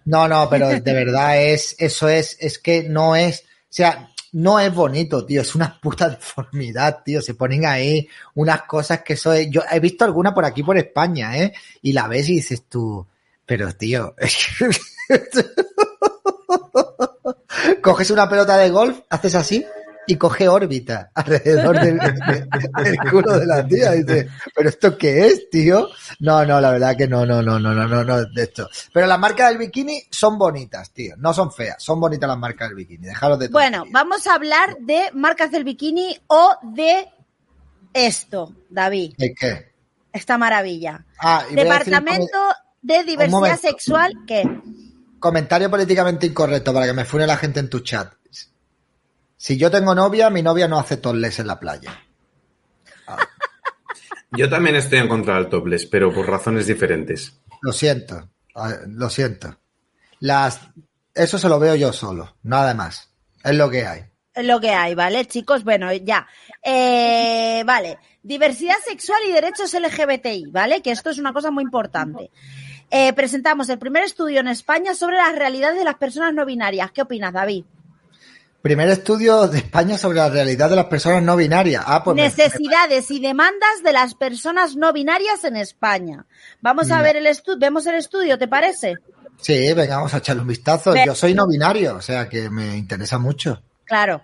No, 0.05 0.29
no, 0.29 0.49
pero 0.51 0.69
de 0.69 0.81
verdad 0.93 1.43
es, 1.43 1.75
eso 1.79 2.09
es, 2.09 2.37
es 2.41 2.59
que 2.59 2.83
no 2.85 3.17
es, 3.17 3.41
o 3.41 3.45
sea, 3.71 4.11
no 4.33 4.59
es 4.59 4.75
bonito, 4.75 5.25
tío, 5.25 5.43
es 5.43 5.55
una 5.55 5.81
puta 5.81 6.09
deformidad, 6.09 7.03
tío. 7.05 7.23
Se 7.23 7.35
ponen 7.35 7.67
ahí 7.67 8.09
unas 8.35 8.63
cosas 8.63 9.03
que 9.03 9.15
eso 9.15 9.33
es, 9.33 9.49
yo 9.51 9.63
he 9.71 9.81
visto 9.81 10.05
alguna 10.05 10.35
por 10.35 10.45
aquí 10.45 10.63
por 10.63 10.77
España, 10.77 11.39
¿eh? 11.39 11.53
Y 11.83 11.93
la 11.93 12.09
ves 12.09 12.29
y 12.29 12.35
dices 12.37 12.65
tú, 12.69 13.07
pero 13.47 13.73
tío, 13.75 14.15
es 14.19 14.37
que- 14.59 14.69
coges 17.83 18.11
una 18.11 18.29
pelota 18.29 18.57
de 18.57 18.71
golf, 18.71 19.01
haces 19.11 19.35
así 19.35 19.65
y 20.07 20.17
coge 20.17 20.49
órbita 20.49 21.11
alrededor 21.15 21.81
del, 21.81 21.99
del 21.99 22.99
culo 23.11 23.39
de 23.39 23.47
la 23.47 23.67
tía. 23.67 23.93
Dice, 23.93 24.29
pero 24.55 24.69
esto 24.69 24.97
qué 24.99 25.27
es, 25.27 25.51
tío? 25.51 25.89
No, 26.21 26.45
no, 26.45 26.61
la 26.61 26.71
verdad 26.71 26.97
que 26.97 27.09
no, 27.09 27.25
no, 27.25 27.43
no, 27.43 27.59
no, 27.59 27.75
no, 27.75 27.87
no, 27.87 28.05
no, 28.05 28.25
de 28.25 28.43
esto. 28.43 28.69
Pero 28.93 29.07
las 29.07 29.19
marcas 29.19 29.49
del 29.49 29.59
bikini 29.59 30.03
son 30.11 30.39
bonitas, 30.39 30.93
tío. 30.93 31.15
No 31.19 31.33
son 31.33 31.53
feas, 31.53 31.83
son 31.83 32.01
bonitas 32.01 32.29
las 32.29 32.39
marcas 32.39 32.69
del 32.69 32.77
bikini. 32.77 33.07
Dejaros 33.07 33.39
de 33.39 33.49
Bueno, 33.49 33.85
vamos 33.91 34.27
a 34.27 34.35
hablar 34.35 34.77
de 34.81 35.11
marcas 35.13 35.51
del 35.51 35.65
bikini 35.65 36.19
o 36.27 36.57
de 36.63 37.09
esto, 37.95 38.53
David, 38.69 39.15
¿El 39.19 39.35
qué? 39.39 39.73
esta 40.13 40.37
maravilla. 40.37 41.05
Ah, 41.19 41.45
y 41.51 41.55
Departamento 41.55 42.39
de 42.83 43.05
Diversidad. 43.05 43.59
Sexual, 43.59 44.13
¿qué? 44.27 44.45
Comentario 45.19 45.71
políticamente 45.71 46.27
incorrecto 46.27 46.75
para 46.75 46.87
que 46.87 46.93
me 46.93 47.05
fune 47.05 47.27
la 47.27 47.37
gente 47.37 47.61
en 47.61 47.71
tu 47.71 47.81
chat. 47.81 48.13
Si 49.45 49.59
yo 49.59 49.71
tengo 49.71 49.95
novia, 49.95 50.31
mi 50.31 50.41
novia 50.41 50.67
no 50.67 50.79
hace 50.79 50.97
topless 50.97 51.39
en 51.39 51.49
la 51.49 51.61
playa. 51.61 52.03
Yo 54.31 54.49
también 54.49 54.75
estoy 54.75 55.01
en 55.01 55.07
contra 55.07 55.35
del 55.35 55.51
topless, 55.51 55.85
pero 55.85 56.11
por 56.15 56.27
razones 56.27 56.67
diferentes. 56.67 57.43
Lo 57.61 57.71
siento, 57.71 58.31
ah, 58.55 58.73
lo 58.89 59.11
siento. 59.11 59.55
Las, 60.21 60.61
eso 61.15 61.39
se 61.39 61.51
lo 61.51 61.59
veo 61.59 61.75
yo 61.75 61.93
solo, 61.93 62.39
nada 62.43 62.73
más. 62.73 63.11
Es 63.45 63.55
lo 63.55 63.69
que 63.69 63.85
hay. 63.85 64.07
Es 64.33 64.47
lo 64.47 64.63
que 64.63 64.71
hay, 64.71 64.95
¿vale, 64.95 65.27
chicos? 65.27 65.63
Bueno, 65.63 65.93
ya. 65.93 66.27
Eh, 66.63 67.65
vale. 67.67 67.99
Diversidad 68.23 68.77
sexual 68.83 69.21
y 69.29 69.33
derechos 69.33 69.75
LGBTI, 69.75 70.47
¿vale? 70.53 70.81
Que 70.81 70.91
esto 70.91 71.11
es 71.11 71.19
una 71.19 71.35
cosa 71.35 71.51
muy 71.51 71.65
importante. 71.65 72.31
Eh, 72.91 73.13
presentamos 73.13 73.69
el 73.69 73.79
primer 73.79 74.05
estudio 74.05 74.41
en 74.41 74.49
España 74.49 74.95
sobre 74.95 75.19
las 75.19 75.35
realidades 75.35 75.77
de 75.77 75.85
las 75.85 75.97
personas 75.97 76.33
no 76.33 76.47
binarias. 76.47 76.93
¿Qué 76.93 77.03
opinas, 77.03 77.35
David? 77.35 77.67
Primer 78.65 78.89
estudio 78.89 79.47
de 79.47 79.59
España 79.59 79.99
sobre 79.99 80.17
la 80.17 80.31
realidad 80.31 80.71
de 80.71 80.77
las 80.77 80.87
personas 80.87 81.23
no 81.23 81.37
binarias. 81.37 81.85
Ah, 81.87 82.03
pues 82.03 82.17
me- 82.17 82.23
Necesidades 82.23 83.11
y 83.11 83.21
demandas 83.21 83.83
de 83.85 83.93
las 83.93 84.15
personas 84.15 84.75
no 84.75 84.91
binarias 84.91 85.45
en 85.45 85.57
España. 85.57 86.25
Vamos 86.63 86.91
a 86.91 87.03
ver 87.03 87.17
el 87.17 87.27
estudio, 87.27 87.59
vemos 87.59 87.87
el 87.87 87.97
estudio, 87.97 88.39
¿te 88.39 88.49
parece? 88.49 88.95
Sí, 89.39 89.71
venga, 89.75 89.97
vamos 89.97 90.15
a 90.15 90.17
echarle 90.17 90.41
un 90.41 90.49
vistazo. 90.49 90.95
Yo 90.97 91.15
soy 91.15 91.35
no 91.35 91.47
binario, 91.47 91.97
o 91.97 92.01
sea 92.01 92.27
que 92.27 92.49
me 92.49 92.75
interesa 92.79 93.19
mucho. 93.19 93.63
Claro. 93.85 94.23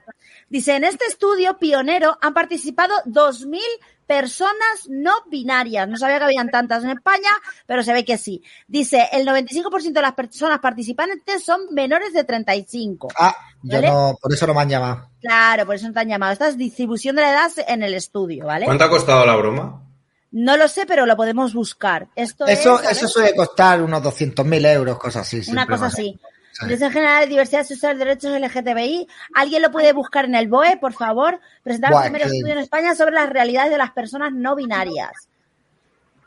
Dice, 0.50 0.74
en 0.74 0.82
este 0.82 1.06
estudio 1.06 1.58
pionero 1.58 2.18
han 2.20 2.34
participado 2.34 2.92
2.000 3.06 3.60
personas 4.04 4.88
no 4.88 5.12
binarias. 5.30 5.88
No 5.88 5.96
sabía 5.96 6.18
que 6.18 6.24
habían 6.24 6.50
tantas 6.50 6.82
en 6.82 6.90
España, 6.90 7.30
pero 7.66 7.84
se 7.84 7.92
ve 7.92 8.04
que 8.04 8.18
sí. 8.18 8.42
Dice, 8.66 9.08
el 9.12 9.24
95% 9.24 9.92
de 9.92 10.02
las 10.02 10.14
personas 10.14 10.58
participantes 10.58 11.44
son 11.44 11.60
menores 11.70 12.12
de 12.12 12.24
35. 12.24 13.06
Ah, 13.16 13.32
yo 13.62 13.76
¿Vale? 13.76 13.86
no, 13.86 14.18
por 14.20 14.32
eso 14.32 14.48
no 14.48 14.54
me 14.54 14.62
han 14.62 14.68
llamado. 14.68 15.10
Claro, 15.20 15.64
por 15.66 15.76
eso 15.76 15.86
no 15.86 15.94
te 15.94 16.00
han 16.00 16.08
llamado. 16.08 16.32
Esta 16.32 16.48
es 16.48 16.58
distribución 16.58 17.14
de 17.14 17.22
la 17.22 17.30
edad 17.30 17.52
en 17.68 17.84
el 17.84 17.94
estudio, 17.94 18.46
¿vale? 18.46 18.66
¿Cuánto 18.66 18.82
ha 18.82 18.90
costado 18.90 19.24
la 19.24 19.36
broma? 19.36 19.84
No 20.32 20.56
lo 20.56 20.66
sé, 20.66 20.84
pero 20.84 21.06
lo 21.06 21.16
podemos 21.16 21.54
buscar. 21.54 22.08
Esto 22.16 22.46
Eso, 22.46 22.82
eso 22.82 23.06
suele 23.06 23.36
costar 23.36 23.80
unos 23.80 24.02
200.000 24.02 24.66
euros, 24.72 24.98
cosas 24.98 25.22
así. 25.22 25.48
Una 25.48 25.68
cosa 25.68 25.86
así. 25.86 26.18
Dirección 26.62 26.90
General 26.92 27.20
de 27.22 27.28
Diversidad 27.28 27.64
Sexual 27.64 27.96
y 27.96 27.98
Derechos 28.00 28.38
LGTBI. 28.38 29.08
¿Alguien 29.34 29.62
lo 29.62 29.70
puede 29.70 29.92
buscar 29.92 30.24
en 30.26 30.34
el 30.34 30.48
BOE, 30.48 30.76
por 30.78 30.92
favor? 30.92 31.40
Presentar 31.62 31.92
el 31.92 32.02
primer 32.02 32.22
que- 32.22 32.28
estudio 32.28 32.52
en 32.52 32.58
España 32.58 32.94
sobre 32.94 33.12
las 33.14 33.30
realidades 33.30 33.70
de 33.70 33.78
las 33.78 33.92
personas 33.92 34.32
no 34.32 34.54
binarias. 34.56 35.12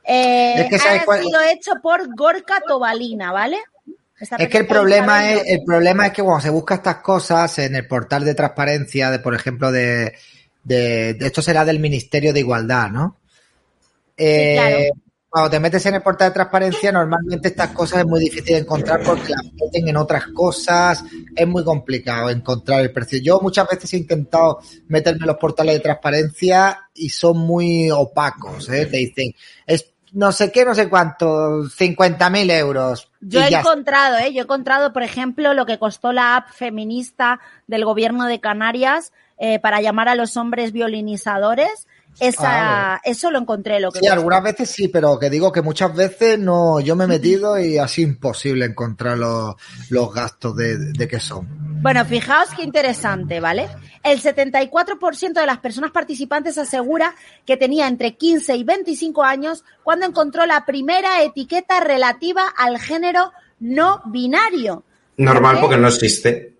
Eh, 0.06 0.56
Es 0.64 0.70
que 0.70 0.80
¿sabes 0.80 1.02
ha 1.02 1.06
cuál- 1.06 1.24
sido 1.24 1.40
hecho 1.42 1.72
por 1.82 2.14
Gorka 2.16 2.62
Tobalina, 2.68 3.32
¿vale? 3.32 3.58
Esta 4.20 4.36
Es 4.38 4.50
que 4.50 4.58
el 4.60 4.68
problema 4.68 5.30
es, 5.32 5.44
el 5.48 5.64
problema 5.66 6.08
es 6.08 6.14
que 6.14 6.24
cuando 6.24 6.42
se 6.42 6.50
busca 6.50 6.76
estas 6.76 6.98
cosas 6.98 7.60
en 7.60 7.76
el 7.76 7.88
portal 7.88 8.24
de 8.26 8.36
transparencia, 8.36 9.12
de 9.12 9.20
por 9.20 9.34
ejemplo, 9.36 9.72
de, 9.72 10.14
de, 10.64 11.14
de- 11.16 11.26
esto 11.28 11.42
será 11.42 11.66
del 11.66 11.80
Ministerio 11.80 12.34
de 12.34 12.40
Igualdad, 12.40 12.90
¿no? 12.90 13.18
Eh, 14.18 14.56
claro. 14.56 15.03
Cuando 15.34 15.50
te 15.50 15.60
metes 15.60 15.84
en 15.88 15.96
el 15.96 16.04
portal 16.04 16.30
de 16.30 16.36
transparencia, 16.36 16.92
normalmente 16.92 17.48
estas 17.48 17.70
cosas 17.70 18.02
es 18.02 18.06
muy 18.06 18.20
difícil 18.20 18.54
de 18.54 18.58
encontrar 18.60 19.02
porque 19.02 19.32
las 19.32 19.52
meten 19.60 19.88
en 19.88 19.98
otras 19.98 20.28
cosas, 20.28 21.04
es 21.36 21.48
muy 21.48 21.64
complicado 21.64 22.30
encontrar 22.30 22.82
el 22.82 22.92
precio. 22.92 23.20
Yo 23.20 23.40
muchas 23.42 23.68
veces 23.68 23.92
he 23.94 23.98
intentado 23.98 24.60
meterme 24.90 25.22
en 25.22 25.28
los 25.30 25.38
portales 25.38 25.74
de 25.74 25.80
transparencia 25.80 26.88
y 26.94 27.10
son 27.10 27.40
muy 27.40 27.90
opacos, 27.90 28.70
¿eh? 28.70 28.86
Te 28.86 28.98
dicen, 28.98 29.34
es 29.66 29.92
no 30.12 30.32
sé 30.32 30.52
qué, 30.52 30.66
no 30.66 30.76
sé 30.76 30.88
cuánto, 30.88 31.64
50.000 31.64 32.52
euros. 32.52 33.10
Yo 33.20 33.42
he 33.42 33.48
encontrado, 33.48 34.18
¿eh? 34.20 34.34
Yo 34.34 34.42
he 34.42 34.44
encontrado, 34.44 34.94
por 34.94 35.02
ejemplo, 35.02 35.56
lo 35.56 35.66
que 35.66 35.80
costó 35.80 36.14
la 36.14 36.36
app 36.36 36.52
feminista 36.52 37.40
del 37.66 37.86
gobierno 37.86 38.28
de 38.28 38.40
Canarias 38.40 39.14
eh, 39.40 39.58
para 39.58 39.82
llamar 39.82 40.10
a 40.10 40.16
los 40.16 40.38
hombres 40.38 40.74
violinizadores. 40.74 41.88
Esa, 42.20 42.94
Ah, 42.96 43.02
Eso 43.04 43.32
lo 43.32 43.40
encontré. 43.40 43.80
Lo 43.80 43.92
que 43.92 44.00
Sí, 44.00 44.08
algunas 44.08 44.44
veces 44.44 44.70
sí, 44.70 44.88
pero 44.88 45.18
que 45.20 45.30
digo 45.30 45.52
que 45.52 45.62
muchas 45.62 45.96
veces 45.96 46.40
no, 46.40 46.80
yo 46.80 46.96
me 46.96 47.06
he 47.06 47.08
metido 47.08 47.60
y 47.60 47.78
así 47.78 48.04
imposible 48.04 48.66
encontrar 48.66 49.18
los, 49.18 49.56
los 49.90 50.14
gastos 50.14 50.56
de, 50.56 50.78
de 50.78 51.08
qué 51.08 51.20
son. 51.20 51.48
Bueno, 51.82 52.06
fijaos 52.06 52.50
qué 52.56 52.64
interesante, 52.64 53.40
¿vale? 53.40 53.68
El 54.04 54.22
74% 54.22 55.34
de 55.34 55.46
las 55.46 55.60
personas 55.60 55.92
participantes 55.92 56.58
asegura 56.58 57.16
que 57.46 57.58
tenía 57.58 57.88
entre 57.88 58.16
15 58.16 58.56
y 58.56 58.64
25 58.64 59.24
años 59.24 59.64
cuando 59.84 60.06
encontró 60.06 60.46
la 60.46 60.66
primera 60.66 61.24
etiqueta 61.24 61.80
relativa 61.80 62.44
al 62.58 62.80
género 62.80 63.32
no 63.60 64.02
binario. 64.06 64.84
Normal 65.18 65.58
porque 65.60 65.78
no 65.78 65.88
existe. 65.88 66.53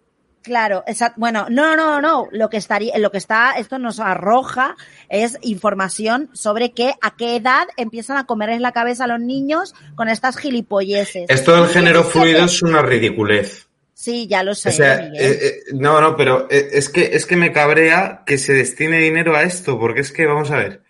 Claro, 0.44 0.84
exacto. 0.88 1.16
Bueno, 1.20 1.48
no, 1.50 1.76
no, 1.76 2.02
no. 2.02 2.28
Lo 2.32 2.50
que 2.50 2.58
estaría, 2.58 2.98
lo 2.98 3.12
que 3.12 3.18
está, 3.18 3.54
esto 3.54 3.80
nos 3.80 4.00
arroja 4.00 4.76
es 5.10 5.38
información 5.42 6.30
sobre 6.34 6.74
que 6.74 6.94
a 7.02 7.16
qué 7.16 7.38
edad 7.38 7.66
empiezan 7.78 8.18
a 8.18 8.26
comerles 8.26 8.60
la 8.62 8.74
cabeza 8.74 9.06
a 9.06 9.08
los 9.08 9.22
niños 9.22 9.74
con 9.96 10.10
estas 10.10 10.38
gilipolleces. 10.38 11.26
Esto 11.30 11.56
del 11.56 11.68
género 11.70 12.02
17. 12.02 12.12
fluido 12.12 12.46
es 12.46 12.62
una 12.62 12.82
ridiculez. 12.82 13.68
Sí, 13.94 14.28
ya 14.28 14.44
lo 14.44 14.54
sé. 14.54 14.70
O 14.70 14.72
sea, 14.74 14.98
Miguel. 14.98 15.16
eh, 15.16 15.40
eh, 15.42 15.60
no, 15.76 16.02
no, 16.02 16.18
pero 16.18 16.48
eh, 16.52 16.70
es 16.74 16.90
que, 16.90 17.12
es 17.14 17.26
que 17.26 17.38
me 17.38 17.54
cabrea 17.54 18.24
que 18.26 18.38
se 18.38 18.52
destine 18.52 19.00
dinero 19.00 19.36
a 19.38 19.44
esto, 19.44 19.80
porque 19.80 20.02
es 20.02 20.12
que, 20.12 20.26
vamos 20.26 20.52
a 20.52 20.58
ver. 20.58 20.84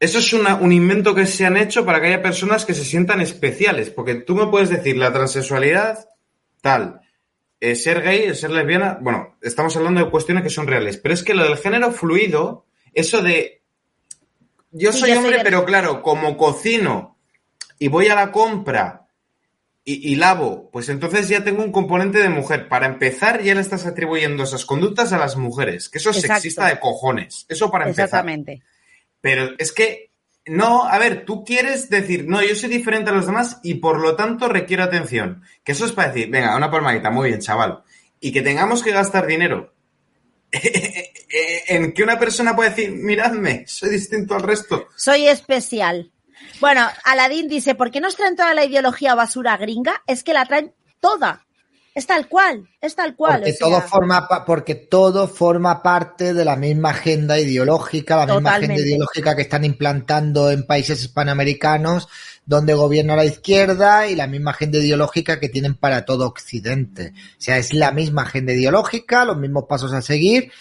Eso 0.00 0.18
es 0.20 0.32
una- 0.32 0.54
un 0.54 0.70
invento 0.70 1.14
que 1.16 1.26
se 1.26 1.44
han 1.44 1.56
hecho 1.56 1.84
para 1.84 2.00
que 2.00 2.06
haya 2.06 2.22
personas 2.22 2.64
que 2.64 2.74
se 2.74 2.84
sientan 2.84 3.20
especiales, 3.20 3.90
porque 3.90 4.14
tú 4.14 4.36
me 4.36 4.46
puedes 4.46 4.68
decir 4.68 4.96
la 4.96 5.12
transexualidad, 5.12 6.06
tal, 6.60 7.00
eh, 7.60 7.74
ser 7.74 8.02
gay, 8.02 8.34
ser 8.34 8.50
lesbiana, 8.50 8.98
bueno, 9.00 9.36
estamos 9.42 9.76
hablando 9.76 10.04
de 10.04 10.10
cuestiones 10.10 10.42
que 10.44 10.50
son 10.50 10.66
reales, 10.66 10.96
pero 10.96 11.14
es 11.14 11.22
que 11.22 11.34
lo 11.34 11.44
del 11.44 11.56
género 11.56 11.92
fluido, 11.92 12.66
eso 12.94 13.22
de 13.22 13.62
yo 14.70 14.92
Sí, 14.92 15.00
soy 15.00 15.10
yo 15.10 15.18
hombre, 15.18 15.40
pero 15.42 15.64
claro, 15.64 16.02
como 16.02 16.36
cocino 16.36 17.18
y 17.78 17.88
voy 17.88 18.08
a 18.08 18.14
la 18.14 18.32
compra 18.32 19.06
y, 19.84 20.12
y 20.12 20.16
lavo, 20.16 20.68
pues 20.70 20.88
entonces 20.90 21.28
ya 21.28 21.42
tengo 21.42 21.64
un 21.64 21.72
componente 21.72 22.18
de 22.18 22.28
mujer. 22.28 22.68
Para 22.68 22.86
empezar, 22.86 23.42
ya 23.42 23.54
le 23.54 23.62
estás 23.62 23.86
atribuyendo 23.86 24.44
esas 24.44 24.66
conductas 24.66 25.12
a 25.12 25.18
las 25.18 25.36
mujeres, 25.36 25.88
que 25.88 25.98
eso 25.98 26.10
es 26.10 26.18
Exacto. 26.18 26.34
sexista 26.34 26.66
de 26.66 26.78
cojones. 26.78 27.46
Eso 27.48 27.70
para 27.70 27.84
empezar. 27.84 28.04
Exactamente. 28.04 28.62
Pero 29.20 29.54
es 29.56 29.72
que, 29.72 30.07
no, 30.50 30.84
a 30.84 30.98
ver, 30.98 31.24
tú 31.24 31.44
quieres 31.44 31.90
decir, 31.90 32.26
no, 32.26 32.42
yo 32.42 32.54
soy 32.54 32.68
diferente 32.68 33.10
a 33.10 33.14
los 33.14 33.26
demás 33.26 33.60
y 33.62 33.74
por 33.74 34.00
lo 34.00 34.16
tanto 34.16 34.48
requiero 34.48 34.84
atención. 34.84 35.42
Que 35.64 35.72
eso 35.72 35.86
es 35.86 35.92
para 35.92 36.08
decir, 36.12 36.30
venga, 36.30 36.56
una 36.56 36.70
palmadita, 36.70 37.10
muy 37.10 37.28
bien, 37.28 37.40
chaval. 37.40 37.82
Y 38.20 38.32
que 38.32 38.42
tengamos 38.42 38.82
que 38.82 38.92
gastar 38.92 39.26
dinero 39.26 39.72
en 41.68 41.92
que 41.92 42.02
una 42.02 42.18
persona 42.18 42.56
puede 42.56 42.70
decir, 42.70 42.90
miradme, 42.92 43.64
soy 43.66 43.90
distinto 43.90 44.34
al 44.34 44.42
resto. 44.42 44.88
Soy 44.96 45.28
especial. 45.28 46.10
Bueno, 46.60 46.88
Aladín 47.04 47.48
dice, 47.48 47.74
¿por 47.74 47.90
qué 47.90 48.00
nos 48.00 48.16
traen 48.16 48.36
toda 48.36 48.54
la 48.54 48.64
ideología 48.64 49.14
basura 49.14 49.56
gringa? 49.56 50.02
Es 50.06 50.24
que 50.24 50.32
la 50.32 50.46
traen 50.46 50.74
toda. 51.00 51.46
Es 51.98 52.06
tal 52.06 52.28
cual, 52.28 52.64
es 52.80 52.94
tal 52.94 53.16
cual. 53.16 53.40
Porque, 53.40 53.50
o 53.50 53.54
sea, 53.54 53.66
todo 53.66 53.80
forma, 53.88 54.28
porque 54.46 54.76
todo 54.76 55.26
forma 55.26 55.82
parte 55.82 56.32
de 56.32 56.44
la 56.44 56.54
misma 56.54 56.90
agenda 56.90 57.40
ideológica, 57.40 58.24
la 58.24 58.34
misma 58.34 58.54
agenda 58.54 58.76
ideológica 58.76 59.34
que 59.34 59.42
están 59.42 59.64
implantando 59.64 60.52
en 60.52 60.64
países 60.64 61.02
hispanoamericanos 61.02 62.06
donde 62.46 62.74
gobierna 62.74 63.16
la 63.16 63.24
izquierda 63.24 64.06
y 64.06 64.14
la 64.14 64.28
misma 64.28 64.52
agenda 64.52 64.78
ideológica 64.78 65.40
que 65.40 65.48
tienen 65.48 65.74
para 65.74 66.04
todo 66.04 66.28
Occidente. 66.28 67.14
O 67.32 67.40
sea, 67.40 67.58
es 67.58 67.74
la 67.74 67.90
misma 67.90 68.22
agenda 68.22 68.52
ideológica, 68.52 69.24
los 69.24 69.36
mismos 69.36 69.64
pasos 69.68 69.92
a 69.92 70.00
seguir. 70.00 70.52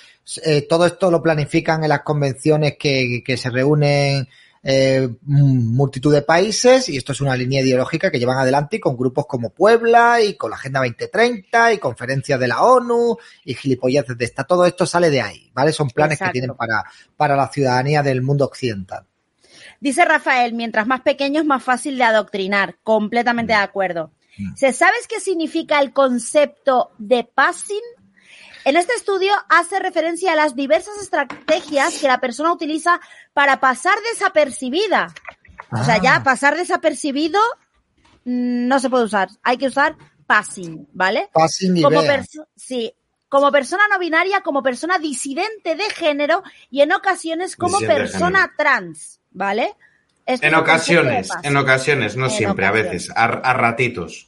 Eh, 0.44 0.64
todo 0.68 0.88
esto 0.88 1.12
lo 1.12 1.22
planifican 1.22 1.84
en 1.84 1.90
las 1.90 2.02
convenciones 2.02 2.78
que, 2.80 3.22
que 3.24 3.38
se 3.38 3.52
reúnen 3.52 4.28
eh, 4.70 5.08
multitud 5.22 6.14
de 6.14 6.24
países 6.24 6.90
y 6.90 6.98
esto 6.98 7.14
es 7.14 7.22
una 7.22 7.38
línea 7.38 7.62
ideológica 7.62 8.12
que 8.12 8.20
llevan 8.20 8.38
adelante 8.38 8.82
con 8.82 8.98
grupos 8.98 9.26
como 9.26 9.52
Puebla 9.52 10.22
y 10.22 10.34
con 10.34 10.50
la 10.50 10.58
Agenda 10.58 10.82
2030 10.82 11.72
y 11.72 11.78
conferencias 11.78 12.38
de 12.38 12.50
la 12.50 12.62
ONU 12.62 13.16
y 13.46 13.54
gilipolleces 13.54 14.18
de 14.18 14.26
esta. 14.26 14.44
Todo 14.44 14.66
esto 14.66 14.86
sale 14.86 15.10
de 15.10 15.22
ahí, 15.22 15.50
¿vale? 15.54 15.72
Son 15.72 15.90
planes 15.90 16.16
Exacto. 16.16 16.34
que 16.34 16.40
tienen 16.42 16.58
para, 16.58 16.84
para 17.16 17.38
la 17.38 17.48
ciudadanía 17.48 18.04
del 18.04 18.22
mundo 18.22 18.44
occidental. 18.44 19.06
Dice 19.80 20.04
Rafael, 20.04 20.54
mientras 20.54 20.86
más 20.86 21.00
pequeños, 21.00 21.46
más 21.46 21.64
fácil 21.64 21.98
de 21.98 22.04
adoctrinar. 22.04 22.76
Completamente 22.84 23.54
de 23.54 23.60
acuerdo. 23.60 24.12
¿Se 24.58 24.74
sabes 24.74 25.08
qué 25.08 25.22
significa 25.22 25.80
el 25.80 25.94
concepto 25.94 26.92
de 26.98 27.24
passing? 27.24 27.82
En 28.68 28.76
este 28.76 28.96
estudio 28.96 29.32
hace 29.48 29.80
referencia 29.80 30.34
a 30.34 30.36
las 30.36 30.54
diversas 30.54 31.02
estrategias 31.02 32.00
que 32.00 32.08
la 32.10 32.20
persona 32.20 32.52
utiliza 32.52 33.00
para 33.32 33.62
pasar 33.62 33.94
desapercibida. 34.12 35.08
O 35.72 35.86
sea, 35.86 36.02
ya 36.02 36.16
Ah. 36.16 36.24
pasar 36.24 36.58
desapercibido 36.58 37.40
mm, 38.26 38.68
no 38.68 38.78
se 38.80 38.90
puede 38.90 39.06
usar. 39.06 39.30
Hay 39.42 39.58
que 39.58 39.68
usar 39.68 39.96
passing, 40.26 40.86
¿vale? 40.92 41.30
Passing 41.32 41.82
como 41.82 42.02
sí, 42.58 42.94
como 43.30 43.54
persona 43.54 43.84
no 43.90 44.00
binaria, 44.00 44.42
como 44.42 44.62
persona 44.62 45.00
disidente 45.00 45.78
de 45.78 45.90
género 45.90 46.44
y 46.70 46.82
en 46.82 46.92
ocasiones 46.92 47.56
como 47.56 47.78
Disidente 47.78 48.02
persona 48.02 48.54
trans, 48.58 49.22
¿vale? 49.32 49.78
En 50.26 50.56
ocasiones, 50.56 51.30
en 51.42 51.56
ocasiones, 51.56 52.18
no 52.18 52.26
En 52.26 52.32
siempre, 52.32 52.66
a 52.66 52.72
veces, 52.72 53.12
a, 53.12 53.24
a 53.28 53.54
ratitos. 53.54 54.28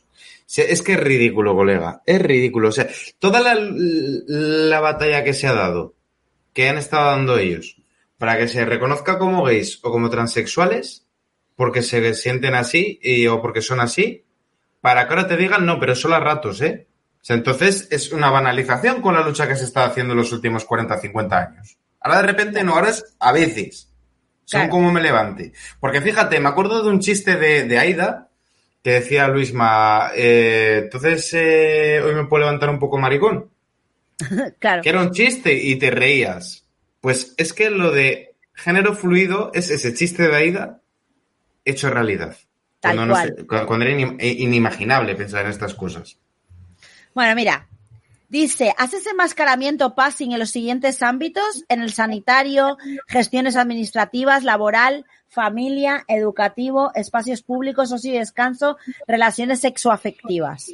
Es 0.56 0.82
que 0.82 0.94
es 0.94 1.00
ridículo, 1.00 1.56
colega, 1.56 2.02
es 2.06 2.22
ridículo. 2.22 2.70
O 2.70 2.72
sea, 2.72 2.88
toda 3.20 3.40
la, 3.40 3.56
la 3.56 4.80
batalla 4.80 5.24
que 5.24 5.34
se 5.34 5.48
ha 5.48 5.54
dado, 5.54 5.96
que 6.54 6.68
han 6.68 6.78
estado 6.78 7.12
dando 7.12 7.38
ellos, 7.38 7.78
para 8.18 8.38
que 8.38 8.48
se 8.48 8.66
reconozca 8.66 9.20
como 9.20 9.44
gays 9.44 9.80
o 9.84 9.92
como 9.92 10.10
transexuales, 10.10 11.06
porque 11.56 11.84
se 11.84 12.14
sienten 12.16 12.56
así 12.56 13.00
y, 13.02 13.28
o 13.28 13.42
porque 13.42 13.62
son 13.62 13.80
así, 13.80 14.26
para 14.82 15.08
que 15.08 15.14
ahora 15.14 15.28
te 15.28 15.38
digan, 15.38 15.66
no, 15.66 15.80
pero 15.80 15.94
solo 15.96 16.16
a 16.16 16.20
ratos, 16.20 16.62
¿eh? 16.62 16.88
O 17.22 17.26
sea, 17.26 17.36
entonces 17.36 17.88
es 17.92 18.12
una 18.12 18.32
banalización 18.32 19.02
con 19.02 19.14
la 19.14 19.22
lucha 19.22 19.48
que 19.48 19.56
se 19.56 19.66
está 19.66 19.86
haciendo 19.86 20.14
en 20.14 20.20
los 20.20 20.32
últimos 20.32 20.64
40, 20.66 20.98
50 21.00 21.38
años. 21.38 21.78
Ahora 22.00 22.22
de 22.22 22.28
repente 22.28 22.64
no, 22.64 22.74
ahora 22.76 22.90
es 22.90 23.06
a 23.20 23.32
veces. 23.34 23.92
Son 24.46 24.62
Claro. 24.62 24.70
como 24.72 24.92
me 24.92 25.02
levante. 25.02 25.52
Porque 25.80 26.02
fíjate, 26.02 26.40
me 26.40 26.50
acuerdo 26.50 26.82
de 26.82 26.90
un 26.90 27.02
chiste 27.02 27.36
de, 27.36 27.66
de 27.66 27.78
Aida 27.78 28.29
que 28.84 28.92
decía 28.92 29.28
Luisma, 29.28 30.12
eh, 30.16 30.82
entonces 30.84 31.30
eh, 31.34 32.02
hoy 32.04 32.16
me 32.16 32.26
puedo 32.26 32.42
levantar 32.46 32.70
un 32.70 32.80
poco 32.80 32.98
maricón. 32.98 33.50
Claro. 34.60 34.82
Que 34.82 34.90
era 34.90 35.02
un 35.02 35.12
chiste 35.12 35.54
y 35.54 35.78
te 35.78 35.92
reías. 35.92 36.66
Pues 37.00 37.34
es 37.38 37.54
que 37.54 37.70
lo 37.70 37.92
de 37.92 38.36
género 38.54 38.94
fluido 38.94 39.52
es 39.54 39.70
ese 39.70 39.94
chiste 39.94 40.28
de 40.28 40.36
Aida 40.36 40.82
hecho 41.64 41.90
realidad. 41.90 42.36
Tal 42.82 42.96
cuando, 42.98 43.14
cual. 43.48 43.66
cuando 43.66 43.86
era 43.86 43.96
inim- 43.98 44.18
inimaginable 44.22 45.16
pensar 45.16 45.46
en 45.46 45.52
estas 45.52 45.74
cosas. 45.74 46.18
Bueno, 47.14 47.34
mira, 47.36 47.69
dice, 48.30 48.74
haces 48.78 49.06
enmascaramiento 49.08 49.96
passing 49.96 50.32
en 50.32 50.40
los 50.40 50.52
siguientes 50.52 51.02
ámbitos, 51.04 51.66
en 51.68 51.82
el 51.82 51.92
sanitario, 51.94 52.78
gestiones 53.08 53.56
administrativas, 53.56 54.44
laboral, 54.44 55.06
familia, 55.28 56.06
educativo, 56.08 56.92
espacios 56.96 57.44
públicos, 57.44 57.92
ocio 57.92 58.14
y 58.14 58.18
descanso, 58.18 58.78
relaciones 59.08 59.60
sexoafectivas. 59.60 60.72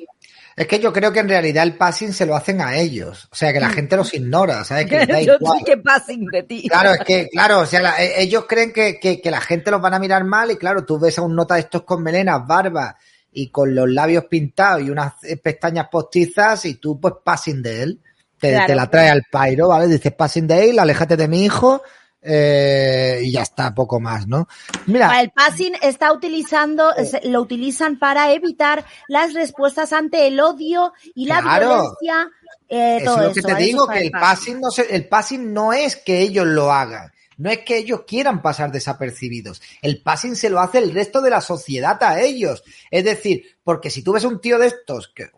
Es 0.55 0.67
que 0.67 0.79
yo 0.79 0.93
creo 0.93 1.11
que 1.11 1.19
en 1.19 1.27
realidad 1.27 1.63
el 1.63 1.75
passing 1.75 2.13
se 2.13 2.25
lo 2.25 2.35
hacen 2.35 2.61
a 2.61 2.77
ellos. 2.77 3.27
O 3.31 3.35
sea, 3.35 3.51
que 3.51 3.59
la 3.59 3.69
gente 3.69 3.97
los 3.97 4.13
ignora, 4.13 4.63
¿sabes? 4.63 4.85
Que 4.85 4.99
les 4.99 5.07
da. 5.09 5.21
Yo 5.21 5.35
igual. 5.35 5.59
sí 5.59 5.65
que 5.65 5.77
passing 5.77 6.25
de 6.27 6.43
ti. 6.43 6.69
Claro, 6.69 6.91
es 6.93 6.99
que, 7.01 7.27
claro, 7.27 7.59
o 7.59 7.65
sea, 7.65 7.81
la- 7.81 8.01
eh, 8.01 8.21
ellos 8.21 8.45
creen 8.47 8.71
que, 8.71 8.97
que, 8.97 9.19
que 9.19 9.31
la 9.31 9.41
gente 9.41 9.69
los 9.71 9.81
van 9.81 9.93
a 9.95 9.99
mirar 9.99 10.23
mal 10.23 10.51
y 10.51 10.55
claro, 10.55 10.85
tú 10.85 10.97
ves 10.97 11.17
a 11.19 11.23
un 11.23 11.35
nota 11.35 11.55
de 11.55 11.61
estos 11.61 11.83
con 11.83 12.01
melenas, 12.01 12.47
barba 12.47 12.97
y 13.35 13.49
con 13.49 13.75
los 13.75 13.89
labios 13.89 14.25
pintados 14.25 14.81
y 14.81 14.89
unas 14.89 15.21
eh, 15.23 15.37
pestañas 15.37 15.87
postizas 15.91 16.65
y 16.65 16.75
tú 16.75 16.99
pues 16.99 17.15
passing 17.23 17.61
de 17.61 17.81
él. 17.83 17.99
Te, 18.39 18.49
Claro. 18.51 18.67
te 18.67 18.75
la 18.75 18.89
trae 18.89 19.09
al 19.09 19.23
pairo, 19.31 19.67
¿vale? 19.69 19.87
Dices 19.87 20.13
passing 20.13 20.47
de 20.47 20.69
él, 20.69 20.79
aléjate 20.79 21.15
de 21.17 21.27
mi 21.27 21.43
hijo 21.45 21.81
eh, 22.21 23.19
y 23.23 23.31
ya 23.31 23.43
está, 23.43 23.73
poco 23.73 23.99
más, 23.99 24.27
¿no? 24.27 24.47
Mira, 24.87 25.21
El 25.21 25.31
passing 25.31 25.73
está 25.81 26.11
utilizando, 26.11 26.91
se- 26.93 27.27
lo 27.29 27.41
utilizan 27.41 27.99
para 27.99 28.31
evitar 28.33 28.83
las 29.07 29.33
respuestas 29.33 29.93
ante 29.93 30.27
el 30.27 30.39
odio 30.39 30.91
y 31.13 31.27
la 31.27 31.41
Claro. 31.41 31.67
violencia. 31.67 32.29
eh, 32.67 33.01
todo 33.05 33.17
es 33.21 33.27
lo 33.27 33.33
que 33.33 33.39
eso, 33.41 33.47
te 33.49 33.55
digo, 33.63 33.87
que 33.87 33.99
el 33.99 34.11
passing, 34.11 34.59
no 34.59 34.71
se- 34.71 34.95
el 34.95 35.07
passing 35.07 35.53
no 35.53 35.71
es 35.71 35.97
que 35.97 36.21
ellos 36.21 36.47
lo 36.47 36.71
hagan, 36.71 37.11
no 37.37 37.49
es 37.49 37.59
que 37.59 37.77
ellos 37.77 38.01
quieran 38.07 38.41
pasar 38.41 38.71
desapercibidos. 38.71 39.61
El 39.81 40.01
passing 40.01 40.35
se 40.35 40.49
lo 40.49 40.59
hace 40.59 40.79
el 40.79 40.93
resto 40.93 41.21
de 41.21 41.29
la 41.29 41.41
sociedad 41.41 42.01
a 42.03 42.21
ellos. 42.21 42.63
Es 42.89 43.03
decir, 43.03 43.57
porque 43.63 43.89
si 43.89 44.03
tú 44.03 44.13
ves 44.13 44.23
un 44.23 44.39
tío 44.39 44.57
de 44.57 44.67
estos, 44.67 45.09
que, 45.09 45.29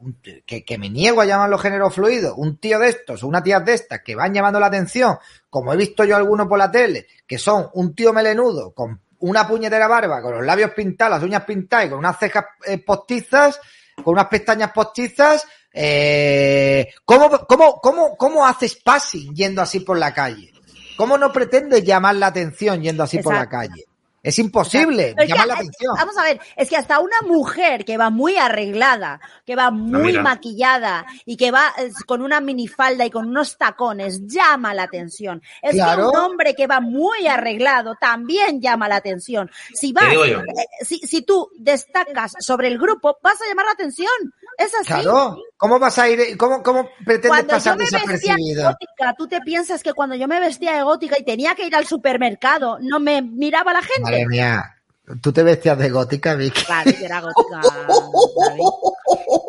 que, 0.46 0.64
que 0.64 0.78
me 0.78 0.90
niego 0.90 1.22
a 1.22 1.26
llamarlo 1.26 1.58
género 1.58 1.90
fluido, 1.90 2.36
un 2.36 2.58
tío 2.58 2.80
de 2.80 2.90
estos 2.90 3.24
o 3.24 3.28
una 3.28 3.44
tía 3.44 3.60
de 3.60 3.74
estas 3.74 4.02
que 4.02 4.16
van 4.16 4.34
llamando 4.34 4.60
la 4.60 4.68
atención, 4.68 5.18
como 5.50 5.74
he 5.74 5.78
visto 5.78 6.04
yo 6.04 6.16
algunos 6.16 6.48
por 6.48 6.60
la 6.60 6.72
tele, 6.72 7.08
que 7.26 7.38
son 7.38 7.70
un 7.74 7.96
tío 7.96 8.14
melenudo 8.14 8.74
con 8.74 9.02
una 9.20 9.48
puñetera 9.48 9.88
barba, 9.88 10.22
con 10.22 10.36
los 10.36 10.46
labios 10.46 10.72
pintados, 10.72 11.16
las 11.16 11.24
uñas 11.24 11.44
pintadas 11.46 11.88
y 11.88 11.90
con 11.90 12.00
unas 12.00 12.20
cejas 12.20 12.46
eh, 12.66 12.78
postizas, 12.78 13.60
con 14.04 14.14
unas 14.14 14.28
pestañas 14.28 14.72
postizas, 14.72 15.48
eh, 15.74 16.88
¿cómo, 17.06 17.30
cómo, 17.48 17.80
cómo, 17.82 18.18
¿cómo 18.18 18.46
haces 18.46 18.76
passing 18.76 19.34
yendo 19.34 19.62
así 19.62 19.80
por 19.80 19.98
la 19.98 20.14
calle? 20.14 20.52
¿Cómo 20.98 21.18
no 21.18 21.32
pretendes 21.32 21.84
llamar 21.84 22.16
la 22.16 22.28
atención 22.28 22.82
yendo 22.82 23.04
así 23.04 23.20
por 23.20 23.34
la 23.34 23.48
calle? 23.48 23.87
Es 24.28 24.40
imposible 24.40 25.16
que, 25.18 25.26
llamar 25.26 25.48
la 25.48 25.54
atención. 25.54 25.94
Vamos 25.96 26.18
a 26.18 26.24
ver, 26.24 26.42
es 26.58 26.70
que 26.70 26.76
hasta 26.76 27.00
una 27.00 27.16
mujer 27.26 27.86
que 27.86 27.96
va 27.96 28.10
muy 28.10 28.36
arreglada, 28.36 29.22
que 29.46 29.56
va 29.56 29.72
muy 29.72 30.20
maquillada 30.20 31.06
y 31.26 31.38
que 31.38 31.50
va 31.50 31.74
eh, 31.78 31.92
con 32.06 32.22
una 32.22 32.42
minifalda 32.42 33.06
y 33.06 33.10
con 33.10 33.30
unos 33.30 33.58
tacones 33.58 34.28
llama 34.28 34.74
la 34.74 34.84
atención. 34.84 35.42
Es 35.62 35.76
Claro. 35.76 36.12
que 36.12 36.18
un 36.18 36.24
hombre 36.26 36.54
que 36.56 36.68
va 36.68 36.82
muy 36.82 37.26
arreglado 37.28 37.96
también 37.96 38.62
llama 38.62 38.90
la 38.90 38.98
atención. 38.98 39.50
Si 39.74 39.94
yo. 39.94 40.14
eh, 40.14 40.44
si, 40.82 41.00
si 41.00 41.22
tú 41.22 41.50
destacas 41.58 42.34
sobre 42.40 42.68
el 42.68 42.78
grupo, 42.78 43.18
vas 43.24 43.42
a 43.42 43.48
llamar 43.48 43.66
la 43.68 43.72
atención. 43.72 44.10
Es 44.58 44.74
así. 44.74 44.88
Claro, 45.04 45.38
¿cómo 45.56 45.78
vas 45.80 45.98
a 46.00 46.10
ir, 46.10 46.36
cómo, 46.38 46.64
cómo 46.64 46.90
pretendes 47.06 47.30
Cuando 47.30 47.54
yo 47.54 47.58
pasar 47.58 47.78
vestía 47.78 48.00
desapercibido? 48.00 48.64
gótica, 48.72 49.14
tú 49.18 49.28
te 49.28 49.40
piensas 49.42 49.84
que 49.84 49.94
cuando 49.94 50.16
yo 50.16 50.28
me 50.28 50.40
vestía 50.40 50.74
de 50.74 50.84
gótica 50.84 51.16
y 51.20 51.24
tenía 51.24 51.54
que 51.56 51.66
ir 51.68 51.76
al 51.76 51.86
supermercado, 51.86 52.78
no 52.82 53.00
me 53.00 53.22
miraba 53.22 53.72
la 53.72 53.82
gente. 53.82 54.17
Madre 54.24 54.28
mía, 54.28 54.76
tú 55.22 55.32
te 55.32 55.44
vestías 55.44 55.78
de 55.78 55.90
gótica, 55.90 56.36
Vicky. 56.36 56.64
Claro, 56.66 56.92
que 56.98 57.06
era 57.06 57.22
gótica. 57.22 57.62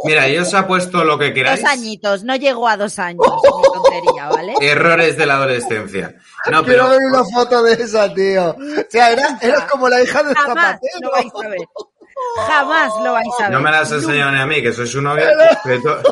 Mira, 0.05 0.29
yo 0.29 0.43
os 0.43 0.55
apuesto 0.55 1.05
lo 1.05 1.19
que 1.19 1.33
queráis. 1.35 1.61
Dos 1.61 1.71
añitos, 1.71 2.25
no 2.25 2.37
llegó 2.37 2.69
a 2.69 2.77
dos 2.77 2.99
años, 2.99 3.21
mi 3.27 3.63
tontería, 3.73 4.29
¿vale? 4.29 4.55
Errores 4.61 5.17
de 5.17 5.27
la 5.27 5.35
adolescencia. 5.37 6.15
No, 6.51 6.63
Quiero 6.65 6.87
pero 6.87 6.89
ver 6.91 7.01
una 7.11 7.25
foto 7.25 7.63
de 7.63 7.73
esa, 7.75 8.13
tío. 8.15 8.51
O 8.51 8.57
sea, 8.89 9.11
eras, 9.11 9.43
eras 9.43 9.65
como 9.65 9.89
la 9.89 10.03
hija 10.03 10.23
de 10.23 10.35
Jamás 10.35 10.65
Zapatero. 10.79 10.99
lo 11.03 11.11
vais 11.11 11.33
a 11.45 11.49
ver. 11.49 11.61
Jamás 12.47 12.93
lo 13.03 13.13
vais 13.13 13.29
a 13.41 13.43
ver. 13.45 13.53
no 13.53 13.61
me 13.61 13.71
las 13.71 13.83
has 13.93 14.03
enseñado 14.03 14.33
ni 14.33 14.39
a 14.41 14.47
mí, 14.47 14.63
que 14.63 14.73
soy 14.73 14.87
su 14.87 15.03
novia. 15.03 15.29
De, 15.65 15.79
to- 15.81 16.03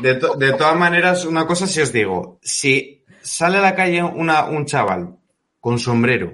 de, 0.00 0.14
to- 0.16 0.34
de 0.34 0.52
todas 0.54 0.76
maneras, 0.76 1.24
una 1.24 1.46
cosa 1.46 1.66
sí 1.66 1.80
os 1.80 1.92
digo. 1.92 2.38
Si 2.42 3.04
sale 3.22 3.58
a 3.58 3.60
la 3.62 3.74
calle 3.74 4.02
una, 4.02 4.44
un 4.44 4.66
chaval 4.66 5.16
con 5.60 5.78
sombrero 5.78 6.32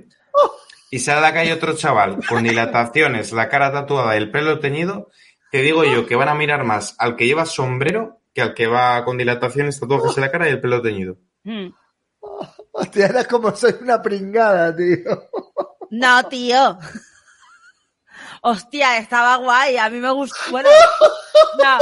y 0.91 0.99
sale 0.99 1.19
a 1.19 1.23
la 1.23 1.35
calle 1.35 1.53
otro 1.53 1.75
chaval 1.77 2.19
con 2.27 2.45
dilataciones, 2.45 3.33
la 3.33 3.49
cara 3.49 3.73
tatuada 3.73 4.15
y 4.15 4.19
el 4.19 4.31
pelo 4.31 4.59
teñido, 4.59 5.11
te 5.51 5.63
digo 5.63 5.85
yo 5.85 6.07
que 6.07 6.17
van 6.17 6.29
a 6.29 6.35
mirar 6.35 6.65
más 6.65 6.95
al 6.99 7.17
que 7.17 7.27
lleva 7.27 7.47
sombrero 7.47 8.21
que 8.35 8.43
al 8.43 8.55
que 8.55 8.67
va 8.67 9.05
con 9.05 9.19
dilataciones, 9.19 9.81
tatuajes 9.81 10.17
en 10.17 10.23
la 10.23 10.31
cara 10.31 10.49
y 10.49 10.53
el 10.53 10.61
pelo 10.61 10.81
teñido. 10.81 11.19
Mm. 11.45 11.69
Hostia, 12.73 13.07
eras 13.07 13.27
como 13.27 13.55
soy 13.55 13.75
una 13.81 14.01
pringada, 14.01 14.75
tío. 14.75 15.29
No, 15.91 16.23
tío. 16.29 16.79
Hostia, 18.43 18.99
estaba 18.99 19.37
guay. 19.37 19.77
A 19.79 19.89
mí 19.91 19.99
me 19.99 20.11
gustó. 20.13 20.37
Bueno, 20.51 20.69
no. 21.63 21.79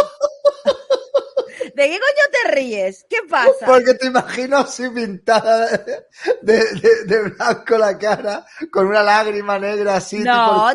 ¿De 1.75 1.91
qué 1.91 1.99
coño 1.99 2.31
te 2.45 2.51
ríes? 2.53 3.05
¿Qué 3.11 3.19
pasa? 3.29 3.67
Porque 3.67 3.95
te 3.95 4.07
imagino 4.07 4.59
así 4.59 4.89
pintada 4.89 5.67
de, 5.67 6.65
de- 6.75 7.05
de 7.05 7.23
blanco 7.31 7.77
la 7.77 7.99
cara, 7.99 8.47
con 8.73 8.87
una 8.87 9.03
lágrima 9.03 9.59
negra 9.59 9.97
así. 9.97 10.19
No, 10.21 10.69
a 10.69 10.75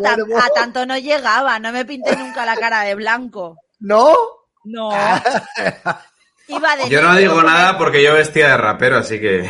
tanto 0.53 0.85
no 0.85 0.97
llegaba, 0.97 1.57
no 1.59 1.71
me 1.71 1.85
pinté 1.85 2.15
nunca 2.15 2.45
la 2.45 2.55
cara 2.55 2.81
de 2.81 2.93
blanco. 2.95 3.57
¿No? 3.79 4.13
No. 4.63 4.91
Iba 6.47 6.75
de 6.75 6.89
Yo 6.89 7.01
no 7.01 7.15
digo 7.15 7.33
con 7.35 7.45
nada 7.45 7.77
porque 7.77 8.03
yo 8.03 8.13
vestía 8.13 8.49
de 8.49 8.57
rapero, 8.57 8.97
así 8.97 9.19
que. 9.19 9.49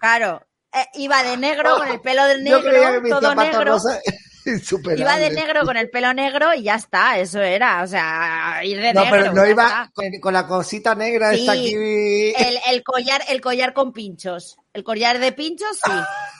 Claro, 0.00 0.42
eh, 0.72 0.84
iba 0.94 1.22
de 1.22 1.36
negro 1.36 1.76
con 1.76 1.88
el 1.88 2.00
pelo 2.00 2.24
de 2.24 2.44
Yo 2.44 2.60
creía 2.60 2.92
que 2.92 3.00
negro, 3.02 3.20
todo 3.20 3.34
negro. 3.36 3.64
rosa. 3.64 4.00
Iba 4.96 5.18
de 5.18 5.30
negro 5.30 5.62
con 5.64 5.76
el 5.76 5.90
pelo 5.90 6.12
negro 6.14 6.54
y 6.54 6.62
ya 6.62 6.76
está, 6.76 7.18
eso 7.18 7.40
era, 7.40 7.82
o 7.82 7.86
sea, 7.86 8.60
ir 8.64 8.80
de 8.80 8.94
No, 8.94 9.04
negro. 9.04 9.16
pero 9.18 9.32
no 9.32 9.46
iba 9.46 9.90
con, 9.94 10.06
con 10.20 10.32
la 10.32 10.46
cosita 10.46 10.94
negra 10.94 11.32
Sí, 11.32 11.40
esta 11.40 11.52
aquí. 11.52 11.74
El, 11.74 12.58
el 12.70 12.82
collar, 12.82 13.22
el 13.28 13.40
collar 13.40 13.72
con 13.74 13.92
pinchos. 13.92 14.58
El 14.72 14.84
collar 14.84 15.18
de 15.18 15.32
pinchos, 15.32 15.78
sí. 15.84 15.92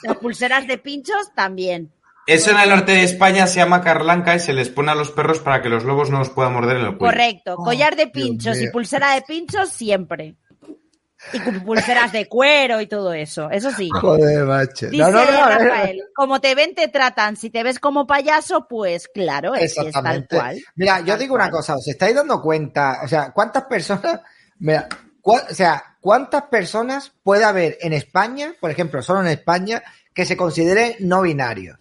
Las 0.03 0.17
pulseras 0.17 0.67
de 0.67 0.77
pinchos 0.77 1.33
también. 1.35 1.91
Eso 2.27 2.51
en 2.51 2.59
el 2.59 2.69
norte 2.69 2.91
de 2.93 3.03
España 3.03 3.47
se 3.47 3.55
llama 3.59 3.81
carlanca 3.81 4.35
y 4.35 4.39
se 4.39 4.53
les 4.53 4.69
pone 4.69 4.91
a 4.91 4.95
los 4.95 5.11
perros 5.11 5.39
para 5.39 5.61
que 5.61 5.69
los 5.69 5.83
lobos 5.83 6.11
no 6.11 6.19
los 6.19 6.29
puedan 6.29 6.53
morder 6.53 6.77
en 6.77 6.83
el 6.85 6.97
cuello. 6.97 7.11
Correcto. 7.13 7.55
Oh, 7.57 7.63
Collar 7.63 7.95
de 7.95 8.07
pinchos 8.07 8.61
y 8.61 8.69
pulsera 8.69 9.15
de 9.15 9.21
pinchos 9.23 9.69
siempre. 9.69 10.35
Y 11.33 11.39
pulseras 11.39 12.11
de 12.11 12.27
cuero 12.27 12.81
y 12.81 12.87
todo 12.87 13.13
eso. 13.13 13.49
Eso 13.49 13.71
sí. 13.71 13.89
Joder, 13.89 14.43
macho. 14.45 14.89
Dice 14.89 15.03
No, 15.03 15.11
no, 15.11 15.23
no, 15.23 15.47
Rafael, 15.49 16.01
como 16.15 16.41
te 16.41 16.55
ven, 16.55 16.73
te 16.75 16.87
tratan. 16.87 17.37
Si 17.37 17.49
te 17.49 17.63
ves 17.63 17.79
como 17.79 18.07
payaso, 18.07 18.67
pues 18.67 19.07
claro, 19.07 19.53
es, 19.55 19.77
es 19.77 19.91
tal 19.93 20.27
cual. 20.27 20.59
Mira, 20.75 21.01
yo 21.01 21.17
digo 21.17 21.35
una 21.35 21.49
cosa, 21.51 21.75
¿os 21.75 21.87
estáis 21.87 22.15
dando 22.15 22.41
cuenta? 22.41 23.01
O 23.03 23.07
sea, 23.07 23.31
¿cuántas 23.31 23.63
personas, 23.65 24.19
mira, 24.59 24.89
cua- 25.21 25.45
o 25.49 25.53
sea, 25.53 25.95
cuántas 26.01 26.43
personas 26.43 27.11
puede 27.23 27.43
haber 27.45 27.77
en 27.81 27.93
España, 27.93 28.53
por 28.59 28.71
ejemplo, 28.71 29.01
solo 29.01 29.21
en 29.21 29.27
España, 29.27 29.81
que 30.13 30.25
se 30.25 30.35
consideren 30.35 30.95
no 30.99 31.21
binarios? 31.21 31.77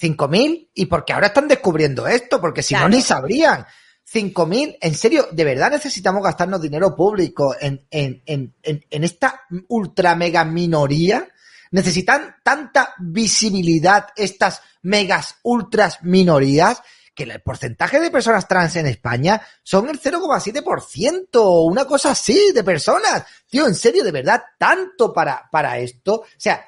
¿5.000? 0.00 0.68
¿Y 0.74 0.86
porque 0.86 1.12
ahora 1.12 1.28
están 1.28 1.48
descubriendo 1.48 2.06
esto? 2.06 2.40
Porque 2.40 2.62
si 2.62 2.74
Claro. 2.74 2.88
no, 2.88 2.96
ni 2.96 3.02
sabrían. 3.02 3.66
¿5.000? 4.10 4.78
¿En 4.80 4.94
serio? 4.94 5.28
¿De 5.32 5.44
verdad 5.44 5.70
necesitamos 5.70 6.22
gastarnos 6.22 6.60
dinero 6.60 6.94
público 6.94 7.54
en, 7.58 7.86
en, 7.90 8.22
en, 8.26 8.54
en, 8.62 9.04
esta 9.04 9.42
ultra 9.68 10.14
mega 10.14 10.44
minoría? 10.44 11.28
¿Necesitan 11.70 12.36
tanta 12.42 12.94
visibilidad 12.98 14.08
estas 14.16 14.60
megas 14.82 15.36
ultras 15.42 16.02
minorías? 16.02 16.82
que 17.14 17.24
el 17.24 17.42
porcentaje 17.42 18.00
de 18.00 18.10
personas 18.10 18.48
trans 18.48 18.74
en 18.76 18.86
España 18.86 19.40
son 19.62 19.88
el 19.90 20.00
0,7% 20.00 21.28
o 21.34 21.64
una 21.64 21.84
cosa 21.84 22.12
así 22.12 22.52
de 22.54 22.64
personas. 22.64 23.24
Tío, 23.46 23.66
en 23.66 23.74
serio, 23.74 24.02
de 24.02 24.12
verdad, 24.12 24.42
tanto 24.58 25.12
para, 25.12 25.46
para 25.50 25.78
esto. 25.78 26.14
O 26.14 26.26
sea, 26.38 26.64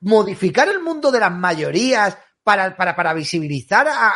modificar 0.00 0.68
el 0.68 0.80
mundo 0.80 1.10
de 1.10 1.20
las 1.20 1.32
mayorías 1.32 2.16
para, 2.44 2.76
para, 2.76 2.94
para 2.94 3.14
visibilizar 3.14 3.88
a, 3.88 3.92
a- 4.08 4.10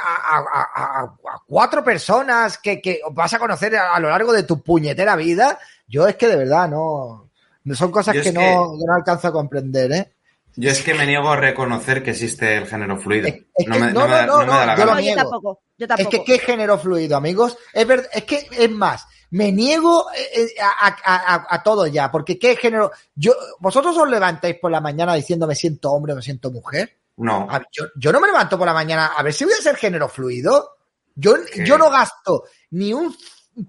a- 0.75 1.17
cuatro 1.47 1.83
personas 1.83 2.59
que, 2.59 2.81
que 2.81 3.01
vas 3.13 3.33
a 3.33 3.39
conocer 3.39 3.75
a, 3.77 3.95
a 3.95 4.01
lo 4.01 4.11
largo 4.11 4.33
de 4.33 4.43
tu 4.43 4.63
puñetera 4.63 5.17
vida, 5.17 5.59
yo 5.89 6.07
es 6.07 6.17
que 6.17 6.29
de 6.29 6.37
verdad 6.37 6.69
no. 6.69 7.31
no 7.65 7.75
Son 7.75 7.91
cosas 7.91 8.15
que 8.15 8.31
no, 8.33 8.41
que- 8.41 8.85
no 8.87 8.95
alcanzo 8.95 9.29
a 9.29 9.33
comprender, 9.33 9.93
¿eh? 9.93 10.13
Yo 10.57 10.71
es 10.71 10.83
que 10.83 10.93
me 10.93 11.07
niego 11.07 11.31
a 11.31 11.37
reconocer 11.37 12.03
que 12.03 12.11
existe 12.11 12.57
el 12.57 12.67
género 12.67 12.99
fluido. 12.99 13.29
Es- 13.29 13.45
es 13.57 13.67
no, 13.67 13.75
que- 13.75 13.81
me, 13.81 13.93
no, 13.93 14.01
no 14.03 14.07
me 14.09 14.15
da, 14.15 14.27
no, 14.27 14.39
no 14.39 14.39
me 14.45 14.47
da 14.53 14.61
no, 14.61 14.67
la 14.67 14.77
yo 14.77 14.85
lo. 14.85 14.95
No, 14.95 15.01
yo 15.01 15.15
tampoco. 15.15 15.61
Yo 15.79 15.85
Es 15.85 15.89
tampoco. 15.89 16.11
que 16.11 16.25
qué 16.25 16.39
género 16.41 16.79
fluido, 16.79 17.17
amigos. 17.17 17.57
Es 17.73 17.87
verdad, 17.87 18.09
es 18.13 18.25
que 18.25 18.47
es 18.51 18.71
más, 18.71 19.07
me 19.31 19.53
niego 19.53 20.07
eh, 20.15 20.43
eh, 20.43 20.49
a, 20.61 20.89
a- 20.89 21.35
a- 21.35 21.47
a 21.49 21.63
todo 21.63 21.87
ya, 21.87 22.11
porque 22.11 22.39
qué 22.39 22.57
género. 22.57 22.91
Yo, 23.15 23.33
vosotros 23.61 23.97
os 23.97 24.09
levantáis 24.11 24.57
por 24.59 24.71
la 24.71 24.81
mañana 24.81 25.15
diciendo 25.15 25.47
me 25.47 25.55
siento 25.55 25.93
hombre, 25.93 26.15
me 26.15 26.23
siento 26.23 26.51
mujer. 26.51 26.97
No. 27.19 27.47
A- 27.51 27.63
yo, 27.73 27.87
yo 27.97 28.13
no 28.13 28.21
me 28.21 28.27
levanto 28.29 28.57
por 28.59 28.67
la 28.67 28.73
mañana 28.75 29.07
a 29.17 29.23
ver 29.23 29.33
si 29.33 29.45
voy 29.45 29.55
a 29.55 29.63
ser 29.63 29.77
género 29.77 30.09
fluido. 30.09 30.71
Yo, 31.15 31.35
¿Qué? 31.53 31.65
yo 31.67 31.77
no 31.77 31.91
gasto 31.91 32.45
ni 32.71 32.93
un 32.93 33.15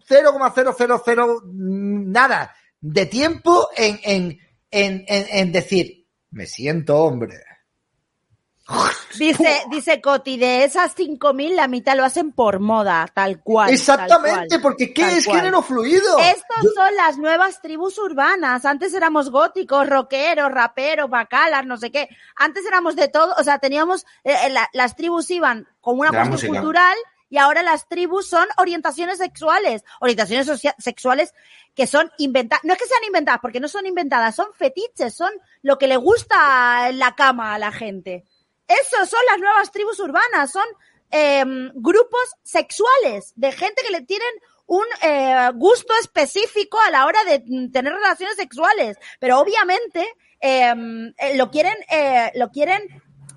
0,000 0.08 1.42
nada 2.12 2.56
de 2.80 3.06
tiempo 3.08 3.70
en, 3.76 4.00
en, 4.04 4.40
en, 4.72 5.06
en, 5.08 5.26
en 5.30 5.52
decir 5.52 6.00
me 6.32 6.46
siento 6.46 6.98
hombre. 6.98 7.44
Dice, 9.18 9.62
dice 9.70 10.00
Coti, 10.02 10.38
de 10.38 10.64
esas 10.64 10.96
5.000, 10.96 11.56
la 11.56 11.68
mitad 11.68 11.98
lo 11.98 12.06
hacen 12.06 12.32
por 12.32 12.60
moda, 12.60 13.08
tal 13.14 13.42
cual. 13.42 13.72
Exactamente, 13.72 14.30
tal 14.30 14.48
cual, 14.48 14.62
porque 14.62 14.94
¿qué 14.94 15.18
es 15.18 15.26
cual. 15.26 15.40
género 15.40 15.62
fluido? 15.62 16.20
Estos 16.20 16.64
Yo- 16.64 16.70
son 16.76 16.96
las 16.96 17.18
nuevas 17.18 17.62
tribus 17.62 17.98
urbanas. 17.98 18.66
Antes 18.66 18.94
éramos 18.94 19.30
góticos, 19.32 19.88
rockeros, 19.90 20.52
raperos, 20.52 21.10
bacalas, 21.10 21.66
no 21.66 21.78
sé 21.78 21.92
qué. 21.92 22.08
Antes 22.36 22.66
éramos 22.66 22.96
de 22.96 23.08
todo, 23.08 23.34
o 23.38 23.44
sea, 23.44 23.60
teníamos, 23.60 24.06
eh, 24.24 24.34
eh, 24.46 24.50
la- 24.50 24.70
las 24.74 24.96
tribus 24.96 25.30
iban 25.32 25.68
como 25.82 26.02
una 26.02 26.12
cuestión 26.30 26.52
cultural 26.60 26.96
y 27.30 27.38
ahora 27.38 27.62
las 27.62 27.88
tribus 27.88 28.28
son 28.30 28.48
orientaciones 28.58 29.18
sexuales, 29.18 29.84
orientaciones 30.00 30.50
sexuales 30.78 31.34
que 31.76 31.88
son 31.88 32.12
inventadas, 32.18 32.64
no 32.66 32.74
es 32.74 32.80
que 32.80 32.88
sean 32.88 33.04
inventadas, 33.06 33.40
porque 33.42 33.60
no 33.60 33.68
son 33.68 33.86
inventadas, 33.86 34.36
son 34.36 34.48
fetiches, 34.54 35.14
son 35.14 35.32
lo 35.62 35.78
que 35.78 35.88
le 35.88 35.98
gusta 35.98 36.90
en 36.90 37.00
la 37.00 37.16
cama 37.16 37.54
a 37.54 37.60
la 37.60 37.72
gente. 37.72 38.26
Eso 38.70 39.06
son 39.06 39.20
las 39.30 39.40
nuevas 39.40 39.72
tribus 39.72 40.00
urbanas, 40.00 40.52
son 40.52 40.66
eh, 41.12 41.44
grupos 41.74 42.36
sexuales 42.44 43.34
de 43.36 43.52
gente 43.52 43.82
que 43.86 43.92
le 43.92 44.02
tienen 44.04 44.30
un 44.68 44.86
eh, 45.02 45.50
gusto 45.56 45.92
específico 46.00 46.78
a 46.80 46.92
la 46.92 47.08
hora 47.08 47.24
de 47.24 47.40
tener 47.74 47.92
relaciones 47.92 48.36
sexuales, 48.36 48.98
pero 49.20 49.40
obviamente 49.40 50.08
eh, 50.40 50.74
eh, 51.18 51.38
lo 51.38 51.50
quieren 51.50 51.74
eh, 51.92 52.32
lo 52.36 52.50
quieren 52.50 52.84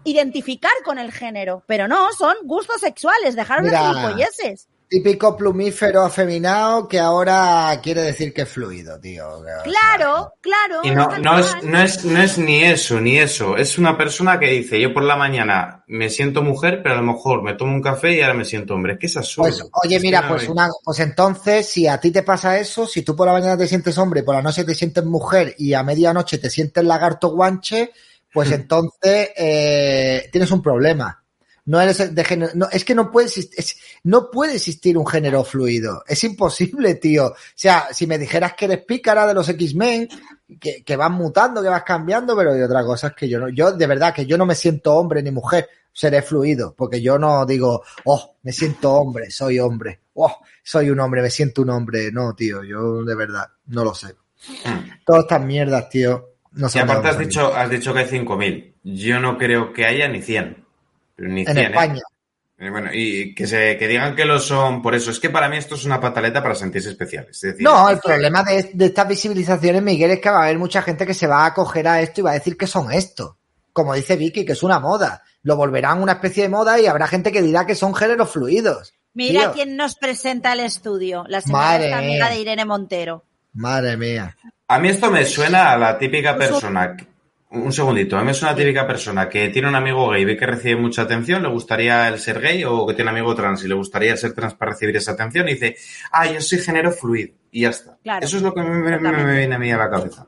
identificar 0.05 0.73
con 0.85 0.99
el 0.99 1.13
género, 1.13 1.65
pero 1.67 1.89
no, 1.89 2.13
son 2.13 2.37
gustos 2.45 2.81
sexuales, 2.81 3.35
dejaron 3.35 3.65
de 3.65 3.79
gilipolleces. 3.79 4.69
Típico 4.93 5.35
plumífero 5.35 6.03
afeminado 6.03 6.87
que 6.87 7.01
ahora 7.01 7.81
quiere 7.83 8.03
decir 8.03 8.35
que 8.35 8.43
es 8.43 8.49
fluido, 8.51 9.01
tío. 9.01 9.43
Claro, 9.65 10.35
claro. 10.43 10.81
Y 10.83 10.91
no, 10.91 11.17
no, 11.17 11.39
es, 11.39 11.65
no, 11.65 11.81
es, 11.81 12.05
no 12.05 12.23
es 12.23 12.37
ni 12.37 12.63
eso, 12.63 13.01
ni 13.01 13.17
eso. 13.17 13.57
Es 13.57 13.79
una 13.79 13.97
persona 13.97 14.39
que 14.39 14.51
dice, 14.51 14.79
yo 14.79 14.93
por 14.93 15.05
la 15.05 15.17
mañana 15.17 15.83
me 15.87 16.11
siento 16.11 16.43
mujer, 16.43 16.81
pero 16.83 16.97
a 16.97 16.99
lo 16.99 17.11
mejor 17.11 17.43
me 17.43 17.55
tomo 17.55 17.73
un 17.73 17.81
café 17.81 18.15
y 18.15 18.21
ahora 18.21 18.35
me 18.35 18.45
siento 18.45 18.75
hombre. 18.75 18.93
Es 18.93 18.99
que 18.99 19.07
es 19.07 19.17
absurdo. 19.17 19.49
Pues, 19.49 19.65
oye, 19.83 19.97
Es 19.97 20.03
mira, 20.03 20.29
pues 20.29 20.47
una, 20.47 20.69
pues 20.85 21.01
entonces, 21.01 21.67
si 21.67 21.87
a 21.87 21.99
ti 21.99 22.11
te 22.11 22.23
pasa 22.23 22.59
eso, 22.59 22.87
si 22.87 23.01
tú 23.01 23.17
por 23.17 23.27
la 23.27 23.33
mañana 23.33 23.57
te 23.57 23.67
sientes 23.67 23.97
hombre 23.97 24.21
y 24.21 24.25
por 24.25 24.35
la 24.35 24.43
noche 24.43 24.63
te 24.63 24.75
sientes 24.75 25.07
mujer 25.07 25.55
y 25.57 25.73
a 25.73 25.83
medianoche 25.83 26.37
te 26.37 26.51
sientes 26.51 26.85
lagarto 26.85 27.31
guanche, 27.31 27.93
pues 28.31 28.51
entonces 28.53 29.31
eh, 29.39 30.29
tienes 30.31 30.51
un 30.51 30.61
problema. 30.61 31.22
No 31.65 31.81
eres 31.81 32.13
de 32.15 32.25
género, 32.25 32.53
no, 32.57 32.69
es 32.73 32.85
que 32.85 32.95
no 32.95 33.11
puede 33.11 33.27
existir, 33.29 33.59
es- 33.59 33.77
no 34.03 34.31
puede 34.31 34.57
existir 34.57 34.99
un 34.99 35.07
género 35.07 35.45
fluido. 35.45 36.03
Es 36.09 36.25
imposible, 36.25 36.97
tío. 36.97 37.27
O 37.29 37.35
sea, 37.55 37.87
si 37.93 38.07
me 38.07 38.19
dijeras 38.19 38.55
que 38.55 38.65
eres 38.65 38.85
pícara 38.85 39.27
de 39.27 39.35
los 39.35 39.49
X-Men, 39.49 40.09
que, 40.61 40.83
que 40.83 40.97
vas 40.97 41.11
mutando, 41.11 41.63
que 41.63 41.69
vas 41.69 41.85
cambiando, 41.85 42.37
pero 42.37 42.57
y 42.57 42.63
otra 42.63 42.85
cosa 42.85 43.09
es 43.09 43.15
que 43.15 43.29
yo 43.29 43.39
no, 43.39 43.49
yo 43.49 43.73
de 43.73 43.87
verdad 43.87 44.13
que 44.13 44.27
yo 44.27 44.37
no 44.37 44.45
me 44.45 44.55
siento 44.57 44.95
hombre 44.95 45.23
ni 45.23 45.31
mujer, 45.31 45.69
seré 45.93 46.23
fluido, 46.23 46.75
porque 46.77 47.01
yo 47.01 47.19
no 47.19 47.45
digo, 47.47 47.83
oh, 48.05 48.37
me 48.43 48.53
siento 48.53 48.93
hombre, 48.95 49.31
soy 49.31 49.59
hombre, 49.61 50.01
oh, 50.15 50.39
soy 50.63 50.91
un 50.91 50.99
hombre, 51.01 51.23
me 51.23 51.31
siento 51.31 51.63
un 51.63 51.71
hombre. 51.71 52.11
No, 52.11 52.35
tío, 52.35 52.65
yo 52.65 53.05
de 53.05 53.15
verdad, 53.15 53.47
no 53.67 53.85
lo 53.85 53.95
sé. 53.95 54.09
Mm. 54.65 55.05
Todas 55.07 55.23
estas 55.23 55.43
mierdas, 55.43 55.89
tío, 55.89 56.31
no 56.53 56.69
Y 56.75 56.79
aparte 56.79 57.09
has 57.09 57.19
dicho, 57.19 57.55
has 57.55 57.71
dicho 57.71 57.95
que 57.95 58.01
hay 58.01 58.07
5.000. 58.09 58.75
Yo 58.83 59.21
no 59.21 59.39
creo 59.39 59.73
que 59.73 59.87
haya 59.87 60.09
ni 60.09 60.21
100. 60.21 60.62
Ni 61.19 61.41
en 61.43 61.47
100, 61.47 61.59
¿eh? 61.59 61.63
España. 61.67 62.03
Y 62.59 62.69
bueno, 62.69 62.91
y 62.93 63.35
que 63.35 63.47
se 63.47 63.77
que 63.77 63.89
digan 63.89 64.15
que 64.15 64.25
lo 64.25 64.39
son 64.39 64.83
por 64.83 64.95
eso. 64.95 65.11
Es 65.11 65.19
que 65.19 65.31
para 65.31 65.49
mí 65.49 65.57
esto 65.57 65.75
es 65.75 65.85
una 65.85 66.01
pataleta 66.01 66.43
para 66.43 66.55
sentirse 66.55 66.91
especiales. 66.91 67.37
Es 67.37 67.53
decir, 67.53 67.63
No, 67.63 67.91
el 67.91 67.99
problema 67.99 68.45
de, 68.45 68.71
de 68.73 68.87
estas 68.87 69.09
visibilizaciones, 69.09 69.83
Miguel, 69.83 70.13
es 70.13 70.21
que 70.21 70.31
va 70.31 70.41
a 70.41 70.45
haber 70.45 70.59
mucha 70.59 70.81
gente 70.83 71.05
que 71.05 71.15
se 71.15 71.27
va 71.27 71.43
a 71.43 71.47
acoger 71.47 71.89
a 71.89 72.01
esto 72.01 72.21
y 72.21 72.25
va 72.25 72.31
a 72.31 72.35
decir 72.35 72.57
que 72.57 72.69
son 72.69 72.93
esto. 72.93 73.39
Como 73.73 73.95
dice 73.95 74.17
Vicky, 74.17 74.45
que 74.45 74.53
es 74.53 74.63
una 74.63 74.79
moda. 74.79 75.23
Lo 75.43 75.57
volverán 75.57 76.01
una 76.01 76.13
especie 76.13 76.45
de 76.45 76.51
moda 76.51 76.79
y 76.79 76.87
habrá 76.87 77.09
gente 77.09 77.33
que 77.33 77.43
dirá 77.43 77.67
que 77.67 77.75
son 77.75 77.95
géneros 77.95 78.31
fluidos. 78.31 78.95
Mira 79.15 79.41
Tío, 79.41 79.53
quién 79.53 79.77
nos 79.77 79.97
presenta 79.97 80.53
el 80.53 80.61
estudio, 80.61 81.25
la 81.29 81.41
señora 81.41 81.99
amiga 81.99 82.31
de 82.31 82.39
Irene 82.39 82.65
Montero. 82.65 83.25
Madre 83.55 83.97
mía. 83.97 84.37
A 84.69 84.79
mí 84.79 84.89
esto 84.89 85.11
me 85.11 85.25
suena 85.27 85.73
a 85.73 85.77
la 85.77 85.99
típica 85.99 86.37
persona. 86.37 86.97
Un 87.55 87.71
segundito, 87.71 88.17
a 88.17 88.21
mí 88.21 88.27
me 88.27 88.35
suena 88.35 88.53
a 88.53 88.55
la 88.55 88.59
típica 88.63 88.87
persona 88.87 89.29
que 89.29 89.51
tiene 89.51 89.69
un 89.69 89.75
amigo 89.75 90.09
gay 90.09 90.23
y 90.23 90.25
ve 90.25 90.37
que 90.39 90.47
recibe 90.47 90.77
mucha 90.81 91.03
atención, 91.03 91.43
le 91.43 91.49
gustaría 91.51 92.09
el 92.09 92.19
ser 92.19 92.41
gay, 92.41 92.65
o 92.65 92.87
que 92.87 92.95
tiene 92.95 93.11
un 93.11 93.17
amigo 93.19 93.35
trans 93.35 93.63
y 93.65 93.69
le 93.69 93.75
gustaría 93.75 94.17
ser 94.17 94.33
trans 94.33 94.55
para 94.55 94.71
recibir 94.73 94.97
esa 94.97 95.13
atención 95.13 95.47
y 95.49 95.53
dice, 95.53 95.77
ah, 96.13 96.27
yo 96.27 96.41
soy 96.41 96.61
género 96.61 96.91
fluido. 96.93 97.35
Y 97.51 97.61
ya 97.63 97.69
está. 97.69 97.99
Claro, 98.03 98.25
Eso 98.25 98.39
es 98.39 98.43
lo 98.43 98.55
que 98.55 98.63
me, 98.63 98.99
me- 98.99 99.37
viene 99.39 99.55
a 99.55 99.59
mí 99.59 99.71
a 99.71 99.77
la 99.77 99.91
cabeza. 99.91 100.27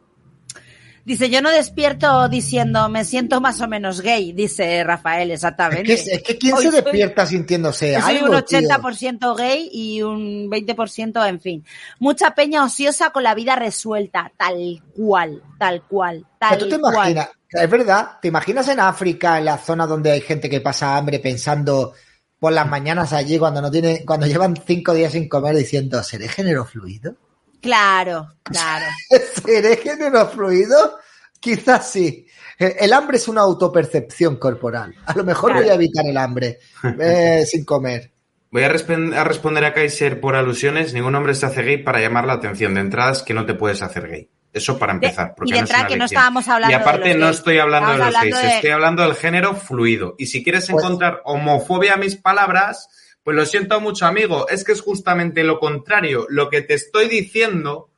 Dice, 1.05 1.29
yo 1.29 1.43
no 1.43 1.51
despierto 1.51 2.29
diciendo 2.31 2.89
me 2.89 3.05
siento 3.05 3.41
más 3.41 3.61
o 3.61 3.69
menos 3.69 4.01
gay, 4.01 4.33
dice 4.33 4.83
Rafael, 4.85 5.31
Es 5.31 5.35
exactamente. 5.37 5.85
que, 5.95 6.13
es 6.13 6.23
que 6.23 6.39
¿quién 6.39 6.55
Hoy 6.55 6.63
se 6.65 6.71
soy- 6.71 6.81
despierta 6.81 7.27
sintiéndose 7.27 8.01
soy 8.01 8.17
algo, 8.17 8.35
un 8.37 8.43
tío? 8.45 8.59
80% 8.61 9.37
gay 9.37 9.69
y 9.71 10.01
un 10.03 10.49
20% 10.51 11.29
en 11.29 11.41
fin. 11.41 11.65
Mucha 11.99 12.35
peña 12.35 12.65
ociosa 12.65 13.11
con 13.11 13.23
la 13.23 13.35
vida 13.35 13.55
resuelta, 13.55 14.33
tal 14.37 14.83
cual, 14.97 15.43
tal 15.59 15.83
cual, 15.83 16.27
tal 16.39 16.59
tú 16.59 16.69
te 16.71 16.79
cual. 16.79 16.95
imaginas, 16.95 17.29
es 17.51 17.71
verdad, 17.71 18.09
te 18.23 18.29
imaginas 18.29 18.67
en 18.69 18.81
África, 18.81 19.39
en 19.39 19.45
la 19.45 19.59
zona 19.59 19.87
donde 19.87 20.11
hay 20.11 20.23
gente 20.23 20.49
que 20.49 20.61
pasa 20.63 20.97
hambre 20.97 21.19
pensando 21.19 21.93
por 22.39 22.53
las 22.53 22.67
mañanas 22.69 23.13
allí 23.13 23.39
cuando 23.39 23.61
no 23.63 23.71
tiene, 23.71 24.05
cuando 24.07 24.27
llevan 24.27 24.55
cinco 24.67 24.95
días 24.95 25.13
sin 25.13 25.29
comer 25.29 25.55
diciendo, 25.57 26.03
¿seré 26.03 26.29
género 26.29 26.65
fluido? 26.65 27.17
Claro, 27.65 28.29
claro. 28.43 28.85
¿Seré 29.45 29.79
género 29.79 30.27
fluido? 30.29 30.99
Quizás 31.41 31.91
sí. 31.91 32.27
El 32.59 32.75
el 32.79 32.93
hambre 32.93 33.17
es 33.17 33.27
una 33.27 33.41
autopercepción 33.41 34.37
corporal. 34.37 34.95
A 35.07 35.15
lo 35.15 35.25
mejor 35.25 35.53
Claro. 35.53 35.65
voy 35.65 35.73
a 35.73 35.75
evitar 35.77 36.05
el 36.07 36.17
hambre 36.19 36.59
eh, 37.01 37.45
sin 37.47 37.65
comer. 37.65 38.13
Voy 38.51 38.63
a, 38.65 38.69
responder 38.69 39.65
a 39.65 39.73
Kaiser 39.73 40.21
por 40.21 40.37
alusiones. 40.37 40.93
Ningún 40.93 41.15
hombre 41.15 41.35
se 41.35 41.47
hace 41.47 41.63
gay 41.63 41.79
para 41.83 42.01
llamar 42.01 42.27
la 42.27 42.35
atención. 42.35 42.75
De 42.75 42.83
entrada 42.83 43.13
es 43.13 43.23
que 43.23 43.33
no 43.35 43.47
te 43.47 43.55
puedes 43.55 43.81
hacer 43.83 44.09
gay. 44.09 44.29
Eso 44.53 44.79
para 44.79 44.93
empezar. 44.93 45.35
porque 45.35 45.51
y 45.51 45.55
de 45.55 45.59
no 45.61 45.65
es 45.65 45.71
entrada 45.71 45.83
una 45.85 45.89
que 45.89 45.97
no 45.99 46.05
estábamos 46.05 46.49
hablando 46.49 46.69
Y 46.73 46.77
de 46.79 46.83
aparte 46.83 47.09
los 47.09 47.19
no 47.19 47.27
gays. 47.27 47.39
estoy 47.39 47.59
hablando 47.59 47.93
de 47.93 47.99
los 47.99 48.13
gays, 48.15 48.41
de- 48.43 48.55
estoy 48.57 48.71
hablando 48.71 49.03
del 49.03 49.15
género 49.17 49.55
fluido. 49.57 50.15
Y 50.19 50.27
si 50.27 50.45
quieres 50.45 50.69
Pues- 50.71 50.85
encontrar 50.85 51.23
homofobia 51.25 51.95
a 51.95 51.97
mis 51.97 52.15
palabras, 52.15 52.89
pues 53.25 53.37
lo 53.37 53.47
siento 53.47 53.81
mucho, 53.81 54.05
amigo. 54.05 54.47
Es 54.49 54.65
que 54.65 54.73
es 54.73 54.83
justamente 54.83 55.43
lo 55.45 55.59
contrario. 55.59 56.27
Lo 56.29 56.51
que 56.51 56.61
te 56.61 56.75
estoy 56.75 57.09
diciendo 57.09 57.91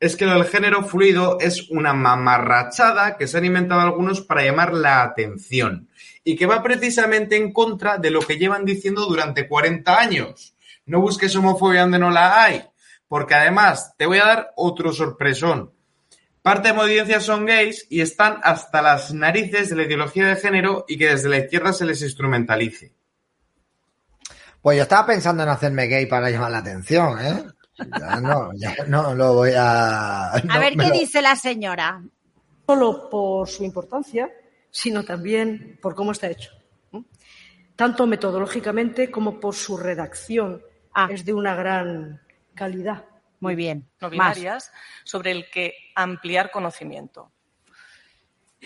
es 0.00 0.16
que 0.16 0.26
lo 0.26 0.34
del 0.34 0.44
género 0.44 0.82
fluido 0.82 1.38
es 1.40 1.70
una 1.70 1.92
mamarrachada 1.92 3.16
que 3.16 3.28
se 3.28 3.38
han 3.38 3.44
inventado 3.44 3.80
algunos 3.80 4.20
para 4.20 4.42
llamar 4.42 4.74
la 4.74 5.04
atención 5.04 5.88
y 6.24 6.34
que 6.34 6.46
va 6.46 6.64
precisamente 6.64 7.36
en 7.36 7.52
contra 7.52 7.98
de 7.98 8.10
lo 8.10 8.20
que 8.20 8.36
llevan 8.36 8.64
diciendo 8.64 9.06
durante 9.06 9.46
40 9.46 9.96
años. 9.96 10.56
No 10.84 11.00
busques 11.00 11.36
homofobia 11.36 11.82
donde 11.82 12.00
no 12.00 12.10
la 12.10 12.42
hay, 12.42 12.64
porque 13.06 13.36
además 13.36 13.94
te 13.96 14.06
voy 14.06 14.18
a 14.18 14.26
dar 14.26 14.52
otro 14.56 14.92
sorpresón. 14.92 15.72
Parte 16.42 16.68
de 16.68 16.74
mi 16.74 16.80
audiencia 16.80 17.20
son 17.20 17.46
gays 17.46 17.86
y 17.88 18.00
están 18.00 18.40
hasta 18.42 18.82
las 18.82 19.14
narices 19.14 19.70
de 19.70 19.76
la 19.76 19.84
ideología 19.84 20.26
de 20.26 20.34
género 20.34 20.84
y 20.88 20.98
que 20.98 21.10
desde 21.10 21.28
la 21.28 21.38
izquierda 21.38 21.72
se 21.72 21.84
les 21.84 22.02
instrumentalice. 22.02 22.92
Pues 24.62 24.76
yo 24.76 24.84
estaba 24.84 25.06
pensando 25.06 25.42
en 25.42 25.48
hacerme 25.48 25.86
gay 25.88 26.06
para 26.06 26.30
llamar 26.30 26.52
la 26.52 26.58
atención, 26.58 27.18
¿eh? 27.20 27.44
Ya 28.00 28.20
no, 28.20 28.50
ya 28.54 28.74
no 28.86 29.14
lo 29.14 29.34
voy 29.34 29.52
a... 29.56 30.32
A 30.34 30.38
no 30.40 30.60
ver 30.60 30.76
qué 30.76 30.86
lo- 30.86 30.90
dice 30.92 31.20
la 31.20 31.34
señora. 31.36 32.00
solo 32.66 33.10
por 33.10 33.48
su 33.48 33.64
importancia, 33.64 34.30
sino 34.70 35.02
también 35.04 35.78
por 35.82 35.94
cómo 35.94 36.12
está 36.12 36.28
hecho. 36.28 36.52
Tanto 37.74 38.06
metodológicamente 38.06 39.10
como 39.10 39.40
por 39.40 39.54
su 39.54 39.76
redacción. 39.76 40.62
Ah. 40.94 41.08
Es 41.10 41.24
de 41.24 41.32
una 41.34 41.54
gran 41.56 42.20
calidad. 42.54 43.04
Muy 43.40 43.56
bien. 43.56 43.88
no 44.00 44.08
sobre 45.02 45.32
el 45.32 45.50
que 45.50 45.74
ampliar 45.96 46.50
conocimiento. 46.52 47.32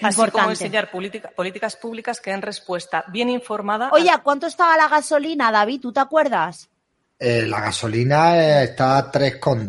Así 0.03 0.09
Importante. 0.21 0.33
como 0.33 0.51
enseñar 0.51 0.91
política- 0.91 1.31
políticas 1.35 1.77
públicas 1.77 2.21
que 2.21 2.31
den 2.31 2.43
respuesta 2.43 3.05
bien 3.09 3.31
informada. 3.31 3.89
Oye, 3.93 4.11
¿a 4.11 4.19
cuánto 4.19 4.47
estaba 4.47 4.77
la 4.77 4.89
gasolina, 4.89 5.51
David? 5.51 5.81
¿Tú 5.81 5.93
te 5.93 6.01
acuerdas? 6.01 6.69
Eh, 7.19 7.47
la 7.47 7.61
gasolina 7.63 8.37
eh, 8.37 8.65
está 8.65 8.99
a 8.99 9.11
3,2 9.11 9.67